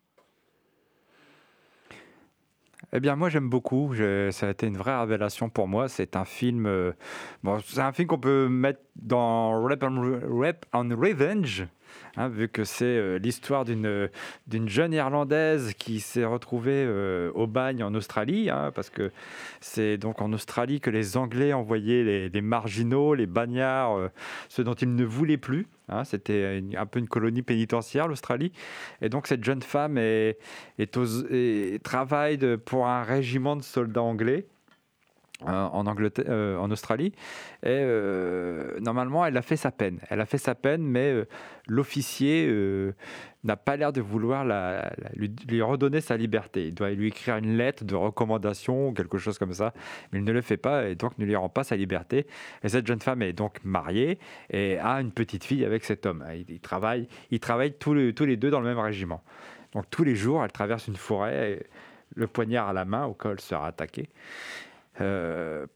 Eh 2.92 3.00
bien, 3.00 3.16
moi, 3.16 3.28
j'aime 3.28 3.48
beaucoup. 3.48 3.94
Ça 4.30 4.46
a 4.46 4.50
été 4.50 4.66
une 4.66 4.76
vraie 4.76 4.98
révélation 4.98 5.48
pour 5.48 5.68
moi. 5.68 5.88
C'est 5.88 6.16
un 6.16 6.24
film. 6.24 6.66
euh, 6.66 6.92
bon, 7.42 7.58
c'est 7.64 7.80
un 7.80 7.92
film 7.92 8.08
qu'on 8.08 8.18
peut 8.18 8.48
mettre 8.48 8.80
dans 8.96 9.62
Rap 9.62 9.82
on, 9.82 10.40
Rap 10.40 10.66
on 10.72 10.88
Revenge, 10.88 11.66
hein, 12.16 12.28
vu 12.28 12.48
que 12.48 12.64
c'est 12.64 12.84
euh, 12.84 13.18
l'histoire 13.18 13.64
d'une 13.64 14.08
d'une 14.46 14.68
jeune 14.68 14.92
Irlandaise 14.92 15.74
qui 15.78 16.00
s'est 16.00 16.24
retrouvée 16.24 16.84
euh, 16.86 17.30
au 17.34 17.46
bagne 17.46 17.82
en 17.82 17.94
Australie, 17.94 18.50
hein, 18.50 18.72
parce 18.74 18.90
que 18.90 19.10
c'est 19.60 19.96
donc 19.96 20.20
en 20.22 20.32
Australie 20.32 20.80
que 20.80 20.90
les 20.90 21.16
Anglais 21.16 21.52
envoyaient 21.52 22.28
les, 22.28 22.40
marginaux, 22.40 23.14
les 23.14 23.26
bagnards, 23.26 23.96
euh, 23.96 24.08
ceux 24.48 24.64
dont 24.64 24.74
ils 24.74 24.94
ne 24.94 25.04
voulaient 25.04 25.36
plus. 25.36 25.66
hein. 25.88 26.04
C'était 26.04 26.62
un 26.76 26.86
peu 26.86 26.98
une 26.98 27.08
colonie 27.08 27.42
pénitentiaire, 27.42 28.08
l'Australie. 28.08 28.52
Et 29.02 29.08
donc, 29.08 29.26
cette 29.26 29.44
jeune 29.44 29.62
femme 29.62 29.98
est, 29.98 30.38
travaille 31.82 32.38
pour 32.64 32.86
un 32.86 33.02
régiment 33.02 33.56
de 33.56 33.62
soldats 33.62 34.02
anglais 34.02 34.20
euh, 34.20 34.59
en, 35.46 35.86
Angleterre, 35.86 36.24
euh, 36.28 36.56
en 36.58 36.70
Australie. 36.70 37.12
Et 37.62 37.68
euh, 37.68 38.78
normalement, 38.80 39.24
elle 39.24 39.36
a 39.36 39.42
fait 39.42 39.56
sa 39.56 39.70
peine. 39.70 39.98
Elle 40.08 40.20
a 40.20 40.26
fait 40.26 40.38
sa 40.38 40.54
peine, 40.54 40.82
mais 40.82 41.12
euh, 41.12 41.28
l'officier 41.68 42.52
n'a 43.44 43.56
pas 43.56 43.76
l'air 43.76 43.92
de 43.92 44.00
vouloir 44.00 44.44
la- 44.44 44.92
la- 44.98 45.10
lui, 45.14 45.34
lui 45.48 45.62
redonner 45.62 46.00
sa 46.00 46.16
liberté. 46.16 46.66
Il 46.68 46.74
doit 46.74 46.90
lui 46.90 47.08
écrire 47.08 47.36
une 47.36 47.56
lettre 47.56 47.84
de 47.84 47.94
recommandation 47.94 48.88
ou 48.88 48.92
quelque 48.92 49.18
chose 49.18 49.38
comme 49.38 49.52
ça, 49.54 49.72
mais 50.12 50.18
il 50.18 50.24
ne 50.24 50.32
le 50.32 50.42
fait 50.42 50.56
pas 50.58 50.88
et 50.88 50.94
donc 50.94 51.16
ne 51.18 51.24
lui 51.24 51.36
rend 51.36 51.48
pas 51.48 51.64
sa 51.64 51.76
liberté. 51.76 52.26
Et 52.62 52.68
cette 52.68 52.86
jeune 52.86 53.00
femme 53.00 53.22
est 53.22 53.32
donc 53.32 53.58
mariée 53.64 54.18
et 54.50 54.78
a 54.78 55.00
une 55.00 55.12
petite 55.12 55.44
fille 55.44 55.64
avec 55.64 55.84
cet 55.84 56.04
homme. 56.06 56.24
Ils, 56.48 56.60
travaillent, 56.60 57.08
ils 57.30 57.40
travaillent 57.40 57.72
tous, 57.74 57.94
les, 57.94 58.12
tous 58.14 58.26
les 58.26 58.36
deux 58.36 58.50
dans 58.50 58.60
le 58.60 58.66
même 58.66 58.78
régiment. 58.78 59.22
Donc 59.72 59.84
tous 59.90 60.04
les 60.04 60.16
jours, 60.16 60.44
elle 60.44 60.52
traverse 60.52 60.88
une 60.88 60.96
forêt, 60.96 61.52
et 61.52 61.66
le 62.16 62.26
poignard 62.26 62.68
à 62.68 62.72
la 62.72 62.84
main 62.84 63.04
au 63.06 63.14
cas 63.14 63.28
où 63.28 63.32
elle 63.32 63.40
sera 63.40 63.68
attaquée, 63.68 64.08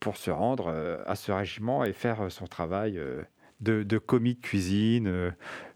pour 0.00 0.16
se 0.16 0.30
rendre 0.30 0.66
euh, 0.68 1.02
à 1.06 1.14
ce 1.14 1.32
régiment 1.32 1.84
et 1.84 1.92
faire 1.92 2.22
euh, 2.22 2.28
son 2.28 2.46
travail 2.46 2.98
euh, 2.98 3.22
de, 3.60 3.98
commis 3.98 4.34
de 4.34 4.40
cuisine, 4.40 5.06
euh, 5.06 5.30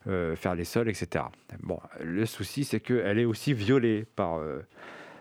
euh, 0.07 0.37
faire 0.37 0.55
les 0.55 0.65
sols, 0.65 0.89
etc. 0.89 1.25
Bon, 1.61 1.79
le 2.03 2.27
souci, 2.27 2.65
c'est 2.65 2.81
qu'elle 2.81 3.19
est 3.19 3.25
aussi 3.25 3.55
violée 3.55 4.07
par, 4.17 4.39
euh, 4.39 4.61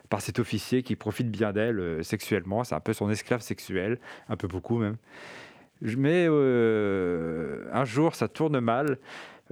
par 0.09 0.21
cet 0.21 0.39
officier 0.39 0.84
qui 0.84 0.95
profite 0.95 1.32
bien 1.32 1.53
d'elle 1.53 1.80
euh, 1.80 2.03
sexuellement. 2.03 2.63
C'est 2.63 2.75
un 2.75 2.80
peu 2.80 2.93
son 2.93 3.09
esclave 3.09 3.41
sexuel, 3.41 3.99
un 4.30 4.36
peu 4.36 4.47
beaucoup 4.47 4.78
même. 4.78 4.97
Mais 5.82 6.25
euh, 6.28 7.65
un 7.71 7.86
jour, 7.86 8.15
ça 8.15 8.28
tourne 8.28 8.59
mal. 8.59 8.97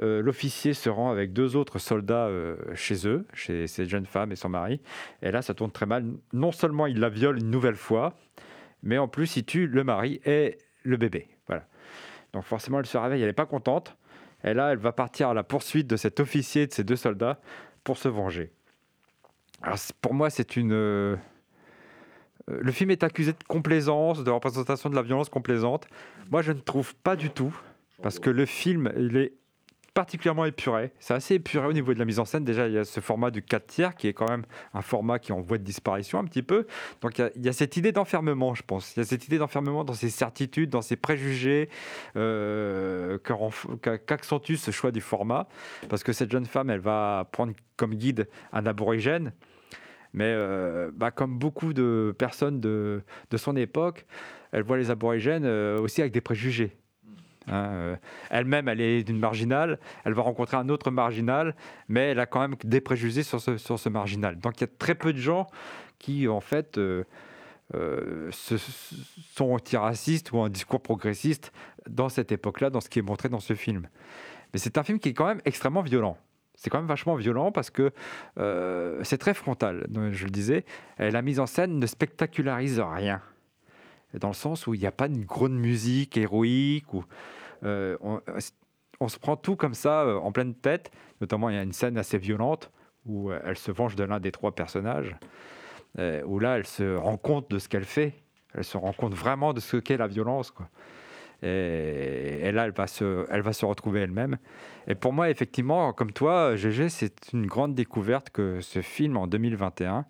Euh, 0.01 0.21
L'officier 0.21 0.73
se 0.73 0.89
rend 0.89 1.11
avec 1.11 1.31
deux 1.31 1.55
autres 1.55 1.79
soldats 1.79 2.27
euh, 2.27 2.57
chez 2.73 3.07
eux, 3.07 3.25
chez 3.33 3.67
cette 3.67 3.89
jeune 3.89 4.05
femme 4.05 4.31
et 4.31 4.35
son 4.35 4.49
mari. 4.49 4.81
Et 5.21 5.31
là, 5.31 5.41
ça 5.41 5.53
tourne 5.53 5.71
très 5.71 5.85
mal. 5.85 6.05
Non 6.33 6.51
seulement 6.51 6.87
il 6.87 6.99
la 6.99 7.09
viole 7.09 7.37
une 7.37 7.49
nouvelle 7.49 7.75
fois, 7.75 8.17
mais 8.85 8.97
en 8.97 9.09
plus, 9.09 9.35
il 9.35 9.43
tue 9.43 9.67
le 9.67 9.83
mari 9.83 10.21
et 10.25 10.57
le 10.83 10.95
bébé. 10.95 11.27
Voilà. 11.47 11.67
Donc 12.31 12.43
forcément, 12.43 12.79
elle 12.79 12.85
se 12.85 12.97
réveille, 12.97 13.21
elle 13.21 13.27
n'est 13.27 13.33
pas 13.33 13.45
contente. 13.45 13.97
Et 14.43 14.53
là, 14.53 14.71
elle 14.71 14.77
va 14.77 14.91
partir 14.91 15.29
à 15.29 15.33
la 15.33 15.43
poursuite 15.43 15.87
de 15.87 15.97
cet 15.97 16.19
officier 16.19 16.67
de 16.67 16.73
ces 16.73 16.83
deux 16.83 16.95
soldats 16.95 17.39
pour 17.83 17.97
se 17.97 18.07
venger. 18.07 18.51
Alors, 19.61 19.77
pour 20.01 20.13
moi, 20.13 20.29
c'est 20.29 20.55
une... 20.55 20.73
euh, 20.73 21.15
Le 22.47 22.71
film 22.71 22.91
est 22.91 23.03
accusé 23.03 23.31
de 23.31 23.43
complaisance, 23.47 24.23
de 24.23 24.29
représentation 24.29 24.89
de 24.89 24.95
la 24.95 25.01
violence 25.01 25.29
complaisante. 25.29 25.87
Moi, 26.29 26.43
je 26.43 26.51
ne 26.51 26.59
trouve 26.59 26.93
pas 26.95 27.15
du 27.15 27.31
tout, 27.31 27.57
parce 28.03 28.19
que 28.19 28.29
le 28.29 28.45
film, 28.45 28.91
il 28.97 29.17
est 29.17 29.33
particulièrement 29.95 30.45
épuré. 30.45 30.91
C'est 30.99 31.13
assez 31.13 31.35
épuré 31.35 31.65
au 31.65 31.73
niveau 31.73 31.93
de 31.93 31.99
la 31.99 32.05
mise 32.05 32.19
en 32.19 32.25
scène. 32.25 32.43
Déjà, 32.43 32.67
il 32.67 32.73
y 32.73 32.77
a 32.77 32.83
ce 32.83 32.99
format 32.99 33.31
du 33.31 33.41
4 33.41 33.65
tiers 33.65 33.95
qui 33.95 34.07
est 34.07 34.13
quand 34.13 34.29
même 34.29 34.45
un 34.73 34.81
format 34.81 35.19
qui 35.19 35.31
est 35.31 35.33
en 35.33 35.39
voie 35.39 35.57
de 35.57 35.63
disparition 35.63 36.19
un 36.19 36.25
petit 36.25 36.43
peu. 36.43 36.67
Donc, 37.01 37.17
il 37.17 37.45
y 37.45 37.49
a, 37.49 37.53
cette 37.53 37.77
idée 37.77 37.93
d'enfermement, 37.93 38.53
je 38.53 38.61
pense. 38.61 38.95
Il 38.95 38.99
y 38.99 39.01
a 39.01 39.05
cette 39.05 39.25
idée 39.25 39.37
d'enfermement 39.37 39.85
dans 39.85 39.93
ses 39.93 40.09
certitudes, 40.09 40.69
dans 40.69 40.81
ses 40.81 40.97
préjugés, 40.97 41.69
euh, 42.17 43.17
qu'accentue 44.05 44.55
ce 44.55 44.71
choix 44.71 44.91
du 44.91 45.01
format. 45.01 45.47
Parce 45.87 46.03
que 46.03 46.11
cette 46.11 46.29
jeune 46.29 46.45
femme, 46.45 46.69
elle 46.69 46.81
va 46.81 47.29
prendre 47.31 47.53
comme 47.77 47.95
guide 47.95 48.27
un 48.51 48.65
aborigène. 48.65 49.31
Mais 50.11 50.27
euh, 50.27 50.91
bah, 50.93 51.11
comme 51.11 51.39
beaucoup 51.39 51.73
de 51.73 52.13
personnes 52.17 52.59
de, 52.59 53.01
de 53.31 53.37
son 53.37 53.55
époque, 53.55 54.05
elle 54.51 54.63
voit 54.63 54.77
les 54.77 54.91
aborigènes 54.91 55.45
euh, 55.45 55.79
aussi 55.79 56.01
avec 56.01 56.13
des 56.13 56.21
préjugés. 56.21 56.75
Hein, 57.47 57.65
euh, 57.73 57.95
Elle-même, 58.29 58.67
elle 58.67 58.81
est 58.81 59.03
d'une 59.03 59.19
marginale, 59.19 59.79
elle 60.03 60.13
va 60.13 60.21
rencontrer 60.21 60.57
un 60.57 60.69
autre 60.69 60.91
marginal, 60.91 61.55
mais 61.87 62.11
elle 62.11 62.19
a 62.19 62.25
quand 62.25 62.39
même 62.39 62.55
des 62.63 62.81
préjugés 62.81 63.23
sur 63.23 63.39
ce, 63.39 63.57
sur 63.57 63.79
ce 63.79 63.89
marginal. 63.89 64.39
Donc 64.39 64.57
il 64.57 64.61
y 64.61 64.63
a 64.65 64.69
très 64.79 64.95
peu 64.95 65.13
de 65.13 65.17
gens 65.17 65.47
qui, 65.99 66.27
en 66.27 66.41
fait, 66.41 66.77
euh, 66.77 67.03
euh, 67.75 68.29
sont 68.31 69.51
antiracistes 69.51 70.31
ou 70.31 70.39
un 70.39 70.49
discours 70.49 70.81
progressiste 70.81 71.51
dans 71.89 72.09
cette 72.09 72.31
époque-là, 72.31 72.69
dans 72.69 72.81
ce 72.81 72.89
qui 72.89 72.99
est 72.99 73.03
montré 73.03 73.29
dans 73.29 73.39
ce 73.39 73.53
film. 73.53 73.87
Mais 74.53 74.59
c'est 74.59 74.77
un 74.77 74.83
film 74.83 74.99
qui 74.99 75.09
est 75.09 75.13
quand 75.13 75.27
même 75.27 75.41
extrêmement 75.45 75.81
violent. 75.81 76.17
C'est 76.55 76.69
quand 76.69 76.77
même 76.77 76.87
vachement 76.87 77.15
violent 77.15 77.51
parce 77.51 77.69
que 77.69 77.91
c'est 79.03 79.17
très 79.17 79.33
frontal, 79.33 79.87
je 80.11 80.23
le 80.23 80.31
disais. 80.31 80.63
La 80.97 81.21
mise 81.21 81.41
en 81.41 81.47
scène 81.47 81.79
ne 81.79 81.85
spectacularise 81.85 82.79
rien. 82.79 83.21
Dans 84.13 84.29
le 84.29 84.33
sens 84.33 84.67
où 84.67 84.73
il 84.73 84.79
n'y 84.79 84.87
a 84.87 84.91
pas 84.91 85.07
une 85.07 85.25
grande 85.25 85.57
musique 85.57 86.15
héroïque. 86.17 86.93
Ou, 86.93 87.03
euh, 87.63 87.97
on, 88.01 88.21
on 88.99 89.07
se 89.07 89.19
prend 89.19 89.35
tout 89.35 89.55
comme 89.55 89.73
ça 89.73 90.03
euh, 90.03 90.17
en 90.17 90.31
pleine 90.31 90.53
tête. 90.53 90.91
Notamment, 91.21 91.49
il 91.49 91.55
y 91.55 91.59
a 91.59 91.63
une 91.63 91.73
scène 91.73 91.97
assez 91.97 92.17
violente 92.17 92.71
où 93.05 93.31
euh, 93.31 93.39
elle 93.45 93.57
se 93.57 93.71
venge 93.71 93.95
de 93.95 94.03
l'un 94.03 94.19
des 94.19 94.31
trois 94.31 94.53
personnages. 94.53 95.15
euh, 95.99 96.21
où 96.25 96.39
là, 96.39 96.57
elle 96.57 96.65
se 96.65 96.95
rend 96.95 97.17
compte 97.17 97.49
de 97.51 97.59
ce 97.59 97.69
qu'elle 97.69 97.85
fait. 97.85 98.13
Elle 98.53 98.63
se 98.63 98.77
rend 98.77 98.93
compte 98.93 99.13
vraiment 99.13 99.53
de 99.53 99.59
ce 99.59 99.77
qu'est 99.77 99.97
la 99.97 100.07
violence. 100.07 100.51
Quoi. 100.51 100.69
Et, 101.43 102.51
là, 102.51 102.65
elle 102.65 102.71
va, 102.71 102.87
se, 102.87 103.25
elle 103.29 103.41
va 103.41 103.53
se 103.53 103.65
retrouver 103.65 104.01
elle-même. 104.01 104.37
Et 104.87 104.95
pour 104.95 105.13
moi, 105.13 105.29
effectivement, 105.29 105.93
comme 105.93 106.11
toi, 106.11 106.55
GG, 106.55 106.89
c'est 106.89 107.33
une 107.33 107.45
grande 107.45 107.75
découverte 107.75 108.29
que 108.29 108.61
ce 108.61 108.81
film 108.81 109.17
en 109.17 109.27
2021. 109.27 110.05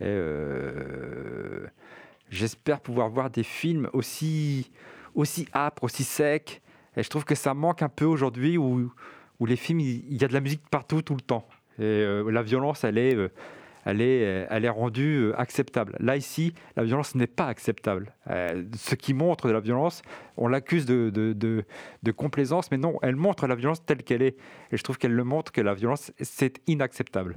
Et 0.00 0.04
euh, 0.04 1.66
j'espère 2.30 2.80
pouvoir 2.80 3.08
voir 3.08 3.30
des 3.30 3.42
films 3.42 3.88
aussi, 3.92 4.70
aussi 5.14 5.48
âpres, 5.54 5.84
aussi 5.84 6.04
secs. 6.04 6.60
Et 6.96 7.02
je 7.02 7.08
trouve 7.08 7.24
que 7.24 7.34
ça 7.34 7.54
manque 7.54 7.82
un 7.82 7.88
peu 7.88 8.04
aujourd'hui 8.04 8.58
où, 8.58 8.92
où 9.40 9.46
les 9.46 9.56
films, 9.56 9.80
il 9.80 10.20
y 10.20 10.24
a 10.24 10.28
de 10.28 10.34
la 10.34 10.40
musique 10.40 10.62
partout, 10.70 11.02
tout 11.02 11.14
le 11.14 11.20
temps. 11.20 11.46
Et 11.78 11.82
euh, 11.84 12.30
la 12.30 12.42
violence, 12.42 12.82
elle 12.82 12.98
est, 12.98 13.14
euh, 13.14 13.28
elle 13.84 14.00
est, 14.00 14.24
euh, 14.24 14.46
elle 14.50 14.64
est 14.64 14.70
rendue 14.70 15.32
acceptable. 15.36 15.96
Là, 16.00 16.16
ici, 16.16 16.52
la 16.76 16.82
violence 16.82 17.14
n'est 17.14 17.28
pas 17.28 17.46
acceptable. 17.46 18.14
Ce 18.76 18.94
qui 18.94 19.14
montre 19.14 19.46
de 19.46 19.52
la 19.52 19.60
violence, 19.60 20.02
on 20.36 20.48
l'accuse 20.48 20.86
de, 20.86 21.10
de, 21.10 22.12
complaisance, 22.12 22.70
mais 22.70 22.78
non, 22.78 22.98
elle 23.02 23.16
montre 23.16 23.46
la 23.46 23.54
violence 23.54 23.84
telle 23.84 24.02
qu'elle 24.02 24.22
est. 24.22 24.36
Et 24.72 24.76
je 24.76 24.82
trouve 24.82 24.98
qu'elle 24.98 25.14
le 25.14 25.24
montre 25.24 25.52
que 25.52 25.60
la 25.60 25.74
violence, 25.74 26.12
c'est 26.20 26.60
inacceptable. 26.66 27.36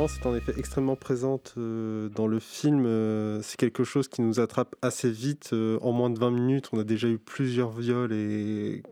Violence 0.00 0.16
est 0.16 0.26
en 0.26 0.34
effet 0.34 0.54
extrêmement 0.56 0.96
présente 0.96 1.52
euh, 1.58 2.08
dans 2.08 2.26
le 2.26 2.38
film. 2.40 2.86
euh, 2.86 3.42
c'est 3.42 3.58
quelque 3.58 3.84
chose 3.84 4.08
qui 4.08 4.22
nous 4.22 4.40
attrape 4.40 4.74
assez 4.80 5.10
vite. 5.10 5.50
euh, 5.52 5.78
en 5.82 5.92
moins 5.92 6.08
de 6.08 6.18
20 6.18 6.30
minutes, 6.30 6.70
on 6.72 6.78
a 6.78 6.84
déjà 6.84 7.06
eu 7.06 7.18
plusieurs 7.18 7.70
viols 7.70 8.14
et 8.14 8.82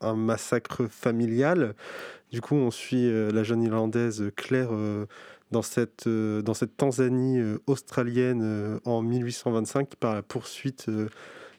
un 0.00 0.16
massacre 0.16 0.88
familial. 0.88 1.76
Du 2.32 2.40
coup, 2.40 2.56
on 2.56 2.72
suit 2.72 3.08
la 3.08 3.44
jeune 3.44 3.62
Irlandaise 3.62 4.24
Claire 4.34 4.70
dans, 5.52 5.62
cette, 5.62 6.08
Tanzanie 6.76 7.40
australienne 7.68 8.80
en 8.84 9.02
1825 9.02 9.94
par 9.94 10.14
la 10.14 10.22
poursuite 10.22 10.90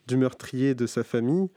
du 0.08 0.18
meurtrier 0.18 0.76
de 0.76 0.86
sa 0.86 1.04
famille. 1.04 1.50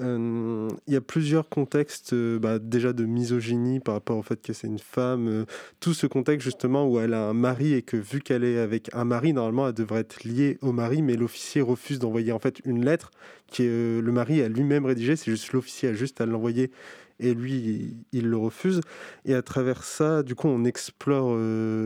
Euh, 0.00 0.68
Il 0.86 0.94
y 0.94 0.96
a 0.96 1.00
plusieurs 1.00 1.48
contextes 1.48 2.12
euh, 2.14 2.38
bah, 2.38 2.58
déjà 2.58 2.92
de 2.92 3.04
misogynie 3.04 3.80
par 3.80 3.94
rapport 3.94 4.16
au 4.16 4.22
fait 4.22 4.40
que 4.40 4.52
c'est 4.52 4.66
une 4.66 4.78
femme. 4.78 5.28
euh, 5.28 5.44
tout 5.80 5.94
ce 5.94 6.06
contexte 6.06 6.44
justement 6.44 6.86
où 6.88 6.98
elle 7.00 7.14
a 7.14 7.28
un 7.28 7.34
mari 7.34 7.74
et 7.74 7.82
que 7.82 7.96
vu 7.96 8.20
qu'elle 8.20 8.44
est 8.44 8.58
avec 8.58 8.90
un 8.94 9.04
mari, 9.04 9.32
normalement 9.32 9.68
elle 9.68 9.74
devrait 9.74 10.00
être 10.00 10.24
liée 10.24 10.58
au 10.62 10.72
mari, 10.72 11.02
mais 11.02 11.16
l'officier 11.16 11.60
refuse 11.60 11.98
d'envoyer 11.98 12.32
en 12.32 12.38
fait 12.38 12.60
une 12.64 12.84
lettre 12.84 13.10
qui 13.46 13.64
le 13.66 14.10
mari 14.12 14.42
a 14.42 14.48
lui-même 14.48 14.86
rédigée, 14.86 15.16
c'est 15.16 15.30
juste 15.30 15.52
l'officier 15.52 15.88
a 15.90 15.92
juste 15.92 16.20
à 16.20 16.26
l'envoyer 16.26 16.70
et 17.18 17.34
lui 17.34 17.96
il, 18.12 18.28
le 18.28 18.36
refuse. 18.36 18.80
Et 19.24 19.34
à 19.34 19.42
travers 19.42 19.82
ça, 19.82 20.22
du 20.22 20.34
coup 20.34 20.48
on 20.48 20.64
explore 20.64 21.36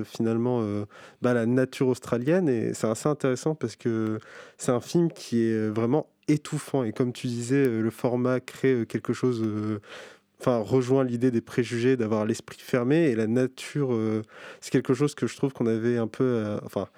finalement 0.05 0.63
bah, 1.23 1.33
la 1.35 1.47
nature 1.47 1.89
australienne 1.89 2.49
et 2.49 2.75
c'est 2.75 2.87
assez 2.87 3.09
intéressant 3.09 3.55
parce 3.55 3.77
que 3.77 4.19
c'est 4.59 4.73
un 4.73 4.81
film 4.81 5.11
qui 5.11 5.45
est 5.45 5.69
vraiment 5.71 6.07
étouffant. 6.29 6.85
Et 6.85 6.93
comme 6.93 7.13
tu 7.13 7.27
disais, 7.27 7.67
euh, 7.67 7.81
le 7.81 7.91
format 7.91 8.41
crée 8.41 8.73
euh, 8.73 8.85
quelque 8.85 9.13
chose 9.13 9.43
euh, 9.43 9.81
enfin 10.41 10.59
rejoint 10.59 11.05
l'idée 11.05 11.31
des 11.31 11.41
préjugés, 11.41 11.97
d'avoir 11.97 12.25
l'esprit 12.27 12.59
fermé. 12.59 13.05
Et 13.05 13.15
la 13.15 13.27
nature, 13.27 13.97
c'est 14.61 14.71
quelque 14.71 14.93
chose 14.93 15.15
que 15.15 15.27
je 15.27 15.37
trouve 15.37 15.53
qu'on 15.55 15.67
avait 15.67 15.97
un 15.97 16.09
peu, 16.09 16.59
enfin 16.65 16.89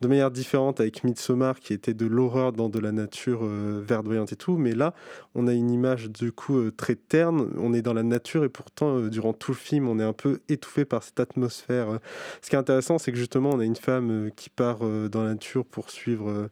de 0.00 0.08
manière 0.08 0.30
différente 0.30 0.80
avec 0.80 1.02
Midsommar 1.02 1.58
qui 1.58 1.72
était 1.72 1.94
de 1.94 2.06
l'horreur 2.06 2.52
dans 2.52 2.68
de 2.68 2.78
la 2.78 2.92
nature 2.92 3.44
verdoyante 3.44 4.32
et 4.32 4.36
tout, 4.36 4.56
mais 4.56 4.72
là 4.72 4.94
on 5.34 5.48
a 5.48 5.52
une 5.52 5.70
image 5.70 6.10
du 6.10 6.30
coup 6.30 6.70
très 6.70 6.94
terne, 6.94 7.50
on 7.56 7.72
est 7.72 7.82
dans 7.82 7.94
la 7.94 8.02
nature 8.04 8.44
et 8.44 8.48
pourtant 8.48 9.00
durant 9.00 9.32
tout 9.32 9.52
le 9.52 9.56
film 9.56 9.88
on 9.88 9.98
est 9.98 10.04
un 10.04 10.12
peu 10.12 10.40
étouffé 10.48 10.84
par 10.84 11.02
cette 11.02 11.18
atmosphère. 11.18 11.98
Ce 12.40 12.50
qui 12.50 12.56
est 12.56 12.58
intéressant 12.58 12.98
c'est 12.98 13.10
que 13.10 13.18
justement 13.18 13.50
on 13.50 13.58
a 13.58 13.64
une 13.64 13.74
femme 13.74 14.30
qui 14.36 14.50
part 14.50 14.80
dans 14.80 15.22
la 15.22 15.30
nature 15.30 15.64
pour 15.64 15.90
suivre 15.90 16.50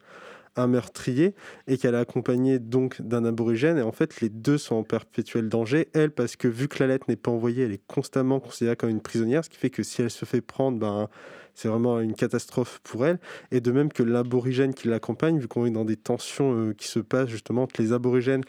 un 0.57 0.67
meurtrier 0.67 1.35
et 1.67 1.79
qu'elle 1.79 1.95
est 1.95 1.99
accompagnée 1.99 2.59
donc 2.59 3.01
d'un 3.03 3.25
aborigène. 3.25 3.79
Et 3.79 3.83
en 3.83 3.93
fait 3.93 4.21
les 4.21 4.29
deux 4.29 4.59
sont 4.59 4.77
en 4.77 4.83
perpétuel 4.83 5.49
danger. 5.49 5.89
Elle 5.95 6.11
parce 6.11 6.37
que 6.37 6.49
vu 6.49 6.69
que 6.69 6.83
la 6.83 6.89
lettre 6.89 7.07
n'est 7.09 7.17
pas 7.17 7.31
envoyée 7.31 7.65
elle 7.65 7.73
est 7.73 7.87
constamment 7.87 8.41
considérée 8.41 8.77
comme 8.77 8.91
une 8.91 9.01
prisonnière 9.01 9.45
ce 9.45 9.51
qui 9.51 9.59
fait 9.59 9.71
que 9.71 9.83
si 9.83 10.03
elle 10.03 10.11
se 10.11 10.25
fait 10.25 10.41
prendre 10.41 10.79
ben 10.79 11.09
c'est 11.55 11.69
vraiment 11.69 12.01
une 12.01 12.15
catastrophe 12.15 12.81
pour 12.83 13.05
elle. 13.07 13.19
Et 13.51 13.61
de 13.61 13.71
même 13.71 13.93
que 13.93 14.03
l'aborigène 14.03 14.73
qui 14.73 14.89
l'accompagne 14.89 15.39
vu 15.39 15.49
qu'on 15.49 15.67
est 15.67 15.71
dans 15.71 15.85
des 15.85 15.97
tensions 15.97 16.55
euh, 16.55 16.73
qui 16.73 16.89
se 16.89 17.01
passent 17.01 17.29
justement 17.29 17.65
entre 17.65 17.83
les 17.83 17.93
aborigènes 17.93 18.45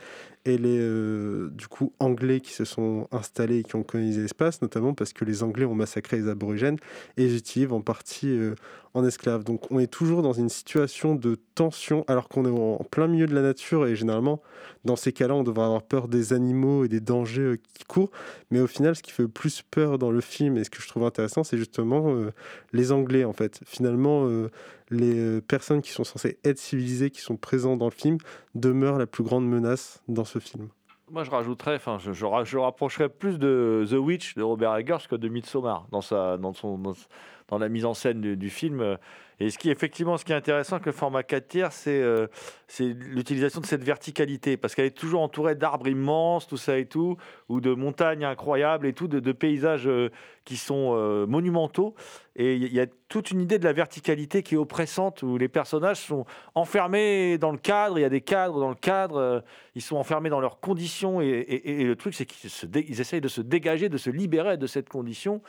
et 0.46 0.58
les 0.58 0.80
euh, 0.80 1.50
du 1.52 1.68
coup 1.68 1.94
anglais 2.00 2.40
qui 2.40 2.52
se 2.52 2.66
sont 2.66 3.08
installés 3.12 3.60
et 3.60 3.64
qui 3.64 3.76
ont 3.76 3.84
colonisé 3.84 4.22
l'espace 4.22 4.62
notamment 4.62 4.94
parce 4.94 5.14
que 5.14 5.24
les 5.24 5.44
anglais 5.44 5.66
ont 5.66 5.76
massacré 5.76 6.18
les 6.18 6.30
aborigènes 6.30 6.78
et 7.18 7.28
les 7.28 7.36
utilisent 7.36 7.72
en 7.72 7.82
partie 7.82 8.30
euh, 8.30 8.56
en 8.94 9.06
esclaves. 9.06 9.44
Donc 9.44 9.72
on 9.72 9.80
est 9.80 9.88
toujours 9.88 10.22
dans 10.22 10.34
une 10.34 10.50
situation 10.50 11.16
de 11.16 11.36
tension 11.56 12.04
alors 12.08 12.28
qu'on 12.28 12.46
est 12.46 12.50
en 12.50 12.84
plein 12.90 13.08
milieu 13.08 13.28
de 13.28 13.36
la 13.36 13.42
nature 13.42 13.86
et 13.86 13.96
généralement 13.96 14.42
dans 14.84 14.96
ces 14.96 15.14
cas-là 15.14 15.36
on 15.36 15.44
devrait 15.44 15.66
avoir 15.66 15.84
peur 15.84 16.08
des 16.08 16.34
animaux 16.34 16.86
et 16.86 16.88
des 16.88 17.02
dangers 17.02 17.42
euh, 17.42 17.60
qui 17.74 17.84
courent. 17.86 18.12
Mais 18.50 18.60
au 18.60 18.68
final 18.68 18.96
ce 18.96 19.04
qui 19.04 19.12
fait 19.12 19.28
plus 19.28 19.62
peur 19.62 20.00
dans 20.00 20.12
le 20.12 20.22
film 20.22 20.58
et 20.58 20.64
ce 20.64 20.72
que 20.72 20.82
je 20.82 20.88
trouve 20.88 21.06
intéressant 21.06 21.44
c'est 21.44 21.58
justement 21.58 22.16
les 22.74 22.92
Anglais 22.92 23.24
en 23.26 23.34
fait. 23.34 23.60
Finalement 23.66 24.28
les 24.92 25.18
euh, 25.18 25.42
personnes 25.42 25.82
qui 25.82 25.92
sont 25.92 26.04
censées 26.04 26.38
être 26.44 26.60
civilisées, 26.60 27.10
qui 27.10 27.22
sont 27.22 27.38
présentes 27.38 27.80
dans 27.80 27.86
le 27.86 27.92
film, 27.92 28.18
demeurent 28.54 29.00
la 29.00 29.08
plus 29.08 29.24
grande 29.24 29.48
menace 29.48 30.04
dans 30.08 30.26
ce 30.26 30.38
film. 30.40 30.70
Moi, 31.10 31.24
je 31.26 31.32
rajouterais, 31.32 31.76
enfin, 31.76 31.98
je, 32.00 32.14
je, 32.14 32.26
ra- 32.26 32.46
je 32.46 32.58
rapprocherais 32.58 33.10
plus 33.10 33.38
de 33.38 33.86
The 33.90 33.96
Witch 33.96 34.36
de 34.36 34.44
Robert 34.44 34.78
Eggers 34.78 35.08
que 35.10 35.16
de 35.16 35.28
Midsommar 35.28 35.88
dans 35.92 36.00
sa, 36.00 36.38
dans 36.38 36.54
son, 36.54 36.78
dans 37.52 37.60
la 37.60 37.70
mise 37.70 37.86
en 37.86 37.94
scène 37.94 38.22
du, 38.22 38.50
film. 38.50 38.98
Et 39.42 39.50
ce 39.50 39.58
qui, 39.58 39.72
effectivement, 39.72 40.18
ce 40.18 40.26
qui 40.26 40.34
est 40.34 40.36
intéressant 40.36 40.76
avec 40.76 40.86
le 40.86 40.92
format 40.92 41.24
4 41.24 41.48
tiers, 41.48 41.72
c'est 41.72 42.00
euh, 42.00 42.28
c'est 42.68 42.86
l'utilisation 42.86 43.60
de 43.60 43.66
cette 43.66 43.84
verticalité, 43.84 44.56
parce 44.56 44.76
qu'elle 44.76 44.86
est 44.86 44.98
toujours 44.98 45.22
entourée 45.22 45.56
d'arbres 45.56 45.88
immenses, 45.88 46.48
tout 46.48 46.58
ça 46.58 46.78
et 46.78 46.86
tout, 46.86 47.18
ou 47.50 47.60
de 47.60 47.74
montagnes 47.74 48.24
incroyables 48.24 48.86
et 48.86 48.94
tout, 48.94 49.08
de, 49.08 49.32
paysages 49.32 49.88
euh, 49.88 50.10
qui 50.46 50.58
sont 50.58 50.94
euh, 50.96 51.26
monumentaux. 51.26 51.96
Et 52.36 52.56
il 52.56 52.72
y, 52.72 52.80
a 52.80 52.86
toute 53.10 53.32
une 53.32 53.42
idée 53.42 53.60
de 53.60 53.66
la 53.66 53.74
verticalité 53.74 54.44
qui 54.44 54.54
est 54.56 54.58
oppressante, 54.58 55.24
où 55.24 55.38
les 55.38 55.50
personnages 55.50 55.98
sont 55.98 56.26
enfermés 56.56 57.38
dans 57.40 57.52
le 57.52 57.58
cadre, 57.58 57.98
il 57.98 58.04
y 58.04 58.06
a 58.06 58.10
des 58.10 58.22
cadres 58.22 58.60
dans 58.60 58.70
le 58.70 58.76
cadre, 58.76 59.44
ils 59.76 59.82
sont 59.82 59.98
enfermés 59.98 60.30
dans 60.30 60.40
leurs 60.40 60.62
conditions, 60.62 61.20
et, 61.20 61.84
le 61.84 61.96
truc, 61.98 62.14
c'est 62.14 62.26
qu'ils 62.26 63.02
essayent 63.02 63.20
de 63.20 63.28
se 63.28 63.42
dégager, 63.42 63.90
de 63.90 63.98
se 63.98 64.10
libérer 64.10 64.56
de 64.56 64.66
cette 64.66 64.88
condition. 64.88 65.42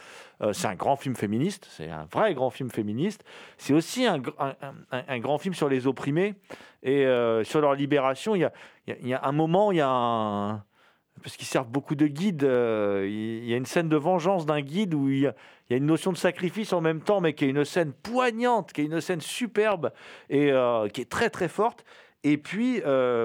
C'est 0.53 0.67
un 0.67 0.75
grand 0.75 0.97
film 0.97 1.15
féministe, 1.15 1.69
c'est 1.71 1.89
un 1.93 2.07
vrai 2.13 2.35
grand 2.35 2.51
film 2.51 2.71
féministe. 2.71 3.25
C'est 3.59 3.73
aussi 3.75 4.07
un, 4.07 4.19
gr- 4.19 4.35
un- 4.39 4.55
un- 4.91 5.05
un 5.09 5.19
grand 5.19 5.39
film 5.39 5.55
sur 5.55 5.69
les 5.69 5.87
opprimés 5.87 6.35
et 6.83 7.07
euh, 7.07 7.45
sur 7.45 7.61
leur 7.61 7.75
libération. 7.75 8.35
Il 8.35 8.49
y 8.87 9.15
a, 9.15 9.21
un 9.25 9.33
moment, 9.33 9.73
il 9.73 9.79
y 9.79 9.81
a 9.81 9.89
un 9.89 10.65
parce 11.23 11.37
qu'ils 11.37 11.47
servent 11.47 11.69
beaucoup 11.69 11.95
de 11.95 12.07
guides. 12.07 12.43
euh, 12.43 13.07
il 13.09 13.45
y 13.45 13.55
a 13.55 13.57
une 13.57 13.67
scène 13.67 13.89
de 13.89 13.97
vengeance 13.97 14.45
d'un 14.47 14.61
guide 14.61 14.95
où 14.95 15.09
il 15.09 15.21
y, 15.21 15.27
a, 15.27 15.35
une 15.71 15.87
notion 15.87 16.11
de 16.11 16.17
sacrifice 16.17 16.73
en 16.73 16.81
même 16.81 17.01
temps, 17.01 17.21
mais 17.21 17.35
qui 17.35 17.45
est 17.45 17.49
une 17.51 17.65
scène 17.65 17.93
poignante, 17.93 18.73
qui 18.73 18.81
est 18.81 18.85
une 18.87 19.01
scène 19.01 19.21
superbe 19.21 19.93
et 20.31 20.51
euh, 20.51 20.89
qui 20.89 21.01
est 21.03 21.11
très 21.11 21.31
très 21.31 21.49
forte. 21.49 21.85
Et 22.25 22.39
puis, 22.39 22.81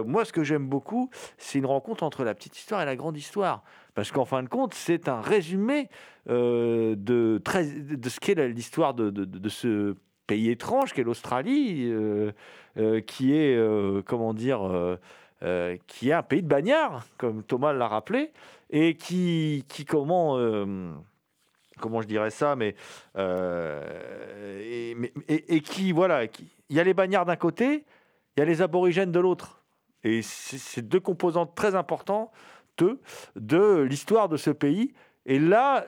moi, 0.06 0.26
ce 0.26 0.34
que 0.34 0.44
j'aime 0.44 0.68
beaucoup, 0.68 1.10
c'est 1.38 1.60
une 1.60 1.68
rencontre 1.68 2.04
entre 2.04 2.24
la 2.24 2.34
petite 2.34 2.58
histoire 2.58 2.82
et 2.82 2.86
la 2.86 2.96
grande 2.96 3.16
histoire. 3.16 3.64
Parce 3.98 4.12
qu'en 4.12 4.26
fin 4.26 4.44
de 4.44 4.48
compte, 4.48 4.76
c'est 4.76 5.10
un 5.10 5.22
résumé 5.22 5.90
euh, 6.30 6.94
de, 6.96 7.42
ce 7.44 8.20
qu'est 8.20 8.36
l'histoire 8.48 8.94
de, 8.94 9.50
ce 9.50 9.96
pays 10.28 10.52
étrange 10.52 10.94
qu'est 10.94 11.02
l'Australie, 11.02 11.90
euh, 11.90 12.32
euh, 12.78 13.02
qui 13.02 13.34
est, 13.34 13.60
comment 14.06 14.36
dire, 14.36 15.00
qui 15.88 16.10
est 16.10 16.14
un 16.14 16.22
pays 16.22 16.44
de 16.44 16.48
bagnards, 16.48 17.08
comme 17.18 17.42
Thomas 17.42 17.74
l'a 17.74 17.88
rappelé, 17.88 18.34
et 18.70 18.94
qui, 18.94 19.66
comment, 19.90 20.38
comment 21.80 22.02
je 22.02 22.08
dirais 22.08 22.30
ça, 22.30 22.56
mais, 22.56 22.76
et, 24.60 25.62
qui, 25.62 25.92
voilà, 25.92 26.26
il 26.70 26.76
y 26.76 26.80
a 26.80 26.84
les 26.84 26.94
bagnards 26.94 27.26
d'un 27.26 27.36
côté, 27.36 27.84
il 28.36 28.42
y 28.42 28.44
a 28.44 28.46
les 28.46 28.62
aborigènes 28.62 29.12
de 29.12 29.20
l'autre. 29.20 29.64
Et 30.04 30.22
c'est 30.22 30.88
deux 30.88 31.00
composantes 31.00 31.56
très 31.56 31.74
importantes 31.74 32.32
de, 32.78 33.82
l'histoire 33.82 34.30
de 34.30 34.38
ce 34.38 34.50
pays. 34.50 34.94
Et 35.26 35.40
là, 35.40 35.86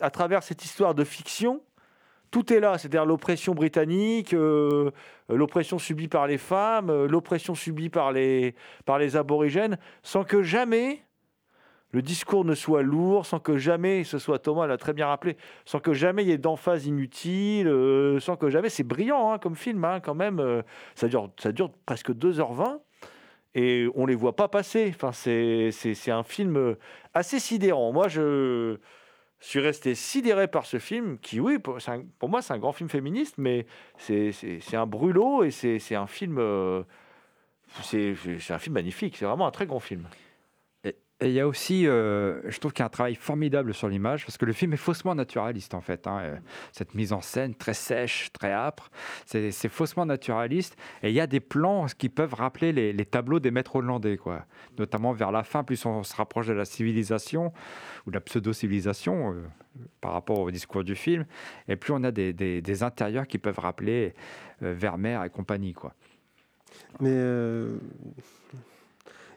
à 0.00 0.10
travers 0.10 0.42
cette 0.42 0.64
histoire 0.64 0.94
de 0.94 1.04
fiction, 1.04 1.62
tout 2.30 2.52
est 2.52 2.60
là, 2.60 2.78
c'est-à-dire 2.78 3.06
l'oppression 3.06 3.54
britannique, 3.54 4.34
euh, 4.34 4.90
l'oppression 5.28 5.78
subie 5.78 6.08
par 6.08 6.26
les 6.26 6.38
femmes, 6.38 6.90
euh, 6.90 7.06
l'oppression 7.06 7.54
subie 7.54 7.88
par 7.88 8.12
les, 8.12 8.54
par 8.84 8.98
les 8.98 9.16
aborigènes, 9.16 9.78
sans 10.02 10.24
que 10.24 10.42
jamais 10.42 11.02
le 11.92 12.02
discours 12.02 12.44
ne 12.44 12.54
soit 12.54 12.82
lourd, 12.82 13.24
sans 13.24 13.38
que 13.38 13.56
jamais, 13.56 14.02
ce 14.02 14.18
soit 14.18 14.40
Thomas 14.40 14.66
l'a 14.66 14.76
très 14.76 14.92
bien 14.92 15.06
rappelé, 15.06 15.36
sans 15.64 15.78
que 15.78 15.94
jamais 15.94 16.24
il 16.24 16.28
y 16.28 16.32
ait 16.32 16.38
d'emphase 16.38 16.86
inutile, 16.86 17.68
euh, 17.68 18.18
sans 18.18 18.36
que 18.36 18.50
jamais, 18.50 18.68
c'est 18.68 18.82
brillant 18.82 19.32
hein, 19.32 19.38
comme 19.38 19.54
film 19.54 19.84
hein, 19.84 20.00
quand 20.00 20.14
même, 20.14 20.62
ça, 20.96 21.06
dure, 21.06 21.30
ça 21.38 21.52
dure 21.52 21.70
presque 21.86 22.10
2h20 22.10 22.80
et 23.56 23.88
on 23.94 24.04
les 24.04 24.14
voit 24.14 24.36
pas 24.36 24.48
passer. 24.48 24.92
Enfin, 24.94 25.12
c'est, 25.12 25.72
un 26.08 26.22
film 26.22 26.76
assez 27.14 27.40
sidérant. 27.40 27.90
Moi, 27.90 28.06
je, 28.08 28.76
suis 29.40 29.60
resté 29.60 29.94
sidéré 29.94 30.46
par 30.46 30.66
ce 30.66 30.78
film 30.78 31.18
qui, 31.18 31.40
oui, 31.40 31.58
pour, 31.58 31.78
pour 32.18 32.28
moi, 32.28 32.42
c'est 32.42 32.52
un 32.52 32.58
grand 32.58 32.72
film 32.72 32.90
féministe, 32.90 33.36
mais 33.38 33.66
c'est, 33.96 34.32
un 34.74 34.86
brûlot 34.86 35.44
et 35.44 35.50
c'est, 35.50 35.94
un 35.94 36.06
film. 36.06 36.36
euh, 36.38 36.82
c'est 37.82 38.50
un 38.50 38.58
film 38.58 38.74
magnifique. 38.74 39.16
C'est 39.16 39.24
vraiment 39.24 39.46
un 39.46 39.50
très 39.50 39.66
grand 39.66 39.80
film. 39.80 40.06
Et 41.20 41.28
il 41.28 41.32
y 41.32 41.40
a 41.40 41.48
aussi, 41.48 41.86
euh, 41.86 42.42
je 42.50 42.58
trouve 42.58 42.74
qu'il 42.74 42.80
y 42.80 42.82
a 42.82 42.86
un 42.86 42.90
travail 42.90 43.14
formidable 43.14 43.72
sur 43.72 43.88
l'image, 43.88 44.26
parce 44.26 44.36
que 44.36 44.44
le 44.44 44.52
film 44.52 44.74
est 44.74 44.78
faussement 44.78 45.14
naturaliste 45.14 45.72
en 45.72 45.80
fait. 45.80 46.06
hein, 46.06 46.18
euh, 46.20 46.36
Cette 46.72 46.94
mise 46.94 47.14
en 47.14 47.22
scène 47.22 47.54
très 47.54 47.72
sèche, 47.72 48.30
très 48.34 48.52
âpre, 48.52 48.90
c'est 49.24 49.50
faussement 49.70 50.04
naturaliste. 50.04 50.76
Et 51.02 51.08
il 51.08 51.14
y 51.14 51.20
a 51.20 51.26
des 51.26 51.40
plans 51.40 51.86
qui 51.86 52.10
peuvent 52.10 52.34
rappeler 52.34 52.72
les, 52.72 53.06
tableaux 53.06 53.40
des 53.40 53.50
maîtres 53.50 53.76
hollandais, 53.76 54.18
quoi. 54.18 54.44
Notamment 54.78 55.12
vers 55.12 55.32
la 55.32 55.42
fin, 55.42 55.64
plus 55.64 55.86
on 55.86 56.02
se 56.02 56.14
rapproche 56.14 56.48
de 56.48 56.52
la 56.52 56.66
civilisation, 56.66 57.50
ou 58.06 58.10
de 58.10 58.16
la 58.16 58.20
pseudo-civilisation, 58.20 59.32
euh, 59.32 59.42
par 60.02 60.12
rapport 60.12 60.40
au 60.40 60.50
discours 60.50 60.84
du 60.84 60.96
film, 60.96 61.24
et 61.66 61.76
plus 61.76 61.94
on 61.94 62.04
a 62.04 62.10
des, 62.10 62.82
intérieurs 62.82 63.26
qui 63.26 63.38
peuvent 63.38 63.58
rappeler 63.58 64.14
Vermeer 64.60 65.24
et 65.24 65.30
compagnie, 65.30 65.72
quoi. 65.72 65.94
Mais 67.00 67.14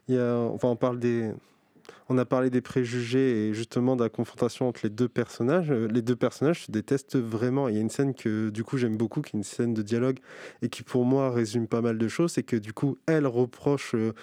enfin, 0.09 0.69
on 0.69 0.75
parle 0.75 0.99
des, 0.99 1.31
on 2.09 2.17
a 2.17 2.25
parlé 2.25 2.49
des 2.49 2.61
préjugés 2.61 3.49
et 3.49 3.53
justement 3.53 3.95
de 3.95 4.03
la 4.03 4.09
confrontation 4.09 4.67
entre 4.67 4.81
les 4.83 4.89
deux 4.89 5.07
personnages. 5.07 5.71
Euh, 5.71 5.87
Les 5.87 6.01
deux 6.01 6.15
personnages 6.15 6.65
se 6.65 6.71
détestent 6.71 7.17
vraiment. 7.17 7.69
Il 7.69 7.75
y 7.75 7.77
a 7.77 7.81
une 7.81 7.89
scène 7.89 8.15
que 8.15 8.49
du 8.49 8.63
coup 8.63 8.77
j'aime 8.77 8.97
beaucoup, 8.97 9.21
qui 9.21 9.35
est 9.35 9.39
une 9.39 9.43
scène 9.43 9.73
de 9.73 9.83
dialogue 9.83 10.17
et 10.61 10.69
qui 10.69 10.81
pour 10.83 11.05
moi 11.05 11.31
résume 11.31 11.67
pas 11.67 11.81
mal 11.81 11.97
de 11.97 12.07
choses. 12.07 12.33
C'est 12.33 12.43
que 12.43 12.55
du 12.55 12.73
coup 12.73 12.97
elle 13.05 13.27
reproche 13.27 13.93
euh, 13.95 14.13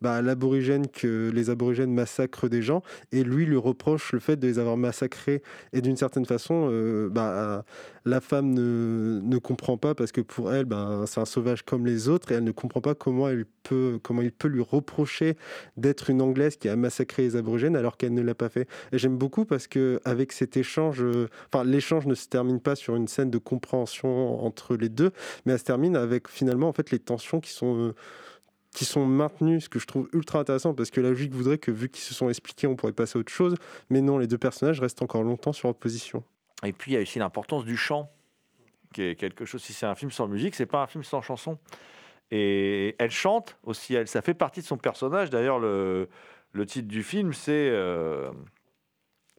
bah, 0.00 0.22
l'aborigène 0.22 0.88
que 0.88 1.30
les 1.34 1.50
aborigènes 1.50 1.92
massacrent 1.92 2.48
des 2.48 2.62
gens 2.62 2.82
et 3.12 3.24
lui 3.24 3.46
lui 3.46 3.56
reproche 3.56 4.12
le 4.12 4.20
fait 4.20 4.36
de 4.36 4.46
les 4.46 4.58
avoir 4.58 4.76
massacrés. 4.76 5.42
Et 5.72 5.80
d'une 5.80 5.96
certaine 5.96 6.26
façon, 6.26 6.68
euh, 6.70 7.08
bah, 7.08 7.64
la 8.04 8.20
femme 8.20 8.52
ne, 8.52 9.20
ne 9.22 9.38
comprend 9.38 9.76
pas 9.76 9.94
parce 9.94 10.12
que 10.12 10.20
pour 10.20 10.52
elle, 10.52 10.64
ben, 10.64 11.04
c'est 11.06 11.20
un 11.20 11.24
sauvage 11.24 11.62
comme 11.62 11.86
les 11.86 12.08
autres 12.08 12.32
et 12.32 12.36
elle 12.36 12.44
ne 12.44 12.52
comprend 12.52 12.80
pas 12.80 12.94
comment, 12.94 13.28
elle 13.28 13.44
peut, 13.62 13.98
comment 14.02 14.22
il 14.22 14.32
peut 14.32 14.48
lui 14.48 14.62
reprocher 14.62 15.36
d'être 15.76 16.10
une 16.10 16.22
Anglaise 16.22 16.56
qui 16.56 16.68
a 16.68 16.76
massacré 16.76 17.22
les 17.22 17.36
aborigènes 17.36 17.76
alors 17.76 17.96
qu'elle 17.96 18.14
ne 18.14 18.22
l'a 18.22 18.34
pas 18.34 18.48
fait. 18.48 18.68
J'aime 18.92 19.16
beaucoup 19.16 19.44
parce 19.44 19.66
que 19.66 20.00
avec 20.04 20.32
cet 20.32 20.56
échange, 20.56 21.04
enfin 21.52 21.64
l'échange 21.64 22.06
ne 22.06 22.14
se 22.14 22.28
termine 22.28 22.60
pas 22.60 22.76
sur 22.76 22.96
une 22.96 23.08
scène 23.08 23.30
de 23.30 23.38
compréhension 23.38 24.44
entre 24.44 24.76
les 24.76 24.88
deux, 24.88 25.10
mais 25.44 25.52
elle 25.52 25.58
se 25.58 25.64
termine 25.64 25.96
avec 25.96 26.28
finalement 26.28 26.68
en 26.68 26.72
fait 26.72 26.90
les 26.90 26.98
tensions 26.98 27.40
qui 27.40 27.52
sont 27.52 27.76
euh, 27.76 27.94
qui 28.74 28.84
sont 28.84 29.06
maintenues, 29.06 29.60
ce 29.60 29.68
que 29.68 29.78
je 29.78 29.86
trouve 29.86 30.08
ultra 30.12 30.40
intéressant 30.40 30.74
parce 30.74 30.90
que 30.90 31.00
la 31.00 31.08
logique 31.10 31.32
voudrait 31.32 31.58
que 31.58 31.70
vu 31.70 31.88
qu'ils 31.88 32.02
se 32.02 32.14
sont 32.14 32.28
expliqués, 32.28 32.66
on 32.66 32.76
pourrait 32.76 32.92
passer 32.92 33.18
à 33.18 33.20
autre 33.20 33.32
chose, 33.32 33.54
mais 33.90 34.00
non, 34.00 34.18
les 34.18 34.26
deux 34.26 34.38
personnages 34.38 34.80
restent 34.80 35.02
encore 35.02 35.22
longtemps 35.22 35.52
sur 35.52 35.68
leur 35.68 35.74
position. 35.74 36.22
Et 36.64 36.72
puis 36.72 36.92
il 36.92 36.94
y 36.94 36.98
a 36.98 37.00
aussi 37.00 37.18
l'importance 37.18 37.64
du 37.64 37.76
chant, 37.76 38.10
qui 38.92 39.02
est 39.02 39.14
quelque 39.14 39.44
chose. 39.44 39.62
Si 39.62 39.72
c'est 39.72 39.86
un 39.86 39.94
film 39.94 40.10
sans 40.10 40.28
musique, 40.28 40.54
c'est 40.54 40.66
pas 40.66 40.82
un 40.82 40.86
film 40.86 41.04
sans 41.04 41.22
chanson. 41.22 41.58
Et 42.30 42.94
elle 42.98 43.10
chante 43.10 43.56
aussi. 43.64 43.94
Elle, 43.94 44.08
ça 44.08 44.22
fait 44.22 44.34
partie 44.34 44.60
de 44.60 44.66
son 44.66 44.76
personnage. 44.76 45.30
D'ailleurs, 45.30 45.58
le, 45.58 46.08
titre 46.66 46.88
du 46.88 47.02
film, 47.02 47.32
c'est 47.32 47.70
euh, 47.70 48.30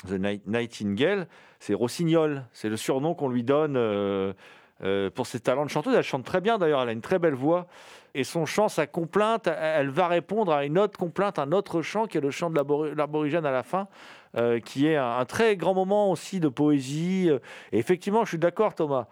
The 0.08 0.14
Night- 0.14 0.48
Nightingale. 0.48 1.28
C'est 1.60 1.74
Rossignol. 1.74 2.46
C'est 2.52 2.70
le 2.70 2.78
surnom 2.78 3.14
qu'on 3.14 3.30
lui 3.30 3.44
donne 3.44 3.76
euh, 3.78 4.34
euh, 4.82 5.10
pour 5.10 5.28
ses 5.28 5.40
talents 5.40 5.66
de 5.66 5.70
chanteuse. 5.70 5.94
Elle 5.96 6.04
chante 6.04 6.26
très 6.26 6.42
bien. 6.42 6.58
D'ailleurs, 6.58 6.82
elle 6.82 6.90
a 6.90 6.94
une 6.94 7.02
très 7.02 7.20
belle 7.20 7.36
voix. 7.36 7.68
Et 8.14 8.24
son 8.24 8.46
chant, 8.46 8.70
sa 8.70 8.88
complainte, 8.88 9.48
elle 9.48 9.90
va 9.90 10.08
répondre 10.08 10.52
à 10.52 10.66
une 10.66 10.78
autre 10.78 10.98
complainte, 10.98 11.40
un 11.40 11.52
autre 11.52 11.82
chant 11.82 12.08
qui 12.08 12.18
est 12.18 12.22
le 12.22 12.32
chant 12.32 12.50
de 12.50 12.56
l'abori- 12.56 12.96
l'aborigène 12.96 13.46
à 13.46 13.52
la 13.52 13.64
fin, 13.64 13.88
euh, 14.36 14.60
qui 14.60 14.88
est 14.88 14.96
un, 14.96 15.26
très 15.26 15.56
grand 15.56 15.74
moment 15.74 16.12
aussi 16.12 16.40
de 16.40 16.48
poésie. 16.48 17.30
Et 17.72 17.78
effectivement, 17.78 18.24
je 18.24 18.30
suis 18.30 18.40
d'accord, 18.40 18.74
Thomas. 18.74 19.08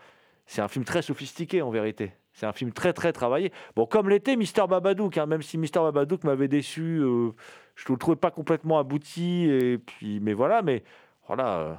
C'est 0.45 0.61
un 0.61 0.67
film 0.67 0.85
très 0.85 1.01
sophistiqué 1.01 1.61
en 1.61 1.69
vérité. 1.69 2.13
C'est 2.33 2.45
un 2.45 2.53
film 2.53 2.71
très 2.71 2.93
très 2.93 3.11
travaillé. 3.13 3.51
Bon, 3.75 3.85
comme 3.85 4.09
l'était 4.09 4.35
Mister 4.35 4.63
Babadook, 4.69 5.17
hein, 5.17 5.25
même 5.25 5.41
si 5.41 5.57
Mister 5.57 5.79
Babadook 5.79 6.23
m'avait 6.23 6.47
déçu, 6.47 6.99
euh, 6.99 7.31
je 7.75 7.85
ne 7.89 7.95
le 7.95 7.97
trouvais 7.97 8.15
pas 8.15 8.31
complètement 8.31 8.77
abouti. 8.77 9.49
Et 9.49 9.77
puis, 9.79 10.19
mais 10.19 10.33
voilà, 10.33 10.61
mais 10.61 10.83
voilà, 11.27 11.57
euh, 11.57 11.73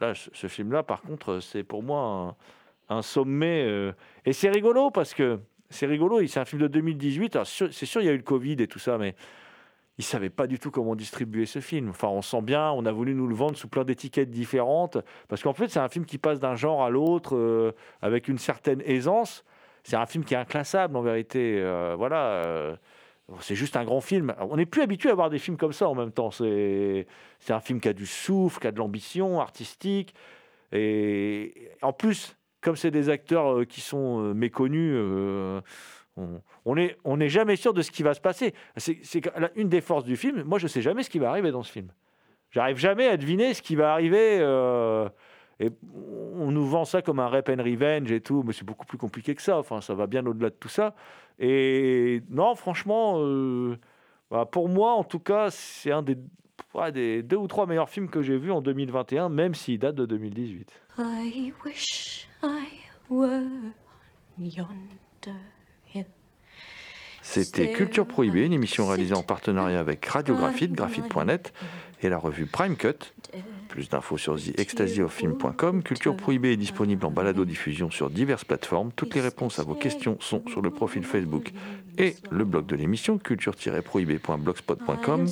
là, 0.00 0.12
ce, 0.14 0.46
film-là, 0.46 0.82
par 0.82 1.02
contre, 1.02 1.40
c'est 1.40 1.64
pour 1.64 1.82
moi 1.82 2.36
un, 2.88 3.02
sommet. 3.02 3.64
euh, 3.66 3.92
et 4.24 4.32
c'est 4.32 4.50
rigolo 4.50 4.90
parce 4.90 5.14
que 5.14 5.40
c'est 5.74 5.86
rigolo. 5.86 6.26
C'est 6.26 6.40
un 6.40 6.44
film 6.44 6.62
de 6.62 6.68
2018. 6.68 7.36
Alors, 7.36 7.46
sûr- 7.46 7.72
c'est 7.72 7.86
sûr, 7.86 8.00
il 8.00 8.06
y 8.06 8.08
a 8.08 8.12
eu 8.12 8.16
le 8.16 8.22
Covid 8.22 8.56
et 8.60 8.66
tout 8.66 8.78
ça, 8.78 8.96
mais 8.98 9.14
ils 9.98 10.02
ne 10.02 10.04
savaient 10.04 10.30
pas 10.30 10.46
du 10.46 10.58
tout 10.58 10.70
comment 10.70 10.94
distribuer 10.96 11.46
ce 11.46 11.60
film. 11.60 11.90
Enfin, 11.90 12.08
on 12.08 12.22
sent 12.22 12.42
bien, 12.42 12.70
on 12.72 12.84
a 12.86 12.92
voulu 12.92 13.14
nous 13.14 13.26
le 13.26 13.34
vendre 13.34 13.56
sous 13.56 13.68
plein 13.68 13.84
d'étiquettes 13.84 14.30
différentes, 14.30 14.98
parce 15.28 15.42
qu'en 15.42 15.52
fait, 15.52 15.68
c'est 15.68 15.78
un 15.80 15.88
film 15.88 16.04
qui 16.04 16.18
passe 16.18 16.40
d'un 16.40 16.56
genre 16.56 16.82
à 16.82 16.90
l'autre 16.90 17.36
euh, 17.36 17.72
avec 18.02 18.28
une 18.28 18.38
certaine 18.38 18.82
aisance. 18.84 19.44
C'est 19.84 19.96
un 19.96 20.06
film 20.06 20.24
qui 20.24 20.34
est 20.34 20.38
inclassable, 20.38 20.96
en 20.96 21.02
vérité. 21.02 21.58
Euh, 21.60 21.94
voilà. 21.96 22.44
euh, 22.46 22.76
c'est 23.40 23.54
juste 23.54 23.76
un 23.76 23.84
grand 23.84 24.00
film. 24.00 24.34
On 24.40 24.56
n'est 24.56 24.66
plus 24.66 24.82
habitué 24.82 25.10
à 25.10 25.14
voir 25.14 25.30
des 25.30 25.38
films 25.38 25.56
comme 25.56 25.72
ça 25.72 25.88
en 25.88 25.94
même 25.94 26.10
temps. 26.12 26.30
C'est 26.30 27.06
un 27.50 27.60
film 27.60 27.80
qui 27.80 27.88
a 27.88 27.92
du 27.92 28.06
souffle, 28.06 28.60
qui 28.60 28.66
a 28.66 28.72
de 28.72 28.78
l'ambition 28.78 29.40
artistique. 29.40 30.14
Et 30.72 31.70
en 31.82 31.92
plus, 31.92 32.36
comme 32.64 32.76
c'est 32.76 32.90
des 32.90 33.10
acteurs 33.10 33.58
euh, 33.58 33.64
qui 33.64 33.80
sont 33.82 34.20
euh, 34.20 34.34
méconnus, 34.34 34.92
euh, 34.96 35.60
on- 36.64 36.74
n'est 36.74 36.96
on 37.04 37.18
n'est 37.18 37.28
jamais 37.28 37.56
sûr 37.56 37.74
de 37.74 37.82
ce 37.82 37.90
qui 37.90 38.02
va 38.02 38.14
se 38.14 38.20
passer. 38.20 38.54
C'est 38.76 38.98
une 39.54 39.68
des 39.68 39.80
forces 39.82 40.04
du 40.04 40.16
film. 40.16 40.42
Moi, 40.44 40.58
je 40.58 40.66
sais 40.66 40.80
jamais 40.80 41.02
ce 41.02 41.10
qui 41.10 41.18
va 41.18 41.28
arriver 41.28 41.50
dans 41.50 41.62
ce 41.62 41.70
film. 41.70 41.88
J'arrive 42.50 42.78
jamais 42.78 43.06
à 43.06 43.16
deviner 43.16 43.52
ce 43.52 43.60
qui 43.62 43.76
va 43.76 43.92
arriver. 43.92 44.36
et 45.60 45.70
on 46.40 46.50
nous 46.50 46.66
vend 46.66 46.84
ça 46.84 47.02
comme 47.02 47.18
un 47.20 47.26
rep 47.26 47.48
and 47.48 47.62
revenge 47.62 48.10
et 48.12 48.20
tout, 48.20 48.42
mais 48.46 48.52
c'est 48.52 48.64
beaucoup 48.64 48.86
plus 48.86 48.98
compliqué 48.98 49.34
que 49.34 49.42
ça. 49.42 49.58
Enfin, 49.58 49.80
ça 49.80 49.94
va 49.94 50.06
bien 50.06 50.24
au-delà 50.24 50.50
de 50.50 50.54
tout 50.54 50.68
ça. 50.68 50.94
Et 51.40 52.22
non, 52.30 52.54
franchement, 52.54 53.18
bah, 54.30 54.46
pour 54.46 54.68
moi, 54.68 54.92
en 54.94 55.04
tout 55.04 55.18
cas, 55.18 55.50
c'est 55.50 55.90
un 55.90 56.02
des, 56.02 56.16
deux 57.22 57.36
ou 57.36 57.48
trois 57.48 57.66
meilleurs 57.66 57.90
films 57.90 58.08
que 58.08 58.22
j'ai 58.22 58.38
vus 58.38 58.52
en 58.52 58.60
2021, 58.60 59.28
même 59.28 59.54
s'il 59.54 59.80
date 59.80 59.96
de 59.96 60.06
2018. 60.06 60.72
I 60.98 61.52
wish 61.64 62.28
C'était 67.22 67.72
Culture 67.72 68.06
Prohibée, 68.06 68.44
une 68.44 68.52
émission 68.52 68.86
réalisée 68.86 69.14
en 69.14 69.22
partenariat 69.22 69.80
avec 69.80 70.04
Radiographite, 70.04 70.72
graphite.net 70.72 71.54
et 72.02 72.10
la 72.10 72.18
revue 72.18 72.46
Prime 72.46 72.76
Cut. 72.76 73.14
Plus 73.68 73.88
d'infos 73.88 74.18
sur 74.18 74.36
theextasyofilm.com. 74.36 75.82
Culture 75.82 76.16
Prohibée 76.16 76.52
est 76.52 76.56
disponible 76.56 77.04
en 77.06 77.10
balado-diffusion 77.10 77.90
sur 77.90 78.08
diverses 78.10 78.44
plateformes. 78.44 78.92
Toutes 78.94 79.14
les 79.14 79.20
réponses 79.20 79.58
à 79.58 79.64
vos 79.64 79.74
questions 79.74 80.16
sont 80.20 80.44
sur 80.48 80.62
le 80.62 80.70
profil 80.70 81.02
Facebook 81.02 81.50
et 81.98 82.14
le 82.30 82.44
blog 82.44 82.66
de 82.66 82.76
l'émission 82.76 83.18
culture-prohibée.blogspot.com. 83.18 85.26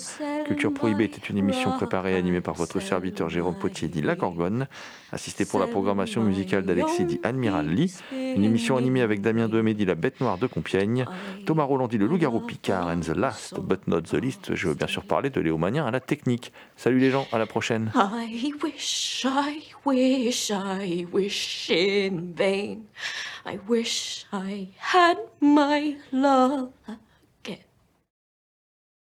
Culture 0.53 0.75
Prohibée 0.75 1.05
était 1.05 1.31
une 1.31 1.39
émission 1.39 1.73
préparée 1.73 2.13
et 2.13 2.17
animée 2.17 2.43
par 2.43 2.53
votre 2.53 2.79
serviteur 2.79 3.31
Jérôme 3.31 3.55
Potier 3.55 3.89
dit 3.89 4.03
La 4.03 4.17
Gorgone, 4.17 4.69
assisté 5.11 5.47
pour 5.47 5.59
la 5.59 5.67
programmation 5.67 6.23
musicale 6.23 6.67
d'Alexis 6.67 7.07
dit 7.07 7.21
Admiral 7.23 7.67
Lee, 7.69 7.97
une 8.13 8.45
émission 8.45 8.77
animée 8.77 9.01
avec 9.01 9.23
Damien 9.23 9.49
Demet 9.49 9.73
dit 9.73 9.87
La 9.87 9.95
Bête 9.95 10.21
Noire 10.21 10.37
de 10.37 10.47
Compiègne, 10.47 11.07
Thomas 11.47 11.63
Roland 11.63 11.89
dit 11.89 11.97
Le 11.97 12.07
Loup-Garou 12.07 12.41
Picard 12.41 12.89
and 12.89 13.01
the 13.01 13.17
Last 13.17 13.61
but 13.61 13.87
not 13.87 14.03
the 14.03 14.21
least. 14.21 14.55
Je 14.55 14.69
veux 14.69 14.75
bien 14.75 14.87
sûr 14.87 15.05
parler 15.05 15.31
de 15.31 15.41
Léo 15.41 15.57
Manien 15.57 15.87
à 15.87 15.91
la 15.91 16.01
technique. 16.01 16.53
Salut 16.77 16.99
les 16.99 17.11
gens, 17.11 17.27
à 17.33 17.39
la 17.39 17.47
prochaine. 17.47 17.91
I 17.95 18.53
wish, 18.63 19.25
I 19.27 19.73
wish, 19.87 20.51
I 20.51 21.07
wish 21.11 21.71
in 21.71 22.35
vain. 22.37 22.81
I 23.47 23.59
wish 23.67 24.27
I 24.35 24.69
had 24.79 25.17
my 25.41 25.97
love 26.13 26.69